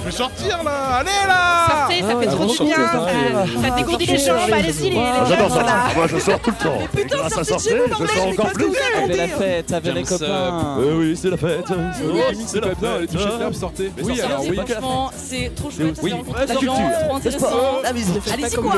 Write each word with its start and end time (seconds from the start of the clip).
Je 0.00 0.04
vais 0.06 0.10
sortir 0.10 0.62
là 0.64 0.96
Allez 0.96 1.10
là 1.26 1.66
Sortez, 1.68 2.02
ça 2.02 2.20
fait 2.20 2.26
trop 2.26 2.46
du 2.46 2.64
bien. 2.64 2.76
Ça, 2.76 3.46
ça 3.62 3.76
dégourdit 3.76 4.06
les 4.06 4.18
jambes. 4.18 4.38
Allez-y, 4.52 4.90
les, 4.90 4.98
Ah, 4.98 5.24
J'adore 5.28 5.50
ça. 5.50 5.64
Moi, 5.94 6.06
je 6.06 6.18
sors 6.18 6.40
tout 6.40 6.50
le 6.58 6.64
temps. 6.64 6.78
Et 6.96 7.02
putain, 7.02 7.28
sortez 7.28 7.44
sortir, 7.44 7.72
de 7.72 7.78
chez 7.78 7.94
vous, 7.94 8.06
je 8.06 8.12
sors 8.12 8.26
mais 8.26 8.32
encore 8.32 8.52
plus. 8.52 8.66
Avec 8.96 9.16
la 9.16 9.28
fête, 9.28 9.72
avec 9.72 9.94
les 9.94 10.02
copains. 10.02 10.76
Euh, 10.78 10.98
oui, 10.98 11.16
c'est 11.20 11.30
la 11.30 11.36
fête. 11.36 11.66
Oui, 11.70 12.20
c'est 12.46 12.60
la 12.60 12.74
bien, 12.74 12.98
les 13.00 13.06
t-shirts 13.06 13.38
fermes, 13.38 13.52
sortez. 13.52 13.92
Oui, 14.02 14.20
alors 14.20 14.40
oui. 14.40 14.56
Franchement, 14.56 15.10
c'est 15.16 15.54
trop 15.54 15.70
chouette. 15.70 15.98
Oui. 16.02 16.10
ça 16.10 16.16
rencontre 16.16 16.40
des 16.40 16.54
la 16.54 16.60
gens, 16.60 16.90
trop 17.06 17.16
intéressant. 17.16 17.46
Allez-y, 17.84 18.54
quoi 18.56 18.72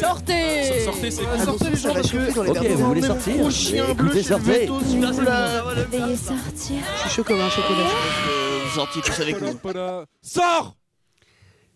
Sortez 0.00 0.80
Sortez, 0.84 1.10
c'est 1.10 1.22
cool. 1.24 1.40
Sortez 1.44 1.70
les 1.70 1.76
gens. 1.76 1.90
Ok, 2.46 2.66
vous 2.76 2.86
voulez 2.86 3.02
sortir 3.02 3.34
vous. 3.38 3.50
Veuillez 5.90 6.16
sortir. 6.16 6.76
Je 6.96 7.00
suis 7.00 7.10
chaud 7.10 7.24
comme 7.24 7.40
un 7.40 7.50
chocolat. 7.50 8.59
Gentil, 8.74 9.00
tous 9.00 9.20
avec 9.20 9.40
nous. 9.40 9.58
Sors 10.22 10.76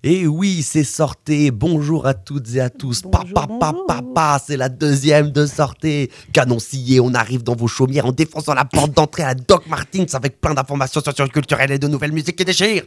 Et 0.05 0.29
oui, 0.29 0.63
c'est 0.63 0.85
sortez. 0.85 1.51
Bonjour 1.51 2.07
à 2.07 2.15
toutes 2.15 2.55
et 2.55 2.61
à 2.61 2.71
tous. 2.71 3.03
Papa, 3.03 3.27
papa, 3.35 3.75
papa, 3.89 4.41
c'est 4.45 4.57
la 4.57 4.69
deuxième 4.69 5.31
de 5.33 5.45
sortez. 5.45 6.11
Canon 6.33 6.61
scié, 6.61 7.01
on 7.01 7.13
arrive 7.15 7.43
dans 7.43 7.57
vos 7.57 7.67
chaumières 7.67 8.07
en 8.07 8.13
défonçant 8.13 8.55
la 8.55 8.65
porte 8.65 8.93
d'entrée 8.93 9.25
à 9.25 9.29
la 9.29 9.35
Doc 9.35 9.67
Martins 9.67 10.05
avec 10.13 10.41
plein 10.41 10.55
d'informations 10.55 11.01
socioculturelles 11.01 11.73
et 11.73 11.79
de 11.79 11.89
nouvelles 11.89 12.13
musiques 12.13 12.37
qui 12.37 12.45
déchirent. 12.45 12.85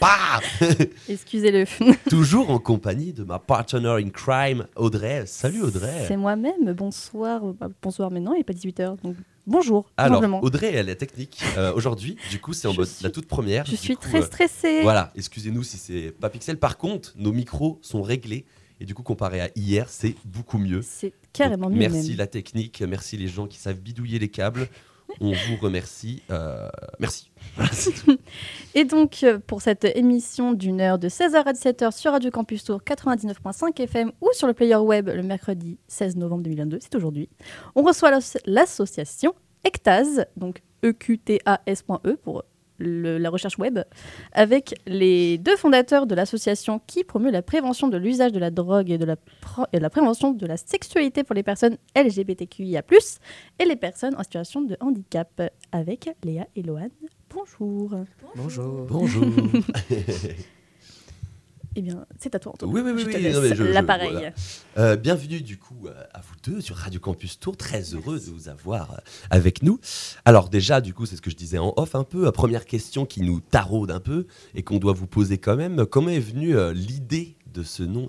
Bah 0.00 0.40
Excusez-le. 1.08 1.64
Toujours 2.10 2.50
en 2.50 2.58
compagnie 2.58 3.12
de 3.12 3.22
ma 3.22 3.38
partner 3.38 3.96
in 4.00 4.08
crime, 4.08 4.66
Audrey. 4.74 5.24
Salut 5.26 5.62
Audrey. 5.62 6.06
C'est 6.08 6.16
moi-même. 6.16 6.72
Bonsoir. 6.72 7.40
Bah, 7.60 7.68
bonsoir 7.80 8.10
maintenant, 8.10 8.32
il 8.32 8.38
n'est 8.38 8.44
pas 8.44 8.52
18h. 8.52 8.96
Donc 9.02 9.16
bonjour. 9.46 9.90
Alors, 9.96 10.16
simplement. 10.16 10.42
Audrey, 10.42 10.72
elle 10.74 10.88
est 10.88 10.96
technique. 10.96 11.40
Euh, 11.56 11.72
Aujourd'hui, 11.74 12.16
du 12.30 12.40
coup, 12.40 12.52
c'est 12.52 12.68
en 12.68 12.72
Je 12.72 12.78
mode 12.80 12.88
suis- 12.88 13.04
la 13.04 13.10
toute 13.10 13.26
première. 13.26 13.64
Je 13.66 13.76
suis 13.76 13.94
coup, 13.96 14.02
très 14.02 14.22
euh, 14.22 14.26
stressée. 14.26 14.82
Voilà, 14.82 15.12
excusez-nous 15.16 15.62
si 15.62 15.76
c'est 15.76 16.12
pas 16.12 16.30
pixel. 16.30 16.58
Par 16.58 16.76
contre, 16.78 17.12
nos 17.16 17.32
micros 17.32 17.78
sont 17.82 18.02
réglés. 18.02 18.44
Et 18.80 18.86
du 18.86 18.94
coup, 18.94 19.04
comparé 19.04 19.40
à 19.40 19.50
hier, 19.54 19.88
c'est 19.88 20.16
beaucoup 20.24 20.58
mieux. 20.58 20.82
C'est 20.82 21.12
carrément 21.32 21.68
Donc, 21.68 21.74
mieux 21.74 21.88
Merci 21.88 22.08
même. 22.10 22.18
la 22.18 22.26
technique, 22.26 22.82
merci 22.82 23.16
les 23.16 23.28
gens 23.28 23.46
qui 23.46 23.58
savent 23.58 23.78
bidouiller 23.78 24.18
les 24.18 24.28
câbles. 24.28 24.68
On 25.20 25.32
vous 25.32 25.56
remercie. 25.60 26.22
euh, 26.30 26.68
merci. 26.98 27.30
Et 28.74 28.84
donc, 28.84 29.22
euh, 29.22 29.38
pour 29.38 29.62
cette 29.62 29.84
émission 29.96 30.52
d'une 30.52 30.80
heure 30.80 30.98
de 30.98 31.08
16h 31.08 31.36
à 31.44 31.52
17h 31.52 31.96
sur 31.96 32.12
Radio 32.12 32.30
Campus 32.30 32.64
Tour 32.64 32.80
99.5 32.84 33.80
FM 33.80 34.12
ou 34.20 34.28
sur 34.32 34.46
le 34.46 34.54
player 34.54 34.76
web 34.76 35.08
le 35.08 35.22
mercredi 35.22 35.78
16 35.88 36.16
novembre 36.16 36.42
2022, 36.42 36.78
c'est 36.80 36.94
aujourd'hui, 36.96 37.28
on 37.74 37.82
reçoit 37.82 38.10
l'as- 38.10 38.38
l'association 38.46 39.34
ECTAS, 39.64 40.24
donc 40.36 40.62
E 40.84 40.88
EQTAS.e 40.90 42.16
pour 42.22 42.44
le- 42.78 43.18
la 43.18 43.30
recherche 43.30 43.58
web, 43.58 43.78
avec 44.32 44.74
les 44.86 45.38
deux 45.38 45.56
fondateurs 45.56 46.06
de 46.06 46.14
l'association 46.14 46.80
qui 46.86 47.04
promeut 47.04 47.30
la 47.30 47.42
prévention 47.42 47.88
de 47.88 47.96
l'usage 47.96 48.32
de 48.32 48.38
la 48.38 48.50
drogue 48.50 48.90
et 48.90 48.98
de 48.98 49.04
la, 49.04 49.16
pro- 49.16 49.66
et 49.72 49.78
de 49.78 49.82
la 49.82 49.90
prévention 49.90 50.32
de 50.32 50.46
la 50.46 50.56
sexualité 50.56 51.24
pour 51.24 51.34
les 51.34 51.42
personnes 51.42 51.76
LGBTQIA+, 51.96 52.82
et 53.58 53.64
les 53.64 53.76
personnes 53.76 54.14
en 54.16 54.22
situation 54.22 54.62
de 54.62 54.76
handicap, 54.80 55.42
avec 55.72 56.10
Léa 56.24 56.46
et 56.56 56.62
Loane. 56.62 56.90
Bonjour. 57.30 57.92
Bonjour. 58.36 58.86
Bonjour. 58.88 59.24
Eh 61.76 61.82
bien, 61.82 62.06
c'est 62.20 62.34
à 62.34 62.38
toi, 62.38 62.52
Antoine. 62.52 62.72
Oui, 62.72 62.80
oui, 62.84 62.92
oui, 62.94 63.04
oui, 63.06 63.72
l'appareil. 63.72 64.12
voilà. 64.12 64.30
Euh, 64.78 64.94
bienvenue 64.96 65.40
du 65.40 65.58
coup 65.58 65.86
euh, 65.88 66.04
à 66.12 66.20
vous 66.20 66.34
deux 66.44 66.60
sur 66.60 66.76
Radio 66.76 67.00
Campus 67.00 67.40
Tour. 67.40 67.56
Très 67.56 67.82
heureux 67.94 68.20
de 68.20 68.24
vous 68.30 68.48
avoir 68.48 68.92
euh, 68.92 68.96
avec 69.30 69.62
nous. 69.64 69.80
Alors 70.24 70.48
déjà, 70.50 70.80
du 70.80 70.94
coup, 70.94 71.04
c'est 71.04 71.16
ce 71.16 71.22
que 71.22 71.30
je 71.30 71.36
disais 71.36 71.58
en 71.58 71.72
off 71.76 71.96
un 71.96 72.04
peu. 72.04 72.26
Euh, 72.26 72.30
Première 72.30 72.64
question 72.64 73.06
qui 73.06 73.22
nous 73.22 73.40
taraude 73.40 73.90
un 73.90 73.98
peu 73.98 74.26
et 74.54 74.62
qu'on 74.62 74.78
doit 74.78 74.92
vous 74.92 75.08
poser 75.08 75.38
quand 75.38 75.56
même. 75.56 75.84
Comment 75.86 76.10
est 76.10 76.20
venue 76.20 76.56
euh, 76.56 76.72
l'idée 76.72 77.36
de 77.52 77.64
ce 77.64 77.82
nom 77.82 78.08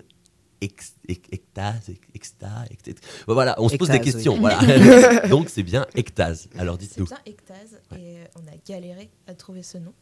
ex, 0.62 0.94
ex- 1.08 1.28
Ectase, 1.32 1.90
ex- 1.90 2.00
exta, 2.14 2.66
ex- 2.70 2.88
ex- 2.88 3.02
Bon, 3.28 3.34
Voilà, 3.34 3.56
on 3.60 3.68
se 3.68 3.78
pose 3.78 3.90
des 3.90 4.00
questions. 4.00 4.34
oui. 4.36 4.42
Voilà. 4.42 5.28
Donc 5.28 5.50
c'est 5.50 5.64
bien 5.64 5.88
Ectase. 5.96 6.50
Alors 6.58 6.78
C'est 6.80 6.88
dites-nous. 6.88 7.06
bien 7.06 7.18
Ectase 7.26 7.80
et 7.98 8.18
euh, 8.20 8.26
on 8.36 8.42
a 8.48 8.56
galéré 8.68 9.10
à 9.26 9.34
trouver 9.34 9.64
ce 9.64 9.80
nom. 9.80 9.94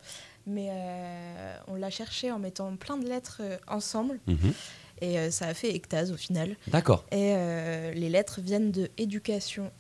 Mais 0.46 0.68
euh, 0.72 1.56
on 1.68 1.76
l'a 1.76 1.90
cherché 1.90 2.32
en 2.32 2.40
mettant 2.40 2.76
plein 2.76 2.98
de 2.98 3.08
lettres 3.08 3.38
euh, 3.42 3.58
ensemble 3.68 4.20
Mhm. 4.28 4.54
et 5.02 5.18
euh, 5.20 5.32
ça 5.32 5.48
a 5.48 5.54
fait 5.54 5.74
Ectase 5.74 6.12
au 6.12 6.18
final. 6.18 6.56
D'accord. 6.68 7.06
Et 7.12 7.34
euh, 7.36 7.94
les 7.94 8.10
lettres 8.10 8.40
viennent 8.42 8.72
de 8.72 8.90
éducation 8.98 9.72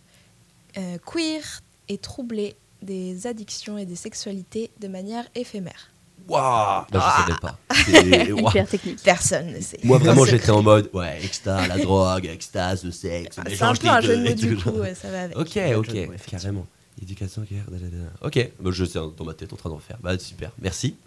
euh, 0.77 0.97
queer 1.05 1.61
et 1.89 1.97
troublée 1.97 2.55
des 2.81 3.27
addictions 3.27 3.77
et 3.77 3.85
des 3.85 3.95
sexualités 3.97 4.71
de 4.79 4.87
manière 4.87 5.25
éphémère. 5.35 5.89
Waouh 6.29 6.85
bah, 6.91 7.13
Je 7.17 7.21
savais 7.25 7.39
pas. 7.41 7.59
C'est- 7.85 8.31
waouh. 8.31 8.47
Hyper 8.49 8.67
technique. 8.67 9.03
Personne 9.03 9.51
ne 9.51 9.59
sait. 9.59 9.79
Moi 9.83 9.97
vraiment 9.97 10.23
c'est- 10.23 10.31
j'étais 10.31 10.51
en 10.51 10.61
mode 10.63 10.89
ouais 10.93 11.19
extase, 11.23 11.67
la 11.67 11.77
drogue, 11.77 12.25
extase, 12.25 12.85
le 12.85 12.91
sexe, 12.91 13.35
C'est 13.35 13.43
mélange 13.49 13.77
un 13.77 13.81
peu 13.81 13.87
un 13.89 13.99
jeu 14.01 14.17
de 14.17 14.23
mots 14.29 14.33
du 14.33 14.55
coup, 14.57 14.69
ouais, 14.69 14.95
ça 14.95 15.09
va 15.11 15.23
avec. 15.23 15.37
Ok, 15.37 15.59
ok, 15.75 16.09
carrément. 16.29 16.65
Éducation, 17.03 17.41
guerre, 17.43 17.65
da, 17.69 17.77
da, 17.77 17.87
da. 17.87 18.27
Ok, 18.27 18.51
bah, 18.59 18.71
je 18.71 18.85
sais 18.85 18.97
dans 18.99 19.25
ma 19.25 19.33
tête 19.33 19.51
en 19.51 19.57
train 19.57 19.69
d'en 19.69 19.79
faire. 19.79 19.97
Bah 20.01 20.17
super, 20.17 20.51
merci. 20.59 20.95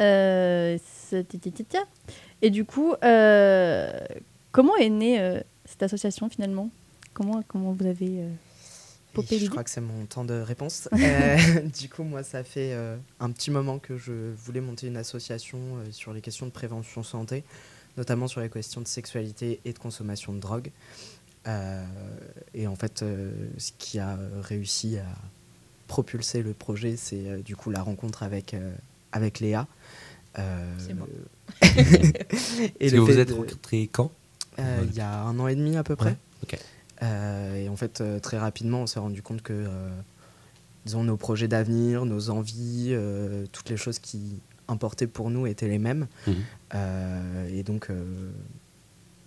Euh, 0.00 0.76
c'est-. 1.08 1.26
Et 2.42 2.50
du 2.50 2.64
coup, 2.64 2.94
euh, 3.04 3.92
comment 4.50 4.74
est 4.76 4.88
née 4.88 5.20
euh, 5.20 5.38
cette 5.66 5.84
association 5.84 6.28
finalement? 6.28 6.70
Comment, 7.12 7.42
comment 7.46 7.70
vous 7.72 7.86
avez 7.86 8.22
euh, 8.22 8.28
popé 9.12 9.36
Je 9.36 9.42
l'idée? 9.42 9.50
crois 9.50 9.62
que 9.62 9.70
c'est 9.70 9.80
mon 9.80 10.04
temps 10.06 10.24
de 10.24 10.34
réponse. 10.34 10.88
Euh, 10.98 11.60
du 11.80 11.88
coup, 11.88 12.02
moi, 12.02 12.24
ça 12.24 12.42
fait 12.42 12.72
euh, 12.72 12.96
un 13.20 13.30
petit 13.30 13.52
moment 13.52 13.78
que 13.78 13.96
je 13.96 14.32
voulais 14.36 14.60
monter 14.60 14.88
une 14.88 14.96
association 14.96 15.58
euh, 15.58 15.84
sur 15.92 16.12
les 16.12 16.20
questions 16.20 16.46
de 16.46 16.50
prévention 16.50 17.04
santé, 17.04 17.44
notamment 17.96 18.26
sur 18.26 18.40
les 18.40 18.48
questions 18.50 18.80
de 18.80 18.88
sexualité 18.88 19.60
et 19.64 19.72
de 19.72 19.78
consommation 19.78 20.32
de 20.32 20.40
drogue. 20.40 20.72
Euh, 21.46 21.84
et 22.54 22.66
en 22.66 22.74
fait, 22.76 23.02
euh, 23.02 23.30
ce 23.58 23.72
qui 23.78 23.98
a 23.98 24.18
réussi 24.42 24.96
à 24.98 25.04
propulser 25.88 26.42
le 26.42 26.54
projet, 26.54 26.96
c'est 26.96 27.28
euh, 27.28 27.42
du 27.42 27.54
coup 27.56 27.70
la 27.70 27.82
rencontre 27.82 28.22
avec, 28.22 28.54
euh, 28.54 28.72
avec 29.12 29.40
Léa. 29.40 29.66
Euh, 30.38 30.72
C'est 30.78 30.94
moi. 30.94 31.06
et 32.80 32.90
que 32.90 32.96
vous 32.96 33.06
fait 33.06 33.18
êtes 33.18 33.28
de- 33.28 33.34
rencontrés 33.34 33.88
quand? 33.92 34.10
Euh, 34.58 34.84
il 34.88 34.94
y 34.94 35.00
a 35.00 35.20
un 35.22 35.38
an 35.38 35.48
et 35.48 35.54
demi 35.54 35.76
à 35.76 35.82
peu 35.84 35.96
près. 35.96 36.16
Ouais. 36.50 36.58
Euh, 37.02 37.56
et 37.56 37.68
en 37.68 37.76
fait, 37.76 38.00
euh, 38.00 38.18
très 38.20 38.38
rapidement, 38.38 38.82
on 38.82 38.86
s'est 38.86 39.00
rendu 39.00 39.20
compte 39.20 39.42
que, 39.42 39.52
euh, 39.52 39.90
disons, 40.86 41.02
nos 41.04 41.16
projets 41.16 41.48
d'avenir, 41.48 42.04
nos 42.06 42.30
envies, 42.30 42.88
euh, 42.90 43.44
toutes 43.52 43.68
les 43.68 43.76
choses 43.76 43.98
qui 43.98 44.40
importaient 44.68 45.06
pour 45.08 45.28
nous 45.30 45.46
étaient 45.46 45.68
les 45.68 45.78
mêmes. 45.80 46.06
Mhm. 46.26 46.34
Euh, 46.74 47.48
et 47.52 47.62
donc, 47.64 47.90
euh, 47.90 48.30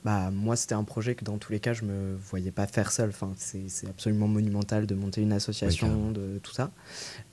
bah, 0.07 0.31
moi, 0.31 0.55
c'était 0.55 0.73
un 0.73 0.85
projet 0.85 1.15
que 1.15 1.25
dans 1.25 1.37
tous 1.37 1.51
les 1.51 1.59
cas, 1.59 1.73
je 1.73 1.83
me 1.83 2.15
voyais 2.15 2.51
pas 2.51 2.65
faire 2.65 2.93
seul. 2.93 3.09
Enfin, 3.09 3.33
c'est 3.35 3.89
absolument 3.89 4.29
monumental 4.29 4.87
de 4.87 4.95
monter 4.95 5.21
une 5.21 5.33
association, 5.33 6.11
de 6.11 6.39
tout 6.41 6.53
ça. 6.53 6.71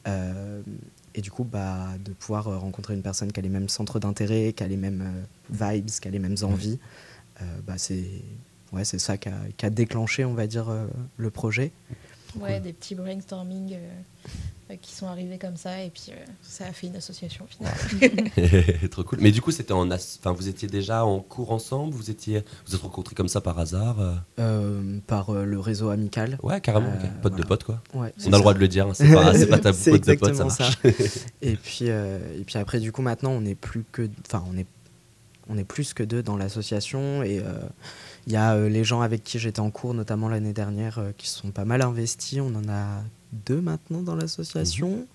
Euh, 0.08 0.60
et 1.14 1.20
du 1.20 1.30
coup, 1.30 1.44
bah, 1.44 1.90
de 2.04 2.10
pouvoir 2.10 2.48
euh, 2.48 2.58
rencontrer 2.58 2.94
une 2.94 3.02
personne 3.02 3.30
qui 3.30 3.38
a 3.38 3.44
les 3.44 3.48
mêmes 3.48 3.68
centres 3.68 4.00
d'intérêt, 4.00 4.52
qui 4.54 4.64
a 4.64 4.66
les 4.66 4.76
mêmes 4.76 5.04
euh, 5.06 5.72
vibes, 5.72 5.86
qui 5.86 6.08
a 6.08 6.10
les 6.10 6.18
mêmes 6.18 6.34
envies, 6.42 6.80
euh, 7.42 7.44
bah, 7.64 7.74
c'est 7.76 8.06
ouais, 8.72 8.84
ça 8.84 9.18
qui 9.18 9.28
a, 9.28 9.38
qui 9.56 9.66
a 9.66 9.70
déclenché, 9.70 10.24
on 10.24 10.34
va 10.34 10.48
dire, 10.48 10.66
le 11.16 11.30
projet. 11.30 11.70
Ouais, 12.40 12.60
des 12.60 12.72
petits 12.72 12.94
brainstorming 12.94 13.74
euh, 13.74 13.78
euh, 14.70 14.76
qui 14.80 14.94
sont 14.94 15.06
arrivés 15.06 15.38
comme 15.38 15.56
ça 15.56 15.82
et 15.82 15.90
puis 15.90 16.06
euh, 16.10 16.14
ça 16.42 16.66
a 16.66 16.72
fait 16.72 16.86
une 16.88 16.96
association 16.96 17.46
finalement. 17.48 17.76
Trop 18.90 19.04
cool. 19.04 19.18
Mais 19.20 19.30
du 19.30 19.40
coup, 19.42 19.50
c'était 19.50 19.72
en, 19.72 19.90
as- 19.90 20.18
enfin, 20.20 20.32
vous 20.32 20.48
étiez 20.48 20.68
déjà 20.68 21.04
en 21.04 21.20
cours 21.20 21.52
ensemble. 21.52 21.94
Vous 21.94 22.10
étiez, 22.10 22.42
vous 22.66 22.74
êtes 22.74 22.80
rencontrés 22.80 23.14
comme 23.14 23.28
ça 23.28 23.40
par 23.40 23.58
hasard. 23.58 24.00
euh? 24.00 24.14
Euh, 24.38 24.98
par 25.06 25.30
euh, 25.30 25.44
le 25.44 25.58
réseau 25.60 25.90
amical. 25.90 26.38
Ouais, 26.42 26.60
carrément. 26.60 26.88
Euh, 26.88 27.04
ok. 27.04 27.20
Pote 27.22 27.36
de 27.36 27.42
pote 27.42 27.64
quoi. 27.64 27.82
Ouais, 27.94 28.12
On 28.26 28.32
a 28.32 28.36
le 28.36 28.38
droit 28.40 28.54
de 28.54 28.58
le 28.58 28.68
dire. 28.68 28.86
hein, 28.88 28.94
C'est 28.94 29.12
pas, 29.12 29.34
c'est 29.34 29.46
pas 29.48 29.58
tabou. 29.58 29.78
Pote 29.90 30.06
de 30.06 30.14
pote, 30.14 30.34
ça 30.34 30.44
marche. 30.44 30.78
et 31.42 31.56
puis 31.56 31.86
euh, 31.90 32.18
et 32.38 32.44
puis 32.44 32.58
après 32.58 32.80
du 32.80 32.90
coup 32.92 33.02
maintenant 33.02 33.30
on 33.30 33.44
est 33.44 33.54
plus 33.54 33.84
que 33.92 34.08
enfin 34.26 34.42
on 34.50 34.56
est 34.56 34.66
on 35.48 35.58
est 35.58 35.64
plus 35.64 35.92
que 35.92 36.02
deux 36.02 36.22
dans 36.22 36.36
l'association 36.38 37.22
et 37.22 37.38
euh, 37.38 37.42
il 38.26 38.32
y 38.32 38.36
a 38.36 38.54
euh, 38.54 38.68
les 38.68 38.84
gens 38.84 39.00
avec 39.02 39.22
qui 39.24 39.38
j'étais 39.38 39.60
en 39.60 39.70
cours 39.70 39.94
notamment 39.94 40.28
l'année 40.28 40.52
dernière 40.52 40.98
euh, 40.98 41.10
qui 41.16 41.28
sont 41.28 41.50
pas 41.50 41.64
mal 41.64 41.82
investis 41.82 42.40
on 42.40 42.54
en 42.54 42.68
a 42.68 43.02
deux 43.46 43.60
maintenant 43.60 44.02
dans 44.02 44.16
l'association 44.16 45.06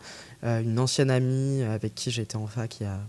Euh, 0.45 0.61
une 0.61 0.79
ancienne 0.79 1.11
amie 1.11 1.63
avec 1.63 1.95
qui 1.95 2.11
j'étais 2.11 2.37
en 2.37 2.47
fac 2.47 2.79
il 2.79 2.83
y 2.83 2.85
a 2.85 2.99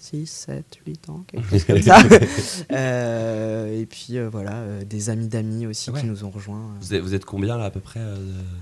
6, 0.00 0.26
7, 0.26 0.78
8 0.86 1.08
ans, 1.10 1.24
quelque 1.26 1.50
chose 1.50 1.64
comme 1.64 1.82
ça. 1.82 1.98
Euh, 2.72 3.80
et 3.80 3.84
puis 3.84 4.16
euh, 4.16 4.28
voilà, 4.30 4.54
euh, 4.56 4.84
des 4.84 5.10
amis 5.10 5.26
d'amis 5.28 5.66
aussi 5.66 5.90
Ouais. 5.90 6.00
qui 6.00 6.06
nous 6.06 6.24
ont 6.24 6.30
rejoints. 6.30 6.62
Vous 6.80 6.94
êtes, 6.94 7.02
vous 7.02 7.14
êtes 7.14 7.24
combien 7.24 7.58
là 7.58 7.64
à 7.64 7.70
peu 7.70 7.80
près 7.80 8.00
euh, 8.00 8.16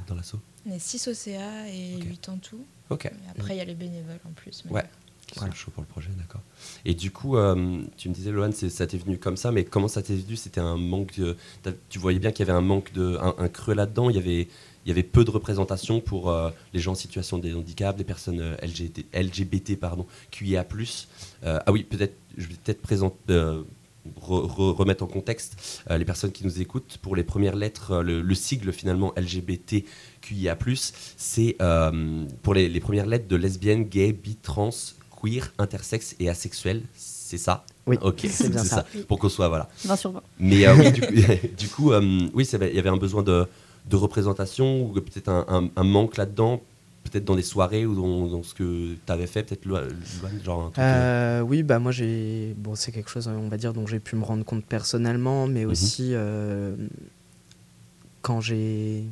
dans 0.08 0.14
l'assaut? 0.14 0.40
On 0.68 0.72
est 0.72 0.78
6 0.78 1.08
OCA 1.08 1.68
et 1.68 1.96
Ok. 1.96 2.04
8 2.04 2.28
en 2.30 2.38
tout. 2.38 2.64
Après, 2.90 3.54
il 3.54 3.58
y 3.58 3.60
a 3.60 3.64
les 3.64 3.74
bénévoles 3.74 4.18
en 4.24 4.30
plus. 4.32 4.62
mais 4.66 4.72
Ouais. 4.72 4.84
Qui 5.26 5.38
Voilà. 5.38 5.52
sont 5.52 5.58
chauds 5.58 5.70
pour 5.72 5.82
le 5.82 5.88
projet, 5.88 6.10
d'accord. 6.16 6.40
Et 6.84 6.94
du 6.94 7.10
coup, 7.10 7.36
euh, 7.36 7.82
tu 7.96 8.08
me 8.08 8.14
disais, 8.14 8.30
Lohan, 8.30 8.50
ça 8.52 8.86
t'est 8.86 8.96
venu 8.98 9.18
comme 9.18 9.36
ça, 9.36 9.50
mais 9.50 9.64
comment 9.64 9.88
ça 9.88 10.02
t'est 10.02 10.14
venu? 10.14 10.36
C'était 10.36 10.60
un 10.60 10.76
manque. 10.76 11.18
de- 11.18 11.36
tu 11.88 11.98
voyais 11.98 12.18
bien 12.20 12.30
qu'il 12.30 12.46
y 12.46 12.50
avait 12.50 12.56
un 12.56 12.62
manque 12.62 12.92
de, 12.92 13.16
un, 13.20 13.34
un 13.38 13.48
creux 13.48 13.74
là-dedans? 13.74 14.08
Il 14.08 14.16
y 14.16 14.18
avait, 14.20 14.42
il 14.84 14.88
y 14.88 14.90
avait 14.92 15.02
peu 15.02 15.24
de 15.24 15.30
représentation 15.32 16.00
pour 16.00 16.30
euh, 16.30 16.50
les 16.72 16.78
gens 16.80 16.92
en 16.92 16.94
situation 16.94 17.38
de 17.38 17.52
handicap, 17.52 17.98
les 17.98 18.04
personnes 18.04 18.40
euh, 18.40 18.56
LGBT, 18.62 19.04
LGBT 19.14 19.76
pardon, 19.80 20.06
QIA+. 20.30 20.64
Ah 21.44 21.72
oui, 21.72 21.82
peut-être, 21.82 22.14
je 22.36 22.46
vais 22.46 22.54
peut-être 22.64 22.82
présenter. 22.82 23.16
re- 23.28 24.46
re- 24.46 24.70
remettre 24.72 25.02
en 25.02 25.08
contexte 25.08 25.82
euh, 25.90 25.98
les 25.98 26.04
personnes 26.04 26.30
qui 26.30 26.44
nous 26.44 26.60
écoutent 26.60 26.98
pour 27.02 27.16
les 27.16 27.24
premières 27.24 27.56
lettres 27.56 27.90
euh, 27.90 28.02
le, 28.04 28.22
le 28.22 28.34
sigle 28.36 28.72
finalement 28.72 29.12
LGBTQIA+, 29.16 30.56
c'est 31.16 31.56
euh, 31.60 32.24
pour 32.42 32.54
les, 32.54 32.68
les 32.68 32.80
premières 32.80 33.06
lettres 33.06 33.26
de 33.28 33.34
lesbienne, 33.36 33.82
gay, 33.84 34.12
bi, 34.12 34.36
trans, 34.36 34.70
queer, 35.20 35.52
intersexe 35.58 36.14
et 36.20 36.28
asexuel. 36.28 36.82
C'est 36.94 37.38
ça 37.38 37.64
Oui, 37.86 37.98
Ok, 38.02 38.26
c'est 38.30 38.48
bien 38.50 38.62
ça. 38.64 38.84
Pour 39.08 39.18
qu'on 39.18 39.28
soit 39.28 39.48
voilà. 39.48 39.68
20 39.84 39.96
sur 39.96 40.12
20. 40.12 40.22
Mais 40.38 40.66
euh, 40.66 40.74
oui, 40.76 40.92
du 40.98 41.00
coup, 41.02 41.14
du 41.58 41.68
coup, 41.68 41.92
euh, 41.92 42.28
oui, 42.34 42.44
ça 42.44 42.58
il 42.60 42.74
y 42.74 42.78
avait 42.78 42.88
un 42.88 42.96
besoin 42.96 43.22
de, 43.22 43.46
de 43.90 43.96
représentation 43.96 44.82
ou 44.84 44.92
peut-être 44.92 45.28
un, 45.28 45.44
un- 45.48 45.68
un 45.74 45.84
manque 45.84 46.16
là-dedans, 46.16 46.62
peut-être 47.04 47.24
dans 47.24 47.34
des 47.36 47.42
soirées 47.42 47.84
ou 47.86 47.94
dans, 47.94 48.26
dans 48.28 48.42
ce 48.42 48.54
que 48.54 48.94
tu 48.94 49.12
avais 49.12 49.26
fait, 49.26 49.42
peut-être 49.44 49.64
genre 50.44 50.60
un 50.62 50.70
truc. 50.70 50.78
euh, 50.78 51.40
Euh, 51.40 51.40
oui, 51.42 51.62
bah 51.62 51.78
moi 51.78 51.90
j'ai. 51.92 52.54
Bon, 52.58 52.74
c'est 52.74 52.92
quelque 52.92 53.10
chose, 53.10 53.26
on 53.28 53.48
va 53.48 53.56
dire, 53.56 53.72
dont 53.72 53.86
j'ai 53.86 54.00
pu 54.00 54.14
me 54.16 54.24
rendre 54.24 54.44
compte 54.44 54.64
personnellement, 54.64 55.46
mais 55.46 55.64
Mhm. 55.64 55.70
aussi 55.70 56.10
euh, 56.14 56.74
quand 58.22 58.40
j'ai. 58.40 59.04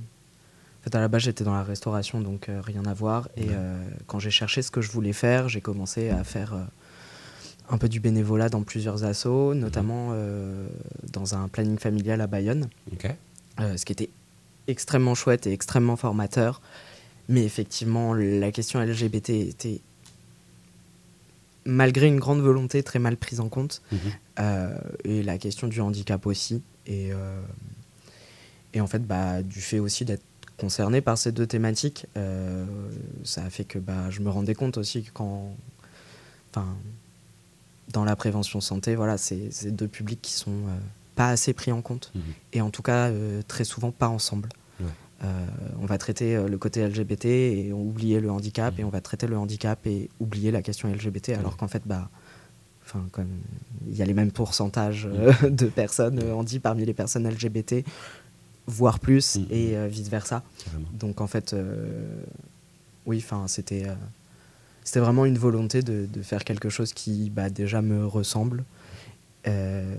Fait, 0.84 0.94
à 0.94 1.00
la 1.00 1.08
base, 1.08 1.22
j'étais 1.22 1.44
dans 1.44 1.54
la 1.54 1.62
restauration, 1.62 2.20
donc 2.20 2.50
euh, 2.50 2.60
rien 2.60 2.84
à 2.84 2.92
voir. 2.92 3.30
Et 3.38 3.46
euh, 3.48 3.82
quand 4.06 4.18
j'ai 4.18 4.30
cherché 4.30 4.60
ce 4.60 4.70
que 4.70 4.82
je 4.82 4.90
voulais 4.90 5.14
faire, 5.14 5.48
j'ai 5.48 5.62
commencé 5.62 6.10
à 6.10 6.24
faire 6.24 6.52
euh, 6.52 6.62
un 7.70 7.78
peu 7.78 7.88
du 7.88 8.00
bénévolat 8.00 8.50
dans 8.50 8.62
plusieurs 8.62 9.02
assos, 9.04 9.54
notamment 9.54 10.10
euh, 10.12 10.66
dans 11.10 11.36
un 11.36 11.48
planning 11.48 11.78
familial 11.78 12.20
à 12.20 12.26
Bayonne, 12.26 12.68
ce 13.58 13.82
qui 13.82 13.92
était 13.92 14.10
extrêmement 14.66 15.14
chouette 15.14 15.46
et 15.46 15.54
extrêmement 15.54 15.96
formateur. 15.96 16.60
Mais 17.30 17.44
effectivement, 17.44 18.12
la 18.12 18.52
question 18.52 18.78
LGBT 18.78 19.30
était, 19.30 19.80
malgré 21.64 22.08
une 22.08 22.20
grande 22.20 22.42
volonté, 22.42 22.82
très 22.82 22.98
mal 22.98 23.16
prise 23.16 23.40
en 23.40 23.48
compte. 23.48 23.80
Mhm. 23.90 24.76
Et 25.04 25.22
la 25.22 25.38
question 25.38 25.66
du 25.66 25.80
handicap 25.80 26.26
aussi. 26.26 26.60
Et, 26.86 27.12
et 28.74 28.80
en 28.82 28.86
fait, 28.86 29.06
bah, 29.06 29.42
du 29.42 29.62
fait 29.62 29.78
aussi 29.78 30.04
d'être 30.04 30.22
concerné 30.58 31.00
par 31.00 31.18
ces 31.18 31.32
deux 31.32 31.46
thématiques, 31.46 32.06
euh, 32.16 32.64
ça 33.24 33.44
a 33.44 33.50
fait 33.50 33.64
que 33.64 33.78
bah, 33.78 34.10
je 34.10 34.20
me 34.20 34.30
rendais 34.30 34.54
compte 34.54 34.78
aussi 34.78 35.02
que 35.02 35.10
quand. 35.12 35.54
Enfin, 36.50 36.66
dans 37.92 38.04
la 38.04 38.16
prévention 38.16 38.60
santé, 38.60 38.94
voilà, 38.94 39.18
c'est 39.18 39.50
deux 39.70 39.88
publics 39.88 40.22
qui 40.22 40.32
sont 40.32 40.50
euh, 40.52 40.78
pas 41.16 41.28
assez 41.28 41.52
pris 41.52 41.70
en 41.72 41.82
compte. 41.82 42.10
Mhm. 42.14 42.22
Et 42.54 42.60
en 42.60 42.70
tout 42.70 42.82
cas, 42.82 43.08
euh, 43.08 43.42
très 43.46 43.64
souvent 43.64 43.90
pas 43.90 44.08
ensemble. 44.08 44.48
Ouais. 44.80 44.86
On 45.80 45.86
va 45.86 45.96
traiter 45.96 46.36
le 46.48 46.58
côté 46.58 46.86
LGBT 46.86 47.24
et 47.26 47.72
on 47.72 47.80
oublier 47.80 48.20
le 48.20 48.30
handicap, 48.30 48.74
Mhm. 48.74 48.80
et 48.80 48.84
on 48.84 48.90
va 48.90 49.00
traiter 49.00 49.26
le 49.26 49.38
handicap 49.38 49.86
et 49.86 50.10
oublier 50.20 50.50
la 50.50 50.60
question 50.62 50.88
LGBT, 50.88 51.30
alors 51.30 51.52
Ouais. 51.52 51.56
qu'en 51.58 51.68
fait, 51.68 51.82
bah, 51.86 52.10
enfin, 52.84 53.06
comme 53.12 53.28
il 53.88 53.96
y 53.96 54.02
a 54.02 54.04
les 54.04 54.12
mêmes 54.14 54.32
pourcentages 54.32 55.08
de 55.48 55.66
personnes 55.66 56.20
euh, 56.22 56.34
handi 56.34 56.58
parmi 56.60 56.84
les 56.84 56.92
personnes 56.94 57.26
LGBT, 57.28 57.84
voire 58.66 58.98
plus, 58.98 59.36
Mhm. 59.36 59.46
et 59.50 59.88
vice 59.88 60.08
versa. 60.08 60.42
Carrément. 60.64 60.86
Donc 60.98 61.20
en 61.20 61.26
fait, 61.26 61.52
euh, 61.52 61.86
oui, 63.06 63.18
enfin, 63.24 63.44
c'était 63.46 63.84
euh, 63.86 63.94
c'était 64.84 65.00
vraiment 65.00 65.24
une 65.26 65.38
volonté 65.38 65.82
de, 65.82 66.06
de 66.06 66.22
faire 66.22 66.44
quelque 66.44 66.68
chose 66.70 66.92
qui 66.92 67.30
bah, 67.30 67.50
déjà 67.50 67.82
me 67.82 68.06
ressemble 68.06 68.64
euh, 69.46 69.94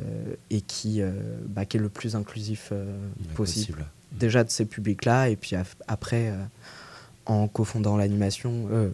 et 0.50 0.62
qui, 0.62 1.01
euh, 1.01 1.12
bah, 1.47 1.65
qui 1.65 1.77
est 1.77 1.79
le 1.79 1.89
plus 1.89 2.15
inclusif 2.15 2.69
euh, 2.71 2.85
Ouais, 3.19 3.33
possible. 3.35 3.85
Déjà 4.12 4.44
de 4.44 4.50
ces 4.50 4.65
publics-là, 4.65 5.29
et 5.29 5.35
puis 5.35 5.56
après, 5.88 6.29
euh, 6.29 6.44
en 7.25 7.47
cofondant 7.47 7.97
l'animation, 7.97 8.67
euh, 8.71 8.89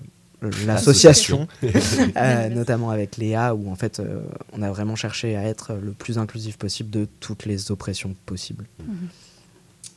l'association, 0.65 1.47
euh, 2.17 2.49
notamment 2.49 2.89
avec 2.89 3.17
Léa, 3.17 3.53
où 3.53 3.69
en 3.71 3.75
fait, 3.75 3.99
euh, 3.99 4.21
on 4.53 4.61
a 4.61 4.69
vraiment 4.71 4.95
cherché 4.95 5.35
à 5.37 5.43
être 5.43 5.73
le 5.75 5.91
plus 5.91 6.17
inclusif 6.17 6.57
possible 6.57 6.89
de 6.89 7.07
toutes 7.19 7.45
les 7.45 7.71
oppressions 7.71 8.15
possibles. 8.25 8.65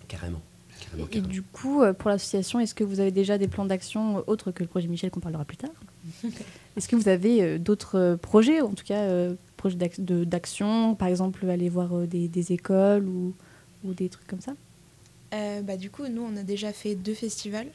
Carrément. 0.08 0.40
Carrément, 0.80 1.08
Et, 1.12 1.20
du 1.20 1.42
coup, 1.42 1.82
euh, 1.82 1.92
pour 1.92 2.10
l'association, 2.10 2.60
est-ce 2.60 2.74
que 2.74 2.84
vous 2.84 3.00
avez 3.00 3.10
déjà 3.10 3.38
des 3.38 3.48
plans 3.48 3.64
d'action 3.64 4.18
euh, 4.18 4.22
autres 4.26 4.50
que 4.50 4.62
le 4.62 4.68
projet 4.68 4.88
Michel 4.88 5.10
qu'on 5.10 5.20
parlera 5.20 5.44
plus 5.44 5.56
tard? 5.56 5.70
Est-ce 6.76 6.88
que 6.88 6.96
vous 6.96 7.08
avez 7.08 7.42
euh, 7.42 7.58
d'autres 7.58 8.18
projets, 8.20 8.60
en 8.60 8.72
tout 8.72 8.84
cas 8.84 9.08
projets 9.56 9.76
d'action, 9.76 10.94
par 10.94 11.08
exemple 11.08 11.48
aller 11.48 11.68
voir 11.68 12.06
des, 12.06 12.28
des 12.28 12.52
écoles 12.52 13.06
ou, 13.06 13.34
ou 13.84 13.94
des 13.94 14.08
trucs 14.08 14.26
comme 14.26 14.40
ça? 14.40 14.54
Euh, 15.34 15.62
bah, 15.62 15.76
du 15.76 15.90
coup, 15.90 16.06
nous, 16.06 16.22
on 16.22 16.36
a 16.36 16.42
déjà 16.42 16.72
fait 16.72 16.94
deux 16.94 17.14
festivals. 17.14 17.68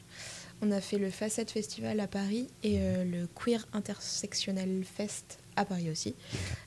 On 0.62 0.70
a 0.72 0.80
fait 0.80 0.98
le 0.98 1.10
Facette 1.10 1.50
Festival 1.50 2.00
à 2.00 2.06
Paris 2.06 2.48
et 2.62 2.78
euh, 2.80 3.04
le 3.04 3.26
Queer 3.34 3.66
Intersectionnel 3.72 4.84
Fest 4.84 5.38
à 5.56 5.64
Paris 5.64 5.90
aussi. 5.90 6.14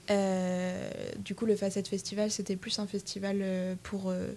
Euh, 0.09 0.89
du 1.19 1.35
coup, 1.35 1.45
le 1.45 1.55
Facette 1.55 1.87
Festival, 1.87 2.31
c'était 2.31 2.55
plus 2.55 2.79
un 2.79 2.87
festival 2.87 3.43
pour, 3.83 4.09
euh, 4.09 4.27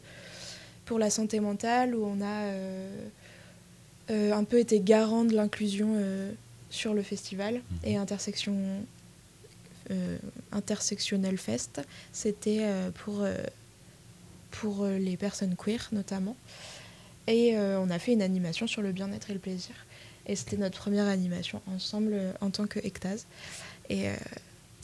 pour 0.86 0.98
la 0.98 1.10
santé 1.10 1.40
mentale 1.40 1.94
où 1.94 2.04
on 2.04 2.22
a 2.22 2.44
euh, 2.44 3.08
euh, 4.10 4.32
un 4.32 4.44
peu 4.44 4.58
été 4.58 4.80
garant 4.80 5.24
de 5.24 5.34
l'inclusion 5.34 5.94
euh, 5.96 6.32
sur 6.70 6.94
le 6.94 7.02
festival. 7.02 7.60
Et 7.84 7.96
Intersection, 7.96 8.56
euh, 9.90 10.16
Intersectionnel 10.52 11.36
Fest, 11.36 11.82
c'était 12.12 12.66
pour, 13.04 13.26
pour 14.52 14.86
les 14.86 15.16
personnes 15.18 15.54
queer 15.56 15.88
notamment. 15.92 16.36
Et 17.26 17.58
on 17.58 17.90
a 17.90 17.98
fait 17.98 18.12
une 18.12 18.22
animation 18.22 18.66
sur 18.66 18.82
le 18.82 18.92
bien-être 18.92 19.30
et 19.30 19.34
le 19.34 19.40
plaisir. 19.40 19.74
Et 20.26 20.34
c'était 20.34 20.56
notre 20.56 20.78
première 20.78 21.06
animation 21.06 21.60
ensemble 21.66 22.20
en 22.40 22.50
tant 22.50 22.66
que 22.66 22.78
Ectase. 22.80 23.26
Et, 23.90 24.06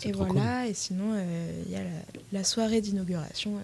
et 0.04 0.12
voilà, 0.12 0.66
et 0.66 0.74
sinon, 0.74 1.12
euh, 1.14 1.62
il 1.66 1.72
y 1.72 1.76
a 1.76 1.82
la, 1.82 1.90
la 2.32 2.44
soirée 2.44 2.80
d'inauguration 2.80 3.56
euh, 3.56 3.60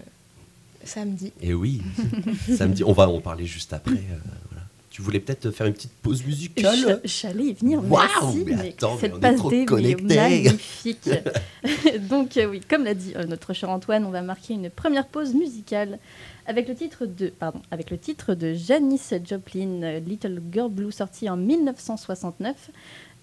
samedi. 0.83 1.31
Et 1.41 1.53
oui, 1.53 1.81
samedi, 2.57 2.83
on 2.83 2.93
va 2.93 3.07
en 3.09 3.19
parler 3.21 3.45
juste 3.45 3.73
après. 3.73 3.91
euh, 3.93 4.17
voilà. 4.49 4.63
Tu 4.89 5.01
voulais 5.03 5.19
peut-être 5.19 5.51
faire 5.51 5.65
une 5.67 5.73
petite 5.73 5.93
pause 6.01 6.25
musicale 6.25 6.75
J'a- 6.77 6.99
J'allais 7.29 7.45
y 7.45 7.53
venir, 7.53 7.79
Waouh, 7.89 8.05
merci. 8.21 8.43
mais 8.45 8.55
mais 8.55 8.69
attends, 8.69 8.95
mais 8.95 8.99
cette 9.01 9.13
on 9.13 9.17
est 9.17 9.19
passe 9.21 9.35
trop 9.37 9.49
D, 9.49 9.57
mais 9.59 9.65
connectés. 9.65 10.15
magnifique. 10.15 11.09
Donc 12.09 12.35
euh, 12.37 12.47
oui, 12.47 12.61
comme 12.67 12.83
l'a 12.83 12.93
dit 12.93 13.13
euh, 13.15 13.25
notre 13.25 13.53
cher 13.53 13.69
Antoine, 13.69 14.03
on 14.05 14.09
va 14.09 14.21
marquer 14.21 14.55
une 14.55 14.69
première 14.69 15.07
pause 15.07 15.33
musicale 15.33 15.99
avec 16.47 16.67
le 16.67 16.75
titre 16.75 17.05
de, 17.05 17.27
pardon, 17.27 17.61
avec 17.71 17.91
le 17.91 17.97
titre 17.97 18.33
de 18.33 18.53
Janice 18.53 19.13
Joplin, 19.23 19.99
Little 19.99 20.41
Girl 20.51 20.69
Blue, 20.71 20.91
sorti 20.91 21.29
en 21.29 21.37
1969, 21.37 22.71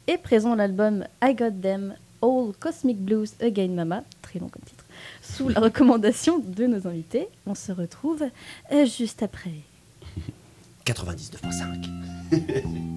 et 0.06 0.16
présent 0.18 0.54
l'album 0.54 1.04
I 1.22 1.34
Got 1.34 1.50
Them 1.62 1.94
All 2.22 2.52
Cosmic 2.60 2.98
Blues 2.98 3.34
Again 3.42 3.68
Mama, 3.68 4.04
très 4.22 4.38
long 4.38 4.48
comme 4.48 4.62
titre, 4.62 4.75
sous 5.34 5.48
la 5.48 5.60
recommandation 5.60 6.38
de 6.38 6.66
nos 6.66 6.86
invités. 6.86 7.28
On 7.46 7.54
se 7.54 7.72
retrouve 7.72 8.24
euh, 8.72 8.86
juste 8.86 9.22
après. 9.22 9.54
99.5. 10.84 12.92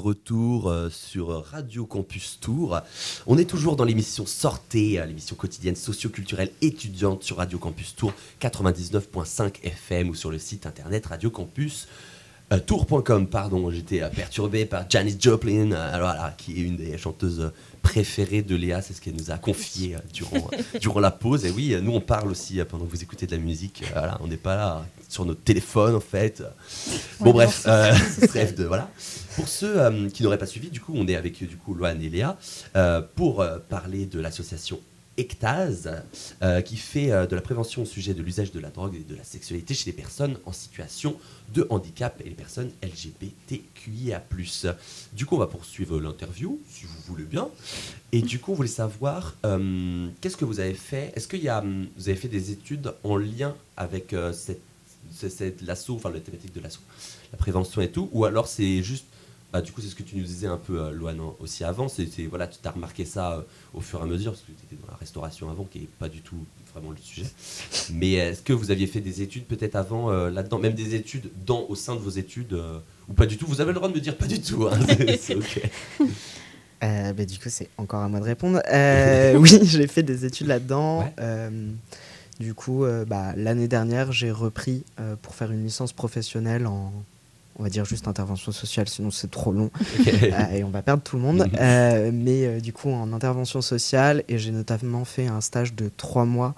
retour 0.00 0.68
euh, 0.68 0.90
sur 0.90 1.44
Radio 1.44 1.86
Campus 1.86 2.38
Tour. 2.40 2.80
On 3.26 3.38
est 3.38 3.44
toujours 3.44 3.76
dans 3.76 3.84
l'émission 3.84 4.26
Sortez, 4.26 4.98
euh, 4.98 5.06
l'émission 5.06 5.36
quotidienne 5.36 5.76
socio-culturelle 5.76 6.50
étudiante 6.62 7.22
sur 7.22 7.36
Radio 7.36 7.58
Campus 7.58 7.94
Tour 7.94 8.12
99.5 8.40 9.62
FM 9.62 10.08
ou 10.08 10.14
sur 10.14 10.30
le 10.30 10.38
site 10.38 10.66
internet 10.66 11.06
Radio 11.06 11.30
Campus. 11.30 11.86
euh, 12.52 12.58
Tour.com, 12.58 13.28
pardon, 13.28 13.70
j'étais 13.70 14.00
perturbé 14.10 14.64
par 14.64 14.90
Janis 14.90 15.16
Joplin, 15.20 15.70
alors, 15.70 16.12
voilà, 16.12 16.34
qui 16.36 16.58
est 16.58 16.64
une 16.64 16.76
des 16.76 16.98
chanteuses 16.98 17.52
préférées 17.82 18.42
de 18.42 18.54
Léa, 18.56 18.82
c'est 18.82 18.94
ce 18.94 19.00
qu'elle 19.00 19.16
nous 19.16 19.30
a 19.30 19.38
confié 19.38 19.96
euh, 19.96 19.98
durant, 20.12 20.48
euh, 20.52 20.78
durant 20.80 21.00
la 21.00 21.10
pause. 21.10 21.44
Et 21.44 21.50
oui, 21.50 21.74
euh, 21.74 21.80
nous 21.80 21.92
on 21.92 22.00
parle 22.00 22.30
aussi 22.30 22.60
pendant 22.68 22.84
que 22.84 22.90
vous 22.90 23.02
écoutez 23.02 23.26
de 23.26 23.32
la 23.32 23.38
musique, 23.42 23.84
voilà, 23.92 24.18
on 24.22 24.26
n'est 24.28 24.36
pas 24.36 24.56
là 24.56 24.84
sur 25.08 25.24
notre 25.24 25.42
téléphone 25.42 25.94
en 25.94 26.00
fait. 26.00 26.42
Bon 27.18 27.30
Ouais, 27.30 27.46
bref, 27.46 27.64
euh, 27.66 27.92
bref 28.28 28.54
de 28.54 28.64
voilà. 28.64 28.88
Pour 29.36 29.48
ceux 29.48 29.80
euh, 29.80 30.08
qui 30.08 30.22
n'auraient 30.22 30.38
pas 30.38 30.46
suivi, 30.46 30.70
du 30.70 30.80
coup, 30.80 30.92
on 30.96 31.06
est 31.06 31.16
avec 31.16 31.44
du 31.46 31.56
coup 31.56 31.74
Loane 31.74 32.00
et 32.02 32.08
Léa 32.08 32.36
euh, 32.76 33.02
pour 33.14 33.44
parler 33.68 34.06
de 34.06 34.20
l'association 34.20 34.80
Euh, 36.42 36.62
qui 36.62 36.76
fait 36.76 37.10
euh, 37.12 37.26
de 37.26 37.34
la 37.34 37.42
prévention 37.42 37.82
au 37.82 37.84
sujet 37.84 38.14
de 38.14 38.22
l'usage 38.22 38.52
de 38.52 38.60
la 38.60 38.70
drogue 38.70 38.94
et 38.96 39.04
de 39.04 39.14
la 39.14 39.24
sexualité 39.24 39.74
chez 39.74 39.90
les 39.90 39.96
personnes 39.96 40.38
en 40.46 40.52
situation 40.52 41.16
de 41.54 41.66
handicap 41.70 42.20
et 42.24 42.28
les 42.28 42.34
personnes 42.34 42.70
LGBTQIA+. 42.82 44.22
Du 45.12 45.26
coup, 45.26 45.34
on 45.36 45.38
va 45.38 45.46
poursuivre 45.46 46.00
l'interview, 46.00 46.58
si 46.70 46.84
vous 46.84 46.96
voulez 47.06 47.24
bien. 47.24 47.48
Et 48.12 48.22
du 48.22 48.38
coup, 48.38 48.52
on 48.52 48.54
voulait 48.54 48.68
savoir, 48.68 49.34
euh, 49.44 50.08
qu'est-ce 50.20 50.36
que 50.36 50.44
vous 50.44 50.60
avez 50.60 50.74
fait? 50.74 51.12
Est-ce 51.14 51.28
que 51.28 51.36
hum, 51.48 51.86
vous 51.96 52.08
avez 52.08 52.18
fait 52.18 52.28
des 52.28 52.50
études 52.50 52.92
en 53.04 53.16
lien 53.16 53.54
avec 53.76 54.14
cette, 54.32 54.60
cette, 55.12 55.32
cette- 55.32 55.62
l'assaut, 55.62 55.96
enfin 55.96 56.10
la 56.10 56.20
thématique 56.20 56.54
de 56.54 56.60
l'assaut, 56.60 56.80
la 57.32 57.38
prévention 57.38 57.80
et 57.82 57.90
tout 57.90 58.08
Ou 58.12 58.24
alors 58.24 58.46
c'est 58.46 58.82
juste, 58.82 59.04
bah, 59.52 59.62
du 59.62 59.72
coup, 59.72 59.80
c'est 59.80 59.88
ce 59.88 59.96
que 59.96 60.04
tu 60.04 60.16
nous 60.16 60.22
disais 60.22 60.46
un 60.46 60.56
peu, 60.56 60.80
euh, 60.80 60.92
Loane, 60.92 61.18
hein, 61.18 61.34
aussi 61.40 61.64
avant, 61.64 61.88
c'est, 61.88 62.06
voilà, 62.28 62.46
tu 62.46 62.56
as 62.64 62.70
remarqué 62.70 63.04
ça 63.04 63.32
euh, 63.32 63.42
au 63.74 63.80
fur 63.80 63.98
et 63.98 64.02
à 64.02 64.06
mesure, 64.06 64.32
parce 64.32 64.42
que 64.42 64.52
tu 64.52 64.64
étais 64.64 64.80
dans 64.80 64.92
la 64.92 64.96
restauration 64.96 65.50
avant, 65.50 65.64
qui 65.64 65.80
n'est 65.80 65.88
pas 65.98 66.08
du 66.08 66.20
tout 66.20 66.36
vraiment 66.72 66.90
le 66.90 66.96
sujet. 66.98 67.26
Mais 67.92 68.12
est-ce 68.12 68.42
que 68.42 68.52
vous 68.52 68.70
aviez 68.70 68.86
fait 68.86 69.00
des 69.00 69.22
études 69.22 69.46
peut-être 69.46 69.74
avant 69.74 70.10
euh, 70.10 70.30
là-dedans, 70.30 70.60
même 70.60 70.74
des 70.74 70.94
études 70.94 71.30
dans, 71.44 71.66
au 71.68 71.74
sein 71.74 71.96
de 71.96 72.00
vos 72.00 72.10
études, 72.10 72.52
euh, 72.52 72.78
ou 73.08 73.14
pas 73.14 73.26
du 73.26 73.38
tout? 73.38 73.46
Vous 73.46 73.60
avez 73.60 73.70
le 73.70 73.74
droit 73.74 73.88
de 73.88 73.94
me 73.94 74.00
dire 74.00 74.16
pas 74.16 74.26
du 74.26 74.40
tout, 74.40 74.68
hein, 74.68 74.78
c'est, 75.18 75.34
ok. 75.34 75.62
Bah, 76.80 77.12
du 77.12 77.38
coup, 77.38 77.48
c'est 77.48 77.68
encore 77.76 78.02
à 78.02 78.08
moi 78.08 78.20
de 78.20 78.24
répondre. 78.24 78.62
Oui, 79.36 79.58
j'ai 79.64 79.88
fait 79.88 80.04
des 80.04 80.24
études 80.24 80.46
là-dedans. 80.46 81.12
Ouais. 81.18 81.50
Du 82.38 82.54
coup, 82.54 82.86
bah, 83.06 83.34
l'année 83.36 83.68
dernière, 83.68 84.12
j'ai 84.12 84.30
repris 84.30 84.84
pour 85.22 85.34
faire 85.34 85.50
une 85.50 85.64
licence 85.64 85.92
professionnelle 85.92 86.66
en, 86.66 86.92
on 87.58 87.62
va 87.62 87.68
dire 87.68 87.84
juste 87.84 88.08
intervention 88.08 88.52
sociale, 88.52 88.88
sinon 88.88 89.10
c'est 89.10 89.30
trop 89.30 89.52
long 89.52 89.70
euh, 90.06 90.50
et 90.52 90.64
on 90.64 90.70
va 90.70 90.82
perdre 90.82 91.02
tout 91.02 91.16
le 91.16 91.22
monde. 91.22 91.48
Euh, 91.60 92.10
mais 92.12 92.46
euh, 92.46 92.60
du 92.60 92.72
coup, 92.72 92.90
en 92.90 93.12
intervention 93.12 93.60
sociale, 93.60 94.24
et 94.28 94.38
j'ai 94.38 94.50
notamment 94.50 95.04
fait 95.04 95.26
un 95.26 95.40
stage 95.40 95.74
de 95.74 95.90
trois 95.94 96.24
mois 96.24 96.54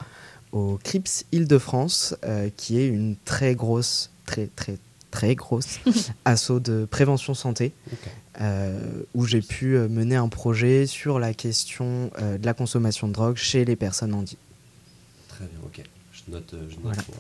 au 0.53 0.79
CRIPS 0.85 1.25
Île-de-France, 1.33 2.15
qui 2.57 2.79
est 2.79 2.87
une 2.87 3.17
très 3.25 3.55
grosse, 3.55 4.11
très 4.27 4.47
très 4.55 4.77
très 5.11 5.35
grosse 5.35 5.81
assaut 6.25 6.61
de 6.61 6.85
prévention 6.85 7.35
santé, 7.35 7.73
où 9.15 9.27
j'ai 9.27 9.41
pu 9.41 9.77
mener 9.79 10.17
un 10.17 10.29
projet 10.29 10.87
sur 10.87 11.19
la 11.19 11.35
question 11.35 12.11
de 12.21 12.45
la 12.45 12.55
consommation 12.55 13.09
de 13.09 13.13
drogue 13.13 13.37
chez 13.37 13.65
les 13.65 13.77
personnes 13.77 14.15
handies. 14.15 14.39
Très 15.29 15.47
bien, 15.47 15.59
ok. 15.65 15.83
Je 16.13 16.31
note. 16.31 16.51
Je 16.53 16.57
note 16.77 16.79
Voilà. 16.83 17.03
pour, 17.03 17.15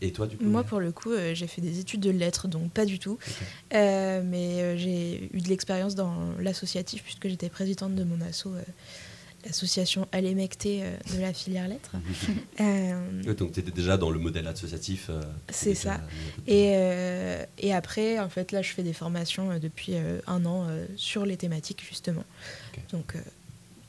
Et 0.00 0.12
toi, 0.12 0.26
du 0.26 0.36
coup 0.36 0.44
Moi, 0.44 0.62
Léa 0.62 0.68
pour 0.68 0.80
le 0.80 0.92
coup, 0.92 1.10
euh, 1.12 1.34
j'ai 1.34 1.46
fait 1.46 1.60
des 1.60 1.78
études 1.78 2.00
de 2.00 2.10
lettres, 2.10 2.48
donc 2.48 2.70
pas 2.72 2.84
du 2.84 2.98
tout. 2.98 3.18
Euh, 3.74 4.22
mais 4.24 4.60
euh, 4.62 4.76
j'ai 4.76 5.28
eu 5.32 5.40
de 5.40 5.48
l'expérience 5.48 5.94
dans 5.94 6.14
l'associatif, 6.40 7.02
puisque 7.02 7.28
j'étais 7.28 7.48
présidente 7.48 7.94
de 7.94 8.04
mon 8.04 8.20
asso, 8.20 8.46
euh, 8.46 8.62
l'association 9.44 10.06
Alémecté 10.12 10.82
euh, 10.82 10.96
de 11.16 11.20
la 11.20 11.32
filière 11.32 11.68
lettres. 11.68 11.92
Euh, 12.60 13.34
donc 13.34 13.52
tu 13.52 13.60
étais 13.60 13.70
déjà 13.72 13.96
dans 13.96 14.10
le 14.10 14.18
modèle 14.20 14.46
associatif. 14.46 15.06
euh, 15.10 15.20
C'est 15.48 15.74
ça. 15.74 16.00
et, 16.46 16.72
euh, 16.76 17.44
et 17.58 17.74
après, 17.74 18.18
en 18.20 18.28
fait, 18.28 18.52
là, 18.52 18.62
je 18.62 18.70
fais 18.72 18.82
des 18.84 18.92
formations 18.92 19.50
euh, 19.50 19.58
depuis 19.58 19.94
euh, 19.94 20.20
un 20.26 20.44
an 20.44 20.66
euh, 20.68 20.86
sur 20.96 21.24
les 21.26 21.36
thématiques, 21.36 21.82
justement. 21.88 22.24
Donc, 22.92 23.16
euh, 23.16 23.20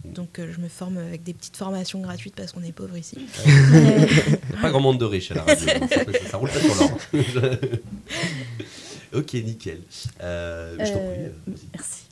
donc 0.05 0.39
euh, 0.39 0.51
je 0.53 0.59
me 0.59 0.67
forme 0.67 0.97
avec 0.97 1.23
des 1.23 1.33
petites 1.33 1.55
formations 1.57 1.99
gratuites 2.01 2.35
parce 2.35 2.51
qu'on 2.51 2.63
est 2.63 2.71
pauvres 2.71 2.97
ici. 2.97 3.17
Il 3.45 3.51
y 3.51 4.57
a 4.57 4.61
pas 4.61 4.69
grand 4.69 4.81
monde 4.81 4.99
de 4.99 5.05
riches 5.05 5.31
à 5.31 5.35
la 5.35 5.43
radio. 5.43 5.65
donc 5.79 5.89
ça, 5.89 6.29
ça- 6.29 6.37
roule 6.37 6.49
pas 6.49 6.59
sur 6.59 6.75
l'or. 6.75 6.97
ok, 9.13 9.33
nickel. 9.35 9.79
Euh, 10.21 10.75
je 10.79 10.91
t'en 10.91 10.99
prie. 10.99 11.19
Euh. 11.19 11.29
Merci. 11.73 12.03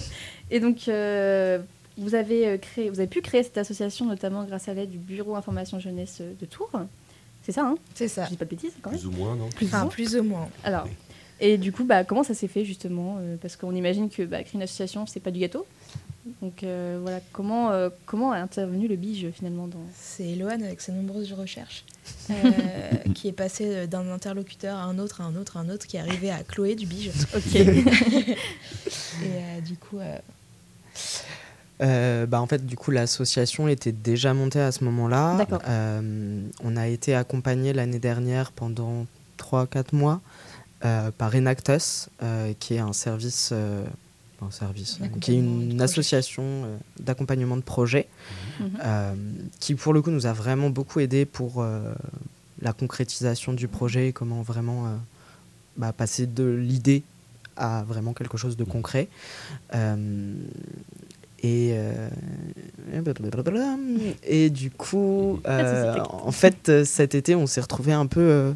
Et 0.50 0.60
donc, 0.60 0.88
euh, 0.88 1.58
vous, 1.98 2.14
avez 2.14 2.58
créé, 2.60 2.88
vous 2.88 3.00
avez 3.00 3.08
pu 3.08 3.20
créer 3.20 3.42
cette 3.42 3.58
association 3.58 4.06
notamment 4.06 4.44
grâce 4.44 4.68
à 4.68 4.74
l'aide 4.74 4.90
du 4.90 4.98
Bureau 4.98 5.34
Information 5.36 5.80
Jeunesse 5.80 6.22
de 6.40 6.46
Tours. 6.46 6.70
C'est 7.42 7.52
ça, 7.52 7.62
hein? 7.66 7.76
C'est 7.94 8.08
ça. 8.08 8.24
Je 8.24 8.30
dis 8.30 8.36
pas 8.36 8.44
de 8.44 8.50
bêtises 8.50 8.72
quand 8.82 8.90
même. 8.90 8.98
Plus 8.98 9.08
ou 9.08 9.12
moins, 9.12 9.34
non? 9.36 9.48
Plus 9.48 9.66
ou 9.66 9.68
Enfin, 9.68 9.80
moins. 9.82 9.88
plus 9.88 10.16
ou 10.16 10.22
moins. 10.22 10.48
Alors, 10.64 10.88
et 11.40 11.58
du 11.58 11.72
coup, 11.72 11.84
bah, 11.84 12.04
comment 12.04 12.22
ça 12.22 12.34
s'est 12.34 12.48
fait 12.48 12.64
justement? 12.64 13.18
Parce 13.42 13.56
qu'on 13.56 13.74
imagine 13.74 14.08
que 14.08 14.22
bah, 14.22 14.42
créer 14.42 14.54
une 14.54 14.62
association, 14.62 15.06
c'est 15.06 15.20
pas 15.20 15.30
du 15.30 15.40
gâteau. 15.40 15.66
Donc 16.42 16.62
euh, 16.62 16.98
voilà, 17.00 17.20
comment, 17.32 17.70
euh, 17.70 17.88
comment 18.04 18.32
a 18.32 18.38
intervenu 18.38 18.88
le 18.88 18.96
bige 18.96 19.30
finalement 19.32 19.66
dans... 19.68 19.84
C'est 19.94 20.28
Eloane 20.28 20.62
avec 20.62 20.80
ses 20.80 20.92
nombreuses 20.92 21.32
recherches 21.32 21.84
euh, 22.30 22.34
qui 23.14 23.28
est 23.28 23.32
passé 23.32 23.86
d'un 23.86 24.10
interlocuteur 24.10 24.76
à 24.76 24.84
un 24.84 24.98
autre, 24.98 25.20
à 25.20 25.24
un 25.24 25.36
autre, 25.36 25.56
à 25.56 25.60
un 25.60 25.68
autre, 25.68 25.86
qui 25.86 25.96
est 25.96 26.00
arrivé 26.00 26.30
à 26.30 26.42
Chloé 26.42 26.74
du 26.74 26.86
Bige. 26.86 27.10
Ok. 27.34 27.54
Et 27.56 28.36
euh, 29.24 29.60
du 29.60 29.76
coup, 29.76 29.98
euh, 29.98 30.18
Euh, 31.82 32.26
bah, 32.26 32.40
en 32.40 32.46
fait, 32.46 32.64
du 32.64 32.76
coup, 32.76 32.90
l'association 32.90 33.68
était 33.68 33.92
déjà 33.92 34.32
montée 34.34 34.60
à 34.60 34.72
ce 34.72 34.84
moment-là. 34.84 35.46
Euh, 35.68 36.40
on 36.64 36.76
a 36.76 36.88
été 36.88 37.14
accompagné 37.14 37.72
l'année 37.72 37.98
dernière 37.98 38.52
pendant 38.52 39.06
3-4 39.38 39.94
mois 39.94 40.20
euh, 40.84 41.10
par 41.16 41.34
Enactus, 41.34 42.08
euh, 42.22 42.52
qui 42.58 42.74
est 42.74 42.78
un 42.78 42.92
service, 42.92 43.50
euh, 43.52 43.84
un 44.42 44.50
service, 44.50 44.98
euh, 45.02 45.06
qui 45.20 45.32
est 45.32 45.38
une 45.38 45.80
association 45.80 46.42
euh, 46.44 46.76
d'accompagnement 47.00 47.56
de 47.56 47.62
projet, 47.62 48.06
Mhm. 48.60 48.70
euh, 48.84 49.14
qui 49.60 49.74
pour 49.74 49.92
le 49.92 50.02
coup 50.02 50.10
nous 50.10 50.26
a 50.26 50.32
vraiment 50.32 50.70
beaucoup 50.70 51.00
aidé 51.00 51.24
pour 51.24 51.62
euh, 51.62 51.94
la 52.62 52.72
concrétisation 52.72 53.52
du 53.54 53.66
projet, 53.68 54.08
et 54.08 54.12
comment 54.12 54.42
vraiment 54.42 54.86
euh, 54.86 54.90
bah, 55.76 55.92
passer 55.92 56.26
de 56.26 56.44
l'idée 56.44 57.02
à 57.56 57.84
vraiment 57.84 58.12
quelque 58.12 58.36
chose 58.36 58.56
de 58.56 58.64
concret. 58.64 59.08
Euh, 59.74 60.34
et, 61.42 61.72
euh, 61.74 62.08
et 64.22 64.50
du 64.50 64.70
coup, 64.70 65.40
euh, 65.46 65.94
c'est 65.94 66.00
en 66.00 66.32
fait, 66.32 66.84
cet 66.84 67.14
été, 67.14 67.34
on 67.34 67.46
s'est 67.46 67.60
retrouvé 67.60 67.92
un 67.92 68.06
peu, 68.06 68.20
euh, 68.20 68.52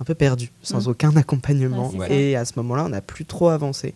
un 0.00 0.04
peu 0.04 0.14
perdu, 0.14 0.50
sans 0.62 0.82
Mhm. 0.86 0.90
aucun 0.90 1.16
accompagnement. 1.16 1.90
Ouais, 1.90 2.12
et 2.12 2.36
à 2.36 2.44
ce 2.44 2.52
moment-là, 2.56 2.84
on 2.84 2.88
n'a 2.90 3.00
plus 3.00 3.24
trop 3.24 3.48
avancé. 3.48 3.94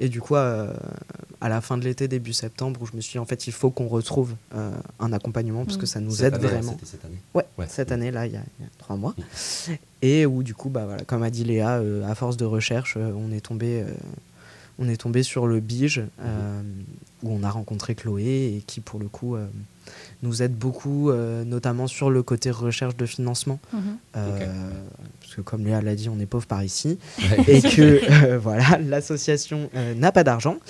Et 0.00 0.08
du 0.08 0.20
coup, 0.20 0.34
euh, 0.34 0.72
à 1.40 1.48
la 1.48 1.60
fin 1.60 1.78
de 1.78 1.84
l'été, 1.84 2.08
début 2.08 2.32
septembre, 2.32 2.80
où 2.82 2.86
je 2.86 2.96
me 2.96 3.00
suis 3.00 3.12
dit, 3.12 3.18
en 3.18 3.24
fait, 3.24 3.46
il 3.46 3.52
faut 3.52 3.70
qu'on 3.70 3.88
retrouve 3.88 4.34
euh, 4.54 4.72
un 4.98 5.12
accompagnement 5.12 5.64
parce 5.64 5.76
que 5.76 5.86
ça 5.86 6.00
nous 6.00 6.10
Cette 6.10 6.34
aide 6.34 6.34
année, 6.34 6.46
vraiment. 6.48 6.76
Cette 6.82 7.04
année. 7.04 7.18
Ouais, 7.34 7.44
Ouais. 7.58 7.66
cette 7.68 7.92
année, 7.92 8.10
là, 8.10 8.26
il 8.26 8.32
y, 8.32 8.36
a 8.36 8.42
il 8.58 8.64
y 8.64 8.66
a 8.66 8.70
trois 8.78 8.96
mois. 8.96 9.14
Mm. 9.16 9.72
Et 10.02 10.26
où, 10.26 10.42
du 10.42 10.54
coup, 10.54 10.70
bah, 10.70 10.86
voilà, 10.86 11.04
comme 11.04 11.22
a 11.22 11.30
dit 11.30 11.44
Léa, 11.44 11.78
euh, 11.78 12.08
à 12.10 12.14
force 12.14 12.36
de 12.36 12.44
recherche, 12.44 12.96
on, 12.96 13.30
est 13.32 13.40
tombé, 13.40 13.84
on 14.78 14.88
est 14.88 14.96
tombé 14.96 15.22
sur 15.22 15.46
le 15.46 15.60
Bige, 15.60 16.02
où 17.22 17.30
on 17.30 17.42
a 17.44 17.50
rencontré 17.50 17.94
Chloé, 17.94 18.56
et 18.56 18.64
qui, 18.66 18.80
pour 18.80 18.98
le 18.98 19.08
coup, 19.08 19.36
nous 20.22 20.42
aide 20.42 20.54
beaucoup, 20.54 21.10
euh, 21.10 21.44
notamment 21.44 21.86
sur 21.88 22.10
le 22.10 22.22
côté 22.22 22.50
recherche 22.50 22.96
de 22.96 23.06
financement. 23.06 23.58
Mhm. 23.72 23.80
Euh, 24.16 24.70
Parce 25.20 25.34
que, 25.34 25.40
comme 25.40 25.64
Léa 25.64 25.80
l'a 25.82 25.94
dit, 25.94 26.08
on 26.08 26.18
est 26.20 26.26
pauvre 26.26 26.46
par 26.46 26.62
ici. 26.62 26.98
Ouais. 27.18 27.44
Et 27.48 27.62
que, 27.62 28.00
euh, 28.26 28.38
voilà, 28.38 28.78
l'association 28.78 29.68
euh, 29.74 29.94
n'a 29.94 30.12
pas 30.12 30.24
d'argent. 30.24 30.56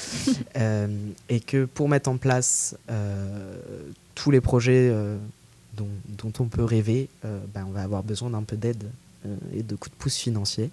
Euh, 0.56 0.87
et 1.30 1.40
que 1.40 1.64
pour 1.64 1.88
mettre 1.88 2.11
en 2.11 2.18
place 2.18 2.76
euh, 2.90 3.56
tous 4.14 4.30
les 4.30 4.40
projets 4.42 4.90
euh, 4.92 5.16
dont, 5.76 5.88
dont 6.18 6.32
on 6.40 6.44
peut 6.44 6.62
rêver, 6.64 7.09
euh, 7.25 7.38
ben, 7.54 7.64
on 7.66 7.73
va 7.73 7.82
avoir 7.82 8.02
besoin 8.02 8.28
d'un 8.30 8.42
peu 8.42 8.56
d'aide 8.56 8.85
euh, 9.26 9.35
et 9.56 9.62
de 9.62 9.75
coups 9.76 9.90
de 9.97 9.99
pouce 10.02 10.16
financiers. 10.16 10.71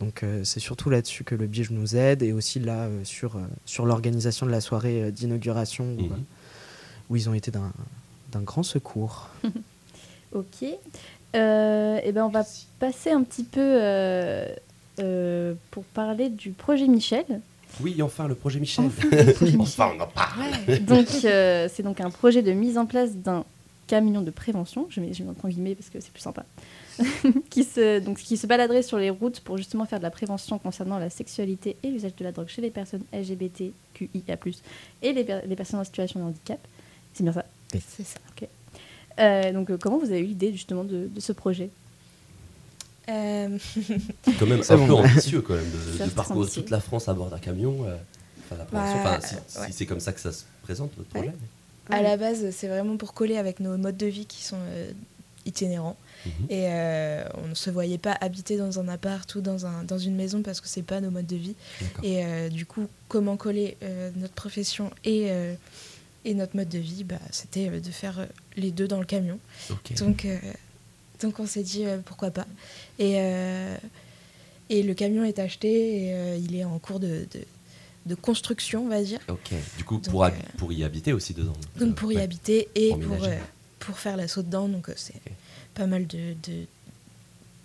Donc 0.00 0.22
euh, 0.22 0.44
c'est 0.44 0.60
surtout 0.60 0.90
là-dessus 0.90 1.24
que 1.24 1.34
le 1.34 1.46
Bige 1.46 1.70
nous 1.70 1.96
aide 1.96 2.22
et 2.22 2.32
aussi 2.34 2.60
là 2.60 2.80
euh, 2.84 3.00
sur, 3.04 3.36
euh, 3.36 3.40
sur 3.64 3.86
l'organisation 3.86 4.44
de 4.44 4.50
la 4.50 4.60
soirée 4.60 5.04
euh, 5.04 5.10
d'inauguration 5.10 5.84
où, 5.84 6.02
Mhm. 6.02 6.12
euh, 6.12 6.16
où 7.08 7.16
ils 7.16 7.28
ont 7.30 7.34
été 7.34 7.50
d'un 7.50 7.72
d'un 8.32 8.40
grand 8.42 8.62
secours. 8.62 9.28
Ok. 10.32 10.64
Euh, 11.34 12.00
et 12.02 12.12
ben 12.12 12.24
on 12.24 12.28
va 12.28 12.44
passer 12.78 13.10
un 13.10 13.22
petit 13.22 13.44
peu 13.44 13.60
euh, 13.62 14.46
euh, 14.98 15.54
pour 15.70 15.84
parler 15.84 16.28
du 16.28 16.50
projet 16.50 16.88
Michel. 16.88 17.40
Oui, 17.80 18.02
enfin, 18.02 18.26
le 18.28 18.34
projet 18.34 18.58
Michel. 18.60 18.86
Enfin, 18.86 19.08
le 19.10 19.32
projet 19.32 19.52
Michel. 19.56 19.60
enfin, 19.84 19.92
on 19.96 20.00
en 20.00 20.06
parle. 20.06 20.78
Donc, 20.80 21.06
euh, 21.24 21.68
c'est 21.72 21.82
donc 21.82 22.00
un 22.00 22.10
projet 22.10 22.42
de 22.42 22.52
mise 22.52 22.76
en 22.76 22.84
place 22.86 23.14
d'un 23.14 23.44
camion 23.86 24.20
de 24.20 24.30
prévention, 24.32 24.86
je 24.90 25.00
mets, 25.00 25.14
je 25.14 25.22
mets 25.22 25.30
entre 25.30 25.48
guillemets 25.48 25.74
parce 25.76 25.88
que 25.90 26.00
c'est 26.00 26.12
plus 26.12 26.20
sympa, 26.22 26.44
qui, 27.50 27.62
se, 27.62 28.00
donc, 28.00 28.18
qui 28.18 28.36
se 28.36 28.46
baladerait 28.48 28.82
sur 28.82 28.98
les 28.98 29.10
routes 29.10 29.40
pour 29.40 29.56
justement 29.56 29.86
faire 29.86 30.00
de 30.00 30.04
la 30.04 30.10
prévention 30.10 30.58
concernant 30.58 30.98
la 30.98 31.08
sexualité 31.08 31.76
et 31.84 31.90
l'usage 31.90 32.16
de 32.16 32.24
la 32.24 32.32
drogue 32.32 32.48
chez 32.48 32.60
les 32.62 32.70
personnes 32.70 33.04
LGBTQIA+, 33.12 34.36
et 35.02 35.12
les, 35.12 35.24
per- 35.24 35.40
les 35.46 35.56
personnes 35.56 35.80
en 35.80 35.84
situation 35.84 36.18
de 36.20 36.24
handicap. 36.26 36.58
C'est 37.14 37.22
bien 37.22 37.32
ça 37.32 37.44
C'est 37.96 38.04
ça. 38.06 38.18
Euh, 39.18 39.52
Donc, 39.52 39.70
euh, 39.70 39.78
comment 39.80 39.98
vous 39.98 40.10
avez 40.10 40.20
eu 40.20 40.24
l'idée 40.26 40.52
justement 40.52 40.84
de, 40.84 41.08
de 41.08 41.20
ce 41.20 41.32
projet? 41.32 41.70
Euh, 43.08 43.56
C'est 43.60 44.32
quand 44.38 44.46
même 44.46 44.62
C'est 44.62 44.74
un 44.74 44.78
bon. 44.78 44.86
peu 44.88 44.94
ambitieux 44.94 45.40
quand 45.40 45.54
même 45.54 45.64
de, 46.04 46.10
parcourir 46.10 46.50
toute 46.50 46.70
la 46.70 46.80
France 46.80 47.08
à 47.08 47.14
bord 47.14 47.30
d'un 47.30 47.38
camion. 47.38 47.84
euh, 47.86 47.96
enfin. 48.50 48.62
Bah, 48.72 48.84
Enfin, 48.84 49.20
si, 49.20 49.34
ouais. 49.58 49.66
si 49.68 49.72
c'est 49.72 49.86
comme 49.86 50.00
ça 50.00 50.12
que 50.12 50.20
ça 50.20 50.32
se 50.32 50.44
présente, 50.62 50.90
votre 50.96 51.08
projet. 51.08 51.32
À 51.88 52.02
la 52.02 52.16
base, 52.16 52.50
c'est 52.50 52.66
vraiment 52.68 52.96
pour 52.96 53.14
coller 53.14 53.36
avec 53.38 53.60
nos 53.60 53.76
modes 53.78 53.96
de 53.96 54.06
vie 54.06 54.26
qui 54.26 54.42
sont 54.42 54.58
euh, 54.58 54.90
itinérants. 55.46 55.96
Mhm. 56.26 56.32
Et 56.50 56.64
euh, 56.66 57.24
on 57.42 57.46
ne 57.48 57.54
se 57.54 57.70
voyait 57.70 57.98
pas 57.98 58.18
habiter 58.20 58.56
dans 58.56 58.80
un 58.80 58.88
appart 58.88 59.32
ou 59.36 59.40
dans, 59.40 59.66
un, 59.66 59.84
dans 59.84 59.98
une 59.98 60.16
maison 60.16 60.42
parce 60.42 60.60
que 60.60 60.66
c'est 60.68 60.82
pas 60.82 61.00
nos 61.00 61.10
modes 61.12 61.26
de 61.28 61.36
vie. 61.36 61.54
Et 62.02 62.24
euh, 62.24 62.48
du 62.48 62.66
coup, 62.66 62.88
comment 63.08 63.36
coller 63.36 63.76
euh, 63.84 64.10
notre 64.16 64.34
profession 64.34 64.90
et, 65.04 65.26
euh, 65.30 65.54
et 66.26 66.34
notre 66.34 66.56
mode 66.56 66.68
de 66.68 66.78
vie 66.78 67.04
bah, 67.04 67.18
C'était 67.30 67.68
euh, 67.70 67.80
de 67.80 67.90
faire 67.90 68.18
euh, 68.18 68.26
les 68.56 68.70
deux 68.70 68.88
dans 68.88 68.98
le 68.98 69.06
camion. 69.06 69.38
Donc, 69.98 70.24
euh, 70.24 70.38
donc 71.22 71.40
on 71.40 71.46
s'est 71.46 71.62
dit 71.62 71.84
pourquoi 72.04 72.30
pas. 72.30 72.46
Et, 72.98 73.14
et 74.68 74.82
le 74.82 74.94
camion 74.94 75.24
est 75.24 75.38
acheté 75.38 76.08
et 76.08 76.36
il 76.36 76.54
est 76.54 76.64
en 76.64 76.78
cours 76.78 77.00
de, 77.00 77.26
de, 77.32 77.40
de 78.06 78.14
construction, 78.14 78.84
on 78.84 78.88
va 78.88 79.02
dire. 79.02 79.20
Ok. 79.28 79.52
Du 79.76 79.84
coup, 79.84 79.96
Donc, 79.96 80.08
pour, 80.10 80.24
euh, 80.24 80.30
pour 80.58 80.72
y 80.72 80.84
habiter 80.84 81.12
aussi 81.12 81.34
dedans. 81.34 81.52
Donc 81.78 81.94
pour 81.94 82.12
y 82.12 82.16
ouais. 82.16 82.22
habiter 82.22 82.68
et 82.74 82.90
Pour 82.90 83.00
pour, 83.00 83.24
euh, 83.24 83.36
pour 83.78 83.98
faire 83.98 84.16
l'assaut 84.16 84.42
dedans. 84.42 84.68
Donc 84.68 84.90
c'est 84.96 85.14
pas 85.74 85.86
mal 85.86 86.06
de, 86.06 86.34
de 86.44 86.66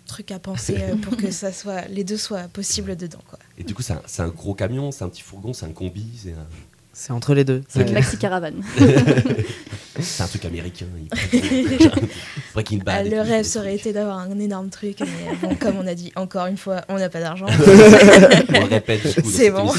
trucs 0.06 0.30
à 0.30 0.38
penser 0.38 0.78
pour 1.02 1.16
que 1.16 1.30
ça 1.30 1.52
soit, 1.52 1.82
les 1.88 2.04
deux 2.04 2.16
soient 2.16 2.48
possibles 2.48 2.96
dedans. 2.96 3.22
Quoi. 3.28 3.38
Et 3.58 3.64
du 3.64 3.74
coup, 3.74 3.82
c'est 3.82 3.94
un, 3.94 4.02
c'est 4.06 4.22
un 4.22 4.28
gros 4.28 4.54
camion, 4.54 4.90
c'est 4.92 5.04
un 5.04 5.08
petit 5.08 5.22
fourgon, 5.22 5.52
c'est 5.52 5.66
un 5.66 5.72
combi, 5.72 6.06
c'est 6.22 6.32
un, 6.32 6.46
C'est 6.94 7.12
entre 7.12 7.34
les 7.34 7.44
deux. 7.44 7.62
C'est 7.68 7.80
Euh, 7.80 7.86
une 7.86 7.92
maxi 7.94 8.18
caravane. 8.18 8.62
c'est 10.00 10.22
un 10.22 10.26
truc 10.26 10.44
américain. 10.44 10.84
Ait 11.22 12.62
une 12.70 12.82
Ah, 12.86 13.02
le 13.02 13.20
rêve 13.20 13.44
serait 13.46 13.70
trucs. 13.70 13.80
été 13.80 13.92
d'avoir 13.94 14.18
un 14.18 14.38
énorme 14.38 14.68
truc, 14.68 14.98
mais 15.00 15.34
bon, 15.40 15.54
comme 15.54 15.78
on 15.78 15.86
a 15.86 15.94
dit 15.94 16.12
encore 16.16 16.46
une 16.46 16.56
fois, 16.58 16.82
on 16.88 16.98
n'a 16.98 17.08
pas 17.08 17.20
d'argent. 17.20 17.46
On 18.54 18.60
le 18.60 18.66
répète 18.68 19.00
C'est 19.24 19.50
bon. 19.50 19.72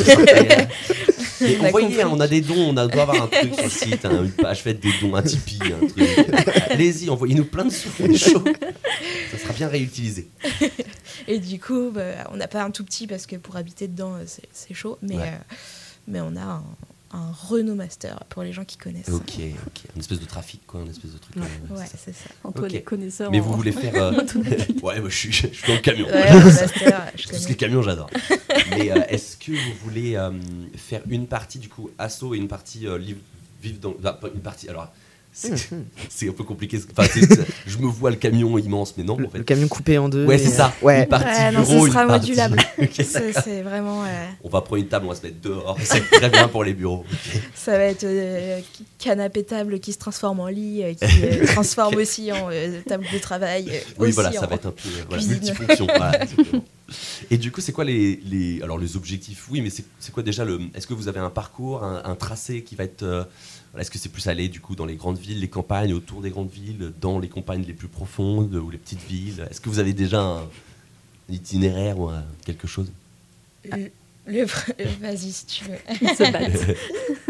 Et 1.42 1.58
On 1.62 1.72
compris. 1.72 2.02
hein, 2.02 2.10
on 2.12 2.20
a 2.22 2.28
des 2.28 2.40
dons, 2.42 2.70
on 2.70 2.78
a, 2.78 2.88
doit 2.88 3.02
avoir 3.04 3.24
un 3.24 3.28
truc 3.28 3.54
sur 3.54 3.64
le 3.66 3.70
site, 3.70 4.06
hein, 4.06 4.24
une 4.24 4.32
page 4.32 4.62
faite 4.62 4.80
des 4.80 4.92
dons, 5.02 5.14
un 5.14 5.22
Tipeee, 5.22 5.60
un 5.74 5.86
truc. 5.88 6.08
Allez-y, 6.70 7.10
envoyez-nous 7.10 7.44
plein 7.46 7.66
de 7.66 7.70
sous, 7.72 7.90
chaud. 8.16 8.44
Ça 9.32 9.38
sera 9.38 9.54
bien 9.54 9.68
réutilisé. 9.68 10.30
Et 11.28 11.40
du 11.40 11.60
coup, 11.60 11.92
bah, 11.94 12.30
on 12.32 12.38
n'a 12.38 12.48
pas 12.48 12.64
un 12.64 12.72
tout 12.72 12.86
petit 12.86 13.08
parce 13.08 13.26
que 13.26 13.36
pour 13.36 13.58
habiter 13.58 13.88
dedans, 13.90 14.14
euh, 14.14 14.24
c'est- 14.26 14.48
c'est 14.54 14.74
chaud, 14.74 14.98
mais, 15.02 15.18
Ouais. 15.18 15.24
euh, 15.24 15.56
mais 16.08 16.22
on 16.22 16.36
a 16.38 16.42
un, 16.42 16.64
un 17.14 17.32
Renault 17.32 17.76
Master 17.76 18.20
pour 18.30 18.42
les 18.44 18.52
gens 18.54 18.66
qui 18.66 18.78
connaissent. 18.78 19.10
Ok, 19.10 19.34
ok. 19.38 19.82
Une 19.96 20.02
espèce 20.02 20.20
de 20.20 20.26
trafic, 20.26 20.62
quoi, 20.66 20.82
une 20.82 20.90
espèce 20.90 21.12
de 21.12 21.18
truc. 21.20 21.38
euh, 21.38 21.76
Ouais, 21.76 21.86
c'est 21.88 22.12
ça. 22.14 22.30
Entre 22.44 22.64
Ok. 22.64 22.72
les 22.72 22.82
connaisseurs. 22.82 23.30
Mais 23.32 23.40
en- 23.40 23.44
vous 23.44 23.54
voulez 23.54 23.72
faire. 23.72 23.94
euh, 24.02 24.12
ouais, 24.84 25.00
moi, 25.00 25.10
je, 25.10 25.16
suis, 25.16 25.32
je 25.32 25.48
suis 25.48 25.68
dans 25.68 25.74
le 25.76 25.80
camion. 25.80 26.08
Ouais, 26.08 26.32
Renault 26.32 26.46
Master, 26.46 27.12
je 27.16 27.24
Tout 27.28 27.30
ce 27.30 27.30
qui 27.30 27.36
est 27.36 27.40
connais. 27.46 27.56
camion, 27.56 27.82
j'adore. 27.84 28.10
Mais 28.72 28.92
euh, 28.92 29.04
est-ce 29.10 29.38
que 29.38 29.52
vous 29.52 29.74
voulez 29.84 30.16
euh, 30.16 30.32
faire 30.76 31.02
une 31.10 31.28
partie 31.28 31.60
du 31.60 31.70
coup 31.70 31.90
assaut 32.00 32.34
et 32.34 32.38
une 32.38 32.48
partie 32.48 32.88
euh, 32.88 32.98
liv- 32.98 33.18
vivre 33.62 33.80
dans. 33.80 33.94
une 34.34 34.42
partie. 34.42 34.68
Alors, 34.70 34.92
c'est 35.34 35.72
Mhm. 35.72 35.86
c'est 36.10 36.30
un 36.30 36.32
peu 36.32 36.44
compliqué. 36.44 36.80
Enfin, 36.96 37.08
je 37.66 37.78
me 37.80 37.88
vois 37.88 38.12
le 38.12 38.16
camion 38.18 38.58
immense, 38.58 38.94
mais 38.98 39.04
non, 39.04 39.18
le, 39.18 39.26
en 39.26 39.30
fait. 39.30 39.40
le 39.40 39.44
camion 39.44 39.68
coupé 39.68 39.98
en 39.98 40.08
deux. 40.10 40.26
Ouais, 40.26 40.38
c'est 40.38 40.50
ça. 40.50 40.74
euh, 40.82 40.86
ouais. 40.86 41.00
Une 41.04 41.08
partie 41.10 41.26
Ouais, 41.28 41.52
non, 41.52 41.66
ce 41.66 41.72
sera 41.88 42.02
une 42.04 42.08
partie- 42.08 42.30
modulable. 42.30 42.58
C'est 43.44 43.62
vraiment. 43.64 44.04
euh, 44.04 44.08
On 44.44 44.50
va 44.50 44.62
prendre 44.62 44.78
une 44.82 44.88
table, 44.88 45.06
on 45.08 45.10
va 45.10 45.16
se 45.16 45.24
mettre 45.24 45.42
dehors. 45.42 45.78
C'est 45.84 46.02
très 46.10 46.30
bien 46.30 46.48
pour 46.48 46.64
les 46.64 46.74
bureaux. 46.74 47.04
ça 47.56 47.72
va 47.78 47.86
être 47.86 48.04
euh, 48.04 48.60
canapé 49.00 49.44
table 49.44 49.80
qui 49.80 49.92
se 49.94 49.98
transforme 49.98 50.40
en 50.40 50.48
lit, 50.48 50.84
euh, 50.84 50.94
qui 50.94 51.24
euh, 51.24 51.46
transforme 51.54 51.96
aussi 51.96 52.32
en 52.32 52.50
euh, 52.52 52.80
table 52.88 53.06
de 53.12 53.18
travail. 53.18 53.70
euh, 53.72 53.80
Oui, 54.00 54.12
voilà, 54.12 54.30
en- 54.30 54.34
ça 54.34 54.46
va 54.48 54.56
être 54.56 54.68
un 54.68 54.72
peu 54.72 54.88
euh, 54.90 55.04
voilà, 55.10 55.24
multifonction. 55.26 55.88
voilà. 55.88 56.20
Et 57.32 57.38
du 57.38 57.52
coup, 57.52 57.62
c'est 57.62 57.72
quoi 57.72 57.86
les, 57.86 58.20
les, 58.26 58.62
alors 58.62 58.78
les 58.78 58.96
objectifs? 58.96 59.48
Oui, 59.50 59.62
mais 59.62 59.70
c'est 59.72 60.12
quoi 60.12 60.22
déjà 60.22 60.46
le 60.46 60.60
Est-ce 60.76 60.86
que 60.86 60.94
vous 60.94 61.08
avez 61.08 61.20
un 61.20 61.30
parcours, 61.32 61.84
un, 61.84 62.04
un 62.06 62.16
tracé 62.16 62.62
qui 62.62 62.76
va 62.76 62.84
être 62.84 63.02
euh, 63.04 63.24
Est-ce 63.78 63.90
que 63.90 63.98
c'est 63.98 64.10
plus 64.10 64.28
aller 64.28 64.50
du 64.50 64.60
coup 64.60 64.76
dans 64.76 64.86
les 64.86 64.96
grandes 64.96 65.18
villes, 65.18 65.40
les 65.40 65.48
campagnes, 65.50 65.94
autour 65.94 66.22
des 66.22 66.30
grandes 66.30 66.52
villes, 66.52 66.92
dans 67.02 67.18
les 67.20 67.28
campagnes 67.28 67.64
les 67.64 67.74
plus 67.74 67.88
profondes 67.88 68.54
ou 68.56 68.70
les 68.70 68.78
petites 68.78 69.02
villes? 69.04 69.48
Est-ce 69.50 69.60
que 69.62 69.70
vous 69.70 69.80
avez 69.80 69.94
déjà 69.94 70.22
un, 70.22 70.42
itinéraire 71.30 71.98
ou 72.00 72.10
un- 72.10 72.24
quelque 72.46 72.68
chose? 72.68 72.92
Le- 73.66 73.90
le- 74.28 74.46
Vas-y 75.02 75.32
si 75.32 75.46
tu 75.48 75.66
veux. 75.66 75.78
Se. 76.16 76.74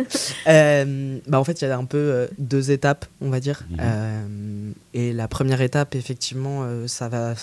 Euh, 0.47 1.19
bah 1.27 1.39
en 1.39 1.43
fait, 1.43 1.61
il 1.61 1.65
y 1.65 1.67
a 1.71 1.77
un 1.77 1.85
peu 1.85 1.97
euh, 1.97 2.27
deux 2.37 2.71
étapes, 2.71 3.05
on 3.21 3.29
va 3.29 3.39
dire. 3.39 3.63
Mhm. 3.69 3.77
Euh, 3.81 4.71
et 4.93 5.13
la 5.13 5.27
première 5.27 5.61
étape, 5.61 5.95
effectivement, 5.95 6.63
euh, 6.63 6.87
ça 6.87 7.07
va, 7.07 7.33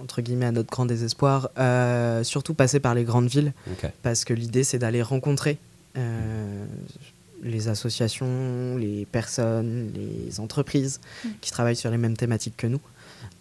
entre 0.00 0.22
guillemets, 0.22 0.46
à 0.46 0.52
notre 0.52 0.70
grand 0.70 0.86
désespoir, 0.86 1.50
euh, 1.58 2.22
surtout 2.22 2.54
passer 2.54 2.78
par 2.80 2.94
les 2.94 3.04
grandes 3.04 3.28
villes, 3.28 3.52
Ok. 3.70 3.90
parce 4.02 4.24
que 4.24 4.32
l'idée, 4.34 4.62
c'est 4.64 4.78
d'aller 4.78 5.02
rencontrer 5.02 5.58
euh, 5.96 6.64
les 7.46 7.68
associations, 7.68 8.76
les 8.76 9.06
personnes, 9.06 9.92
les 9.94 10.40
entreprises 10.40 11.00
qui 11.40 11.50
travaillent 11.50 11.76
sur 11.76 11.90
les 11.90 11.98
mêmes 11.98 12.16
thématiques 12.16 12.56
que 12.56 12.66
nous. 12.66 12.80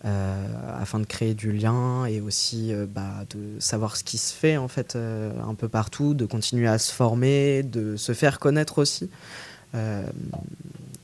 euh, 0.05 0.45
afin 0.79 0.99
de 0.99 1.05
créer 1.05 1.33
du 1.33 1.51
lien 1.51 2.05
et 2.05 2.21
aussi 2.21 2.71
euh, 2.71 2.85
bah, 2.87 3.25
de 3.31 3.59
savoir 3.59 3.97
ce 3.97 4.03
qui 4.03 4.17
se 4.19 4.33
fait 4.33 4.55
en 4.55 4.67
fait 4.67 4.95
euh, 4.95 5.31
un 5.47 5.55
peu 5.55 5.67
partout, 5.67 6.13
de 6.13 6.25
continuer 6.27 6.67
à 6.67 6.77
se 6.77 6.91
former, 6.93 7.63
de 7.63 7.95
se 7.97 8.13
faire 8.13 8.37
connaître 8.39 8.77
aussi, 8.77 9.09
euh, 9.73 10.05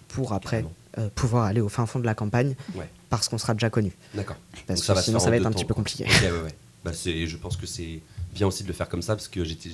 pour 0.09 0.33
après 0.33 0.65
euh, 0.97 1.07
pouvoir 1.15 1.45
aller 1.45 1.61
au 1.61 1.69
fin 1.69 1.85
fond 1.85 1.99
de 1.99 2.05
la 2.05 2.13
campagne 2.13 2.55
Ouais. 2.75 2.87
parce 3.09 3.27
qu'on 3.29 3.37
sera 3.39 3.53
déjà 3.53 3.69
connu. 3.71 3.91
D'accord. 4.13 4.35
Parce 4.67 4.85
Donc 4.85 4.97
que 4.97 5.01
sinon 5.03 5.19
ça 5.19 5.29
va 5.31 5.37
être 5.37 5.45
un 5.45 5.49
temps, 5.51 5.57
petit 5.57 5.65
peu 5.65 5.73
compliqué. 5.73 6.05
Ok, 6.05 6.21
ouais, 6.21 6.41
ouais. 6.43 6.55
Bah, 6.83 6.91
c'est, 6.93 7.25
je 7.27 7.37
pense 7.37 7.57
que 7.57 7.65
c'est 7.65 8.01
bien 8.33 8.47
aussi 8.47 8.63
de 8.63 8.67
le 8.67 8.73
faire 8.73 8.87
comme 8.89 9.01
ça 9.01 9.15
parce 9.15 9.27
que 9.27 9.43
j'étais, 9.43 9.69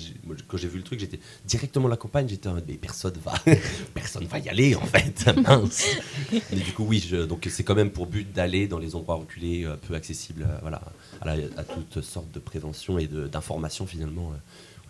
quand 0.48 0.56
j'ai 0.56 0.68
vu 0.68 0.78
le 0.78 0.84
truc, 0.84 0.98
j'étais 1.00 1.20
directement 1.46 1.86
à 1.86 1.90
la 1.90 1.96
campagne, 1.96 2.28
j'étais 2.28 2.48
en 2.48 2.54
mode, 2.54 2.64
mais 2.68 2.74
personne 2.74 3.14
va, 3.24 3.34
personne 3.94 4.24
va 4.26 4.38
y 4.38 4.48
aller 4.48 4.74
en 4.74 4.80
fait, 4.84 5.26
mince. 5.42 5.84
Mais 6.32 6.58
du 6.60 6.72
coup, 6.72 6.84
oui, 6.84 7.04
je- 7.08 7.24
donc 7.24 7.46
c'est 7.50 7.62
quand 7.64 7.74
même 7.74 7.90
pour 7.90 8.06
but 8.06 8.32
d'aller 8.32 8.66
dans 8.66 8.78
les 8.78 8.94
endroits 8.94 9.16
reculés, 9.16 9.64
euh, 9.64 9.76
peu 9.76 9.94
accessibles, 9.94 10.42
euh, 10.42 10.58
voilà, 10.62 10.80
à, 11.20 11.26
la- 11.36 11.44
à 11.56 11.64
toutes 11.64 12.02
sortes 12.02 12.30
de 12.32 12.38
prévention 12.40 12.98
et 12.98 13.06
de, 13.06 13.26
d'information 13.28 13.86
finalement, 13.86 14.32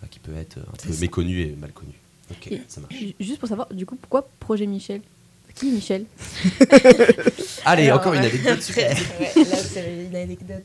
euh, 0.03 0.07
qui 0.09 0.19
peut 0.19 0.35
être 0.35 0.57
un 0.59 0.61
peu 0.71 0.77
C'est 0.87 0.93
ça. 0.93 1.01
méconnu 1.01 1.41
et 1.41 1.55
mal 1.55 1.71
connu. 1.71 1.93
Ok, 2.31 2.51
Et- 2.51 2.61
ça 2.67 2.81
marche. 2.81 2.93
Ju- 2.95 3.15
Juste 3.19 3.39
pour 3.39 3.49
savoir, 3.49 3.67
du 3.73 3.85
coup, 3.85 3.95
pourquoi 3.95 4.27
Projet 4.39 4.65
Michel? 4.65 5.01
Qui 5.55 5.69
est 5.69 5.71
Michel? 5.71 6.05
Allez, 7.65 7.83
Alors, 7.87 7.99
encore 7.99 8.13
une 8.13 8.21
anecdote 8.23 8.61
super. 8.61 8.95
ouais, 9.19 9.43
là, 9.43 9.57
c'est 9.57 10.05
une 10.09 10.15
anecdote. 10.15 10.63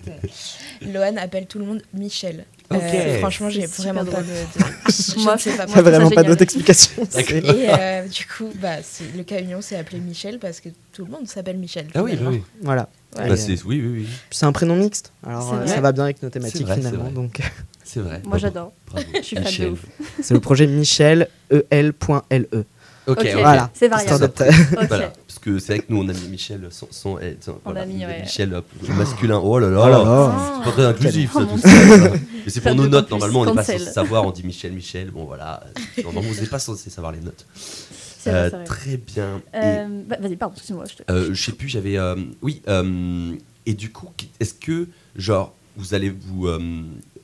Loane 0.83 1.19
appelle 1.19 1.47
tout 1.47 1.59
le 1.59 1.65
monde 1.65 1.83
Michel. 1.93 2.45
Euh, 2.73 3.19
franchement, 3.19 3.51
j'ai 3.51 3.67
vraiment 3.67 4.05
pas 4.05 4.23
de. 4.23 4.27
de- 4.27 5.17
Moi, 5.23 5.37
moi, 5.69 5.83
vraiment 5.83 6.11
pas 6.11 6.23
d'autre 6.23 6.43
explication. 6.43 7.07
Et 7.19 7.43
euh, 7.69 8.07
du 8.09 8.27
coup, 8.27 8.51
bah, 8.61 8.77
le 9.17 9.23
camion 9.23 9.61
s'est 9.61 9.77
appelé 9.77 9.99
Michel 9.99 10.39
parce 10.39 10.61
que 10.61 10.71
tout 10.93 11.05
le 11.05 11.11
monde 11.11 11.29
s'appelle 11.29 11.59
Michel. 11.59 11.87
Ah 11.95 12.03
oui, 12.03 12.17
bah 12.17 12.27
oui. 12.31 12.43
Voilà. 12.63 12.89
Ouais. 13.17 13.29
Bah, 13.29 13.35
euh, 13.35 13.57
oui, 13.67 13.81
oui, 13.81 13.87
oui, 13.87 14.09
C'est 14.31 14.47
un 14.47 14.53
prénom 14.53 14.77
mixte, 14.77 15.13
alors 15.25 15.55
euh, 15.55 15.67
ça 15.67 15.81
va 15.81 15.93
bien 15.93 16.05
avec 16.05 16.23
nos 16.23 16.31
thématiques 16.31 16.63
vrai, 16.67 16.77
finalement. 16.77 17.11
Donc 17.11 17.41
c'est 17.85 18.01
vrai. 18.01 18.23
Moi, 18.25 18.39
j'adore. 18.39 18.73
Je 19.15 19.21
suis 19.23 19.37
fan 19.37 19.45
de 19.45 19.49
Michel. 19.51 19.69
ouf. 19.71 19.81
c'est 20.21 20.35
le 20.35 20.41
projet 20.41 20.67
Michel 20.67 21.29
E 21.53 21.65
EL.LE. 21.71 22.65
Ok, 23.07 23.19
Ok. 23.19 23.27
ok. 23.27 23.33
Voilà. 23.41 23.71
C'est 23.75 23.89
variable. 23.89 24.19
d'être- 24.21 24.43
Ok. 24.43 24.89
Voilà, 24.89 25.13
parce 25.27 25.39
que 25.39 25.59
c'est 25.59 25.75
vrai 25.75 25.79
que 25.81 25.93
nous 25.93 26.03
on 26.03 26.09
a 26.09 26.13
mis 26.13 26.29
Michel 26.29 26.67
sans, 26.71 26.89
sans 26.91 27.19
eh, 27.19 27.37
sans- 27.41 27.61
On 27.65 27.77
a 27.77 27.85
mis, 27.85 28.05
ouais. 28.07 28.23
Michel 28.23 28.55
euh, 28.55 28.61
masculin. 28.97 29.39
Oh 29.43 29.59
là 29.59 29.69
là, 29.69 29.81
Oh 29.85 29.89
là 29.89 29.99
là. 30.05 30.55
c'est 30.59 30.65
pas 30.65 30.71
très 30.73 30.87
inclusif 30.87 31.33
ça, 31.33 31.41
Oh 31.43 31.45
tout 31.47 31.59
ça. 31.59 31.69
Mais 32.45 32.51
c'est 32.51 32.61
pour 32.61 32.75
nos 32.75 32.89
notes 32.89 33.11
normalement 33.11 33.41
on 33.41 33.47
n'est 33.47 33.53
pas 33.55 33.63
censé 33.65 33.85
savoir, 33.85 34.25
on 34.25 34.31
dit 34.31 34.43
Michel 34.45 34.73
Michel. 34.73 35.11
Bon 35.11 35.25
voilà, 35.25 35.63
normalement 36.03 36.29
vous 36.31 36.41
n'êtes 36.41 36.51
pas 36.51 36.59
censé 36.59 36.89
savoir 36.91 37.13
les 37.13 37.21
notes. 37.21 37.45
C'est 37.55 38.31
vrai, 38.31 38.51
Euh, 38.55 38.65
très 38.65 38.97
bien. 38.97 39.43
Euh, 39.55 40.03
bah, 40.09 40.17
Vas-y, 40.19 40.37
pardon, 40.37 40.55
excuse-moi. 40.57 40.85
Je 40.91 41.03
te... 41.05 41.13
euh, 41.13 41.35
je 41.35 41.45
sais 41.45 41.53
plus, 41.53 41.69
j'avais 41.69 41.99
euh, 41.99 42.17
oui. 42.41 42.63
euh, 42.69 43.35
et 43.67 43.75
du 43.75 43.93
coup, 43.93 44.09
est-ce 44.41 44.55
que 44.55 44.89
genre 45.17 45.53
vous 45.77 45.93
allez 45.93 46.09
vous 46.09 46.47
euh, 46.47 46.59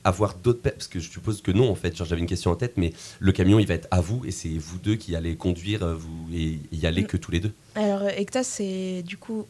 avoir 0.04 0.34
d'autres 0.34 0.60
parce 0.62 0.88
que 0.88 0.98
je 1.00 1.10
suppose 1.10 1.42
que 1.42 1.50
non 1.50 1.70
en 1.70 1.74
fait. 1.74 1.94
J'avais 1.96 2.18
une 2.20 2.26
question 2.26 2.50
en 2.50 2.56
tête, 2.56 2.74
mais 2.76 2.92
le 3.18 3.32
camion 3.32 3.58
il 3.58 3.66
va 3.66 3.74
être 3.74 3.88
à 3.90 4.00
vous 4.00 4.24
et 4.24 4.30
c'est 4.30 4.48
vous 4.48 4.78
deux 4.78 4.96
qui 4.96 5.14
allez 5.16 5.36
conduire 5.36 5.82
euh, 5.82 5.94
vous 5.94 6.26
et 6.32 6.58
y 6.72 6.86
aller 6.86 7.04
que 7.04 7.16
tous 7.16 7.30
les 7.30 7.40
deux. 7.40 7.52
Alors, 7.74 8.02
euh, 8.02 8.08
Ectas, 8.18 8.44
c'est 8.44 9.02
du 9.02 9.16
coup 9.16 9.46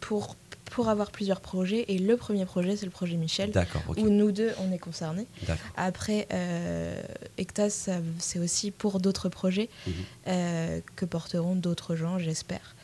pour, 0.00 0.36
pour 0.66 0.88
avoir 0.88 1.10
plusieurs 1.10 1.40
projets. 1.40 1.84
Et 1.88 1.98
le 1.98 2.16
premier 2.16 2.44
projet, 2.46 2.76
c'est 2.76 2.86
le 2.86 2.90
projet 2.92 3.16
Michel, 3.16 3.50
D'accord, 3.50 3.82
ok, 3.88 3.98
où 3.98 4.08
nous 4.08 4.30
deux, 4.32 4.52
on 4.60 4.72
est 4.72 4.78
concernés. 4.78 5.26
Après, 5.76 6.26
euh, 6.32 7.00
Ectas, 7.38 7.88
c'est 8.18 8.38
aussi 8.38 8.70
pour 8.70 9.00
d'autres 9.00 9.28
projets 9.28 9.68
Mhm. 9.86 9.92
euh, 10.28 10.80
que 10.96 11.04
porteront 11.04 11.54
d'autres 11.56 11.96
gens, 11.96 12.18
j'espère. 12.18 12.74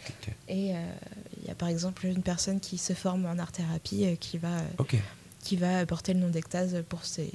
Et 0.48 0.74
euh, 0.74 0.92
il 1.40 1.48
y 1.48 1.50
a 1.50 1.55
par 1.55 1.68
exemple 1.68 2.07
une 2.07 2.22
personne 2.22 2.61
qui 2.61 2.76
se 2.78 2.92
forme 2.92 3.24
en 3.26 3.38
art-thérapie 3.38 4.05
euh, 4.07 4.14
qui, 4.16 4.37
va, 4.38 4.48
euh, 4.59 4.61
Ok. 4.78 4.96
Qui 5.42 5.57
va 5.57 5.85
porter 5.87 6.14
le 6.14 6.20
nom 6.20 6.28
d'Ectas 6.28 6.68
pour 6.88 7.05
ses, 7.05 7.31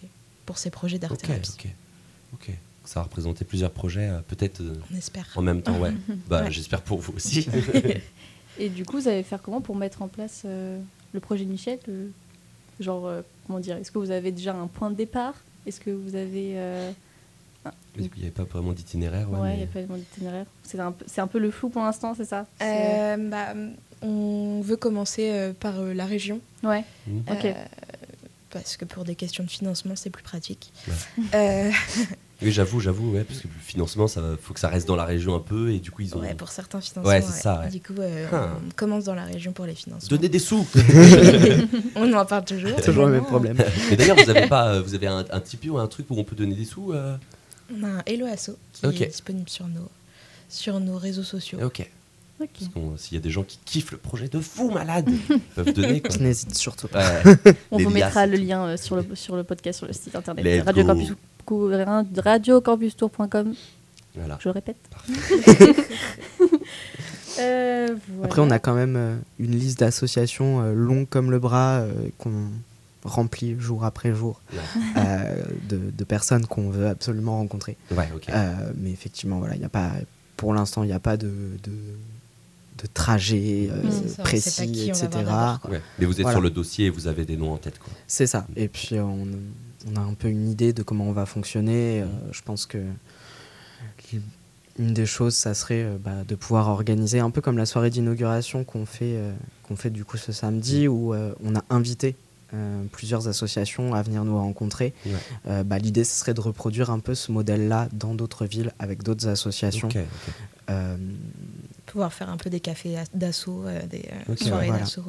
pour 0.46 0.58
ses 0.58 0.70
projets 0.72 0.96
Ok, 0.98 1.02
d'art-thérapie. 1.02 1.52
ok, 1.60 1.67
ok. 2.34 2.50
Ça 2.86 3.02
va 3.02 3.04
représenter 3.04 3.43
plusieurs 3.43 3.72
projets, 3.72 4.08
euh, 4.08 4.20
peut-être 4.28 4.62
euh, 4.62 4.74
On 4.93 4.98
espère. 4.98 5.28
en 5.36 5.41
même 5.41 5.62
temps, 5.62 5.78
ouais. 5.80 5.91
Bah, 6.30 6.43
Ouais. 6.43 6.52
j'espère 6.52 6.82
pour 6.82 7.00
vous 7.00 7.13
aussi. 7.15 7.46
Et 8.60 8.70
du 8.70 8.86
coup, 8.86 9.00
vous 9.00 9.08
allez 9.08 9.24
faire 9.24 9.41
comment 9.41 9.62
pour 9.62 9.76
mettre 9.76 10.02
en 10.02 10.08
place 10.08 10.43
euh, 10.46 10.80
le 11.13 11.20
projet 11.20 11.46
Michel 11.46 11.80
le- 11.88 12.12
Genre, 12.80 13.08
euh, 13.08 13.22
comment 13.48 13.60
dire 13.60 13.76
Est-ce 13.78 13.91
que 13.91 13.98
vous 14.00 14.12
avez 14.12 14.32
déjà 14.32 14.54
un 14.56 14.67
point 14.67 14.89
de 14.91 14.96
départ? 14.96 15.34
Est-ce 15.65 15.80
que 15.82 15.89
vous 15.89 16.15
avez. 16.15 16.54
euh, 16.58 16.91
Il 17.98 18.04
n'y 18.04 18.10
avait 18.22 18.30
pas 18.32 18.43
vraiment 18.43 18.72
d'itinéraire, 18.72 19.30
ouais. 19.32 19.39
Ouais, 19.39 19.48
il 19.50 19.52
mais- 19.52 19.58
n'y 19.58 19.63
a 19.63 19.67
pas 19.67 19.80
vraiment 19.82 19.98
d'itinéraire. 19.98 20.46
C'est 20.63 20.80
un, 20.80 20.91
peu- 20.91 21.06
c'est 21.08 21.20
un 21.20 21.28
peu 21.28 21.39
le 21.39 21.50
flou 21.52 21.70
pour 21.70 21.82
l'instant, 21.82 22.13
c'est 22.15 22.24
ça? 22.26 22.46
Euh, 22.62 23.17
bah, 23.30 23.54
on 24.04 24.62
veut 24.62 24.78
commencer 24.78 25.32
euh, 25.32 25.54
par 25.60 25.80
euh, 25.80 25.93
la 25.93 26.06
région. 26.06 26.39
Ouais, 26.63 26.84
Mhm. 27.08 27.24
ok. 27.32 27.48
Parce 28.60 28.78
que 28.78 28.86
pour 28.86 29.04
des 29.04 29.15
questions 29.15 29.43
de 29.43 29.50
financement, 29.50 29.93
c'est 29.96 30.10
plus 30.10 30.24
pratique. 30.24 30.72
Ouais. 30.88 30.93
Euh, 31.36 31.72
Oui, 32.43 32.52
j'avoue, 32.52 32.80
j'avoue, 32.80 33.13
ouais, 33.13 33.24
parce 33.24 33.39
que 33.39 33.48
le 33.48 33.54
financement, 33.65 34.08
ça 34.08 34.22
faut 34.39 34.54
que 34.54 34.60
ça 34.60 34.67
reste 34.67 34.88
dans 34.88 34.96
la 34.96 35.06
région 35.06 35.34
un 35.36 35.39
peu, 35.39 35.72
et 35.72 35.80
du 35.80 35.89
coup, 35.89 36.04
ils 36.04 36.15
ont. 36.15 36.20
ouais, 36.20 36.36
pour 36.36 36.50
certains 36.50 36.80
financements. 36.82 37.12
Ouais, 37.12 37.20
c'est 37.22 37.41
ça, 37.41 37.62
ouais. 37.62 37.70
Du 37.72 37.82
coup, 37.82 37.96
euh, 38.00 38.28
Ah. 38.32 38.50
on 38.63 38.70
commence 38.76 39.06
dans 39.06 39.15
la 39.15 39.24
région 39.26 39.54
pour 39.54 39.65
les 39.65 39.74
financements. 39.74 40.08
Donner 40.10 40.30
des 40.30 40.38
sous 40.38 40.67
on 41.96 42.13
en 42.13 42.26
parle 42.26 42.46
toujours. 42.46 42.76
Toujours 42.86 43.06
le 43.08 43.13
même 43.13 43.24
problème. 43.26 43.58
Mais 43.89 43.96
d'ailleurs, 43.96 44.17
vous 44.24 44.30
avez 44.30 44.48
pas, 44.48 44.67
euh, 44.76 44.82
vous 44.82 44.93
avez 44.93 45.08
un, 45.08 45.26
un 45.32 45.39
Tipeee 45.39 45.70
ou 45.72 45.78
un 45.80 45.88
truc 45.88 46.06
où 46.12 46.15
on 46.20 46.24
peut 46.24 46.36
donner 46.36 46.54
des 46.56 46.65
sous 46.65 46.93
euh? 46.93 47.17
On 47.76 47.84
a 47.84 47.88
un 47.88 48.04
Hello 48.06 48.26
Asso 48.28 48.52
qui 48.74 49.04
est 49.04 49.08
disponible 49.08 49.50
sur 49.50 49.67
nos, 49.67 49.89
sur 50.48 50.80
nos 50.80 50.98
réseaux 50.98 51.24
sociaux. 51.24 51.60
Ok. 51.63 51.89
Parce 52.39 53.02
s'il 53.02 53.15
y 53.15 53.19
a 53.19 53.23
des 53.23 53.30
gens 53.32 53.43
qui 53.43 53.58
kiffent 53.65 53.91
le 53.91 53.97
projet 53.97 54.28
de 54.28 54.39
fou 54.39 54.69
malade, 54.69 55.10
ils 55.30 55.39
peuvent 55.39 55.73
donner 55.73 56.02
quoi. 56.02 56.15
N'hésite 56.17 56.56
surtout 56.56 56.88
pas. 56.88 57.04
Ouais. 57.23 57.36
On 57.71 57.78
Les 57.78 57.84
vous 57.86 57.89
mettra 57.89 58.26
liasses 58.28 58.39
le 58.39 58.45
lien 58.45 58.65
euh, 58.65 58.78
sur, 58.78 58.95
le, 58.95 59.04
sur 59.15 59.36
le 59.36 59.43
podcast, 59.43 59.80
sur 59.80 59.88
le 59.88 59.93
site 59.93 60.15
internet 60.15 60.45
Let's 60.45 60.63
Radio 60.65 60.84
go. 60.84 60.93
Campus- 60.93 61.13
cou- 61.45 61.69
radiocampustour.com. 62.23 63.54
Voilà. 64.15 64.38
Je 64.41 64.50
répète. 64.50 64.78
Euh, 67.39 67.95
voilà. 68.08 68.26
Après, 68.26 68.41
on 68.41 68.50
a 68.50 68.58
quand 68.58 68.73
même 68.73 68.95
euh, 68.95 69.15
une 69.38 69.52
liste 69.52 69.80
d'associations 69.80 70.62
euh, 70.63 70.73
longue 70.73 71.08
comme 71.08 71.30
le 71.30 71.38
bras 71.38 71.82
euh, 71.82 71.91
qu'on 72.17 72.34
remplit 73.04 73.56
jour 73.60 73.86
après 73.86 74.12
jour 74.12 74.41
Ouais. 74.52 74.58
euh, 74.97 75.43
de, 75.69 75.78
de 75.95 76.04
personnes 76.04 76.47
qu'on 76.47 76.71
veut 76.71 76.88
absolument 76.88 77.38
rencontrer. 77.38 77.78
Ouais. 77.91 78.10
Euh, 78.30 78.54
mais 78.76 78.89
effectivement, 78.89 79.38
voilà, 79.38 79.54
il 79.56 79.62
y 79.62 79.65
a 79.65 79.69
pas, 79.69 79.91
pour 80.36 80.52
l'instant, 80.56 80.82
il 80.82 80.88
n'y 80.88 80.93
a 80.93 81.00
pas 81.00 81.15
de, 81.15 81.28
de, 81.63 81.71
de 82.82 82.88
trajet 82.94 83.70
euh, 83.72 83.84
Mm. 83.84 84.24
Précis, 84.24 84.72
qui 84.72 84.90
etc. 84.90 85.10
Ouais. 85.70 85.82
Mais 86.00 86.06
vous 86.06 86.13
êtes 86.13 86.22
Voilà. 86.22 86.32
sur 86.34 86.42
le 86.42 86.50
dossier 86.50 86.86
et 86.88 86.90
vous 86.90 87.08
avez 87.08 87.26
des 87.26 87.38
noms 87.38 87.54
en 87.54 87.58
tête, 87.58 87.80
quoi. 87.80 87.92
C'est 88.08 88.28
ça. 88.28 88.46
Et 88.56 88.68
puis, 88.68 89.00
on, 89.00 89.28
on 89.92 89.96
a 89.96 90.02
un 90.02 90.13
peu 90.13 90.28
une 90.28 90.50
idée 90.50 90.74
de 90.74 90.84
comment 90.84 91.06
on 91.06 91.12
va 91.13 91.26
fonctionner. 91.26 92.02
Euh, 92.02 92.06
je 92.32 92.42
pense 92.42 92.66
que 92.66 92.78
une 94.80 94.94
des 94.94 95.06
choses, 95.08 95.34
ça 95.34 95.54
serait 95.56 95.84
euh, 95.84 95.98
bah, 96.04 96.24
de 96.28 96.36
pouvoir 96.36 96.68
organiser 96.70 97.20
un 97.20 97.32
peu 97.32 97.42
comme 97.42 97.58
la 97.58 97.66
soirée 97.66 97.90
d'inauguration 97.90 98.63
qu'on 98.63 98.86
fait, 98.86 99.16
euh, 99.16 99.34
qu'on 99.63 99.76
fait 99.76 99.90
du 99.90 100.06
coup 100.06 100.18
ce 100.18 100.32
samedi, 100.32 100.88
où 100.88 101.13
euh, 101.13 101.34
on 101.44 101.56
a 101.56 101.63
invité 101.72 102.16
euh, 102.54 102.84
plusieurs 102.92 103.28
associations 103.28 103.94
à 103.96 104.02
venir 104.04 104.24
nous 104.24 104.38
rencontrer. 104.38 104.94
Ouais. 105.06 105.12
Euh, 105.48 105.63
bah, 105.63 105.80
L'idée, 105.80 106.04
ce 106.04 106.18
serait 106.20 106.34
de 106.36 106.42
reproduire 106.42 106.92
un 106.92 107.00
peu 107.00 107.16
ce 107.16 107.32
modèle-là 107.32 107.90
dans 107.92 108.13
d'autres 108.13 108.46
villes 108.46 108.72
avec 108.80 109.02
d'autres 109.04 109.28
associations. 109.28 109.90
Pouvoir 111.88 112.13
faire 112.13 112.30
un 112.30 112.38
peu 112.38 112.50
des 112.50 112.60
cafés 112.60 112.95
d'assaut, 113.13 113.63
euh, 113.65 113.82
des 113.88 114.08
euh, 114.30 114.36
soirées 114.36 114.67
voilà. 114.67 114.84
d'assaut, 114.84 115.04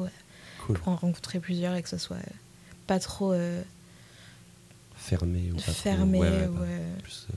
Cool. 0.65 0.77
pour 0.79 0.87
en 0.89 0.95
rencontrer 0.95 1.39
plusieurs 1.39 1.75
et 1.75 1.83
que 1.83 1.89
ce 1.89 1.97
soit 1.97 2.17
euh, 2.17 2.33
pas 2.87 2.99
trop 2.99 3.31
euh, 3.33 3.61
Fermé 4.97 5.49
ou 5.51 5.55
pas 5.57 5.61
trop. 5.63 5.71
fermé 5.73 6.19
Ouais, 6.19 6.27
ouais, 6.29 6.47
ou, 6.47 6.63
euh, 6.63 6.95
plus, 7.03 7.27
euh, 7.31 7.35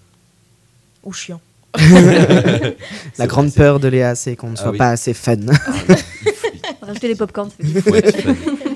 ou 1.04 1.12
chiant. 1.12 1.40
la 3.18 3.26
grande 3.26 3.46
vrai, 3.48 3.56
peur 3.56 3.80
de 3.80 3.88
Léa, 3.88 4.14
c'est 4.14 4.36
qu'on 4.36 4.50
ne 4.50 4.56
Ah 4.58 4.62
soit 4.62 4.70
oui. 4.72 4.78
pas 4.78 4.90
assez 4.90 5.14
fun. 5.14 5.36
Ah, 5.48 5.72
Rajouter 6.86 7.08
les 7.08 7.14
popcorns. 7.16 7.50
c'est- 7.60 7.92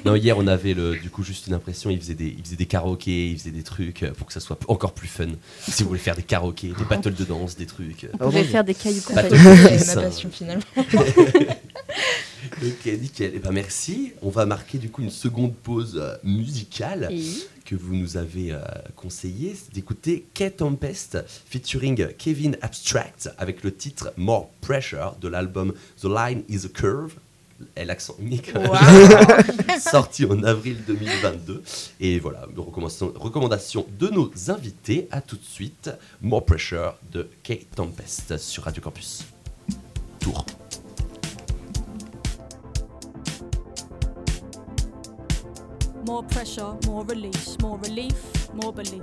Non, 0.06 0.14
hier 0.14 0.38
on 0.38 0.46
avait 0.46 0.72
le, 0.72 0.96
du 0.96 1.10
coup 1.10 1.24
juste 1.24 1.48
une 1.48 1.54
impression, 1.54 1.90
il 1.90 1.98
faisait 1.98 2.14
des, 2.14 2.28
il 2.38 2.44
faisait 2.44 2.54
des 2.56 2.66
karaokés, 2.66 3.30
il 3.30 3.38
faisait 3.38 3.50
des 3.50 3.64
trucs 3.64 4.04
euh, 4.04 4.12
pour 4.12 4.28
que 4.28 4.32
ça 4.32 4.38
soit 4.38 4.56
encore 4.68 4.92
plus 4.92 5.08
fun. 5.08 5.26
Si 5.68 5.82
vous 5.82 5.88
voulez 5.88 6.00
faire 6.00 6.14
des 6.14 6.22
karaokés, 6.22 6.68
des 6.68 6.84
battles 6.84 7.12
de 7.12 7.24
danse, 7.24 7.56
des 7.56 7.66
trucs. 7.66 8.06
Vous 8.12 8.18
pouvez 8.18 8.44
faire 8.44 8.62
des 8.62 8.74
cailloux 8.74 9.00
C'est 9.00 9.96
ma 9.96 10.02
passion 10.02 10.30
finalement. 10.30 10.62
Ok, 12.62 12.86
nickel. 13.00 13.32
Eh 13.34 13.38
ben 13.38 13.52
merci. 13.52 14.12
On 14.22 14.30
va 14.30 14.46
marquer 14.46 14.78
du 14.78 14.88
coup 14.88 15.02
une 15.02 15.10
seconde 15.10 15.54
pause 15.54 15.98
euh, 16.00 16.16
musicale 16.22 17.08
Et- 17.10 17.24
que 17.64 17.74
vous 17.74 17.96
nous 17.96 18.16
avez 18.16 18.52
euh, 18.52 18.60
conseillé, 18.94 19.56
c'est 19.56 19.74
d'écouter 19.74 20.24
Kate 20.34 20.58
Tempest 20.58 21.18
featuring 21.50 22.06
Kevin 22.16 22.56
Abstract 22.62 23.30
avec 23.38 23.64
le 23.64 23.74
titre 23.74 24.12
More 24.16 24.48
Pressure 24.60 25.16
de 25.20 25.26
l'album 25.26 25.74
The 26.00 26.04
Line 26.04 26.42
is 26.48 26.64
a 26.64 26.68
Curve. 26.68 27.14
L'accent 27.76 28.14
unique. 28.18 28.52
sorti 29.80 30.24
en 30.24 30.42
avril 30.42 30.76
2022. 30.86 31.62
Et 32.00 32.18
voilà, 32.18 32.46
recommandation, 32.56 33.12
recommandation 33.16 33.86
de 33.98 34.08
nos 34.08 34.30
invités. 34.48 35.08
À 35.10 35.20
tout 35.20 35.36
de 35.36 35.44
suite. 35.44 35.90
More 36.20 36.44
Pressure 36.44 36.94
de 37.12 37.28
Kate 37.42 37.70
Tempest 37.74 38.36
sur 38.38 38.64
Radio 38.64 38.82
Campus. 38.82 39.24
Tour. 40.18 40.44
More 46.06 46.24
pressure, 46.24 46.78
more 46.86 47.04
release, 47.04 47.56
more 47.60 47.78
relief, 47.82 48.14
more 48.54 48.72
belief. 48.72 49.02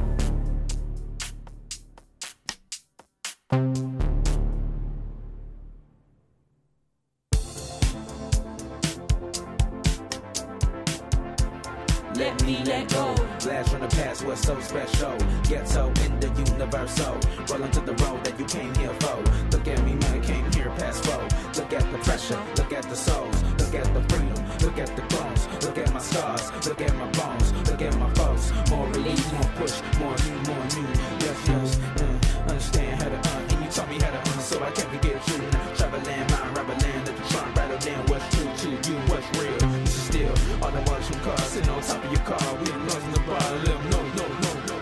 Cars 41.09 41.43
sitting 41.43 41.69
on 41.69 41.81
top 41.81 42.03
of 42.03 42.11
your 42.11 42.21
car. 42.21 42.37
We 42.59 42.65
let 42.65 43.01
'em 43.01 43.89
know, 43.89 44.01
no, 44.17 44.25
no, 44.43 44.51
no. 44.67 44.75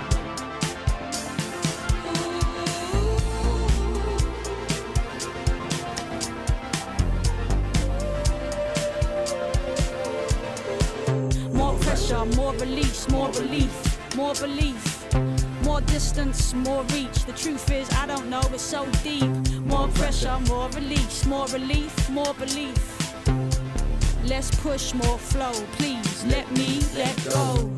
More 11.53 11.75
pressure, 11.79 12.25
more 12.35 12.53
release, 12.53 13.07
more 13.09 13.29
relief, 13.31 13.71
more 14.15 14.33
belief. 14.35 14.83
More 15.63 15.81
distance, 15.81 16.53
more 16.53 16.83
reach. 16.93 17.25
The 17.25 17.33
truth 17.33 17.71
is, 17.71 17.89
I 17.93 18.05
don't 18.05 18.29
know, 18.29 18.41
it's 18.53 18.63
so 18.63 18.85
deep. 19.03 19.29
More 19.65 19.87
pressure, 19.89 20.39
more 20.47 20.69
release, 20.69 21.25
more 21.25 21.47
relief, 21.47 22.09
more 22.09 22.33
belief. 22.33 22.77
Let's 24.25 24.51
push 24.61 24.93
more 24.93 25.17
flow, 25.17 25.53
please. 25.77 25.98
Let 26.27 26.51
me 26.51 26.81
let 26.97 27.15
go. 27.29 27.69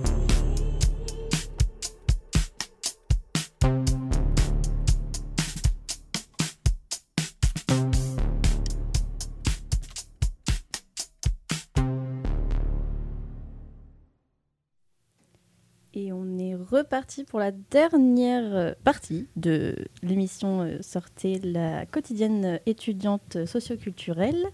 Et 15.93 16.11
on 16.11 16.37
est 16.39 16.55
reparti 16.55 17.23
pour 17.23 17.37
la 17.37 17.51
dernière 17.51 18.75
partie 18.83 19.27
de 19.35 19.75
l'émission 20.01 20.61
euh, 20.61 20.77
Sortez 20.81 21.37
la 21.43 21.85
quotidienne 21.85 22.59
étudiante 22.65 23.45
socioculturelle. 23.45 24.47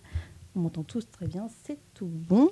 On 0.55 0.61
m'entend 0.61 0.83
tous 0.83 1.09
très 1.09 1.27
bien, 1.27 1.47
c'est 1.63 1.77
tout 1.93 2.09
bon. 2.11 2.49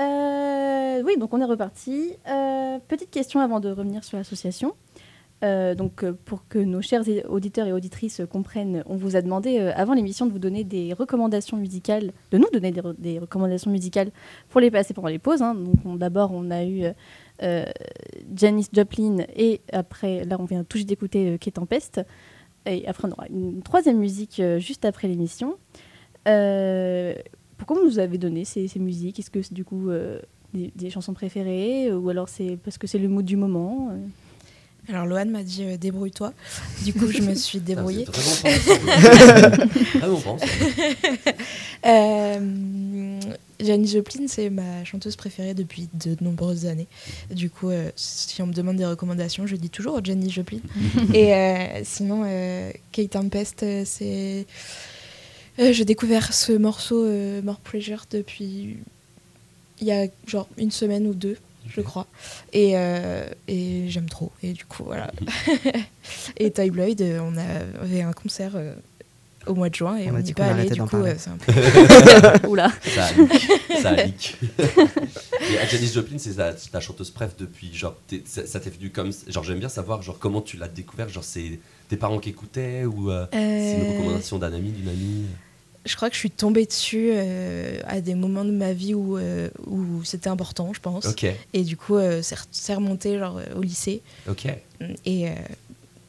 Euh, 0.00 1.02
oui, 1.04 1.16
donc 1.18 1.32
on 1.34 1.40
est 1.40 1.44
reparti. 1.44 2.12
Euh, 2.28 2.78
petite 2.88 3.10
question 3.10 3.40
avant 3.40 3.60
de 3.60 3.70
revenir 3.70 4.04
sur 4.04 4.18
l'association. 4.18 4.74
Euh, 5.44 5.74
donc, 5.74 6.08
pour 6.24 6.46
que 6.48 6.58
nos 6.60 6.80
chers 6.82 7.02
auditeurs 7.28 7.66
et 7.66 7.72
auditrices 7.72 8.22
comprennent, 8.30 8.84
on 8.86 8.94
vous 8.96 9.16
a 9.16 9.22
demandé 9.22 9.58
avant 9.74 9.92
l'émission 9.92 10.24
de 10.24 10.30
vous 10.30 10.38
donner 10.38 10.62
des 10.62 10.92
recommandations 10.92 11.56
musicales, 11.56 12.12
de 12.30 12.38
nous 12.38 12.48
donner 12.52 12.70
des, 12.70 12.80
re- 12.80 12.94
des 12.96 13.18
recommandations 13.18 13.70
musicales 13.70 14.12
pour 14.50 14.60
les 14.60 14.70
passer 14.70 14.94
pendant 14.94 15.08
les 15.08 15.18
pauses. 15.18 15.42
hein. 15.42 15.54
Donc, 15.56 15.74
on- 15.84 15.96
d'abord, 15.96 16.30
on 16.32 16.50
a 16.52 16.64
eu 16.64 16.84
Janis 18.36 18.68
Joplin 18.72 19.24
et 19.34 19.60
après, 19.72 20.24
là, 20.24 20.36
on 20.38 20.44
vient 20.44 20.62
tout 20.62 20.76
juste 20.78 20.88
d'écouter 20.88 21.38
Quai 21.40 21.50
Tempeste. 21.50 22.00
Et 22.64 22.86
après, 22.86 23.08
on 23.08 23.10
aura 23.10 23.26
une 23.28 23.62
troisième 23.62 23.98
musique 23.98 24.40
juste 24.58 24.84
après 24.84 25.08
l'émission. 25.08 25.56
Pourquoi 27.66 27.84
vous 27.84 27.90
nous 27.90 27.98
avez 27.98 28.18
donné 28.18 28.44
ces, 28.44 28.66
ces 28.66 28.78
musiques? 28.80 29.18
Est-ce 29.20 29.30
que 29.30 29.40
c'est 29.40 29.54
du 29.54 29.64
coup 29.64 29.90
euh, 29.90 30.18
des, 30.52 30.72
des 30.74 30.90
chansons 30.90 31.14
préférées 31.14 31.88
euh, 31.90 31.96
ou 31.96 32.08
alors 32.08 32.28
c'est 32.28 32.58
parce 32.64 32.76
que 32.76 32.86
c'est 32.88 32.98
le 32.98 33.08
mood 33.08 33.24
du 33.24 33.36
moment 33.36 33.90
euh? 33.92 33.98
Alors 34.88 35.06
Loane 35.06 35.30
m'a 35.30 35.44
dit 35.44 35.62
euh, 35.62 35.76
débrouille-toi. 35.76 36.32
Du 36.84 36.92
coup, 36.92 37.06
je 37.06 37.22
me 37.22 37.34
suis 37.34 37.60
débrouillée. 37.60 38.06
Euh, 41.84 43.18
Janis 43.58 43.88
Joplin, 43.88 44.28
c'est 44.28 44.48
ma 44.48 44.84
chanteuse 44.84 45.16
préférée 45.16 45.52
depuis 45.52 45.88
de 45.94 46.16
nombreuses 46.20 46.66
années. 46.66 46.86
Du 47.30 47.50
coup, 47.50 47.70
euh, 47.70 47.90
si 47.96 48.40
on 48.40 48.46
me 48.46 48.52
demande 48.52 48.76
des 48.76 48.86
recommandations, 48.86 49.48
je 49.48 49.56
dis 49.56 49.68
toujours 49.68 49.98
Janis 50.04 50.30
Joplin. 50.30 50.60
Et 51.12 51.34
euh, 51.34 51.80
sinon, 51.82 52.22
euh, 52.24 52.70
Kate 52.92 53.10
Tempest, 53.10 53.64
euh, 53.64 53.82
c'est. 53.84 54.46
Euh, 55.62 55.72
J'ai 55.72 55.84
découvert 55.84 56.32
ce 56.34 56.52
morceau 56.52 57.04
euh, 57.04 57.40
More 57.42 57.60
Pleasure 57.60 58.04
depuis 58.10 58.76
il 59.80 59.86
y 59.86 59.92
a 59.92 60.06
genre 60.26 60.48
une 60.58 60.70
semaine 60.70 61.06
ou 61.06 61.14
deux, 61.14 61.36
je 61.68 61.80
crois. 61.80 62.06
Et, 62.52 62.72
euh, 62.76 63.24
et 63.48 63.86
j'aime 63.88 64.08
trop. 64.08 64.30
Et 64.42 64.52
du 64.52 64.64
coup, 64.64 64.84
voilà. 64.84 65.10
et 66.36 66.50
Ty 66.52 66.70
Bloyd, 66.70 67.00
euh, 67.02 67.18
on 67.20 67.36
a- 67.36 67.82
avait 67.82 68.02
un 68.02 68.12
concert 68.12 68.52
euh, 68.54 68.74
au 69.48 69.54
mois 69.54 69.68
de 69.70 69.74
juin 69.74 69.96
et 69.96 70.08
On 70.08 70.14
on 70.14 70.16
a 70.16 70.18
n'y 70.18 70.24
dit 70.24 70.30
est 70.30 70.34
qu'on 70.34 70.42
pas 70.42 70.50
allé. 70.54 70.70
Du 70.70 70.82
coup, 70.82 70.96
euh, 70.98 71.14
c'est 71.18 71.30
un 71.30 71.36
peu. 72.42 72.46
Oula. 72.48 72.70
Ça 72.84 73.06
a 73.06 73.12
leak. 73.12 73.50
Ça 73.82 73.88
a 73.90 74.02
leak. 74.04 74.36
Et 74.60 75.68
Janis 75.68 75.88
Joplin, 75.92 76.18
c'est 76.18 76.34
ta, 76.36 76.52
ta 76.52 76.78
chanteuse 76.80 77.10
préf 77.10 77.30
depuis 77.36 77.74
genre 77.74 77.96
ça 78.24 78.46
ça 78.46 78.60
t'est 78.60 78.70
venu 78.70 78.90
comme 78.90 79.10
genre 79.26 79.42
j'aime 79.42 79.58
bien 79.58 79.68
savoir 79.68 80.00
genre 80.02 80.18
comment 80.20 80.42
tu 80.42 80.56
l'as 80.58 80.68
découvert 80.68 81.08
genre 81.08 81.24
c'est 81.24 81.58
tes 81.88 81.96
parents 81.96 82.20
qui 82.20 82.28
écoutaient 82.30 82.84
ou 82.84 83.10
euh, 83.10 83.26
c'est 83.32 83.78
une 83.82 83.88
recommandation 83.92 84.38
d'un 84.38 84.52
ami 84.52 84.70
d'une 84.70 84.88
amie? 84.88 85.24
Je 85.84 85.96
crois 85.96 86.08
que 86.08 86.14
je 86.14 86.20
suis 86.20 86.30
tombée 86.30 86.64
dessus 86.64 87.10
euh, 87.12 87.80
à 87.86 88.00
des 88.00 88.14
moments 88.14 88.44
de 88.44 88.52
ma 88.52 88.72
vie 88.72 88.94
où, 88.94 89.18
euh, 89.18 89.48
où 89.66 90.04
c'était 90.04 90.28
important, 90.30 90.72
je 90.72 90.80
pense. 90.80 91.06
Et 91.52 91.62
du 91.64 91.76
coup, 91.76 91.96
euh, 91.96 92.22
c'est 92.22 92.36
re- 92.36 92.46
c'est 92.52 92.74
remonté 92.74 93.18
genre, 93.18 93.40
au 93.56 93.62
lycée. 93.62 94.00
Ok. 94.28 94.46
Et 95.04 95.26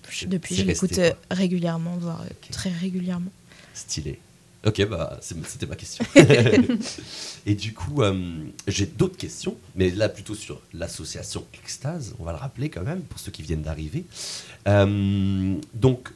je- 0.10 0.28
depuis, 0.28 0.56
je 0.56 0.62
l'écoute 0.64 1.00
régulièrement, 1.32 1.98
voire 1.98 2.24
très 2.52 2.70
régulièrement. 2.72 3.32
Stylé. 3.74 4.20
Ok, 4.66 4.86
bah 4.88 5.20
c'était 5.22 5.66
ma 5.66 5.76
question. 5.76 6.06
et 7.46 7.56
du 7.56 7.74
coup, 7.74 8.02
j'ai 8.68 8.86
d'autres 8.86 9.18
questions, 9.18 9.58
mais 9.76 9.90
là 9.90 10.08
plutôt 10.08 10.36
sur 10.36 10.62
l'association 10.74 11.44
Extase, 11.56 12.14
on 12.20 12.24
va 12.24 12.32
le 12.32 12.38
rappeler 12.38 12.70
quand 12.70 12.84
même 12.84 13.02
pour 13.02 13.20
ceux 13.20 13.32
qui 13.32 13.42
viennent 13.42 13.64
d'arriver. 13.64 14.06
Donc, 14.68 16.10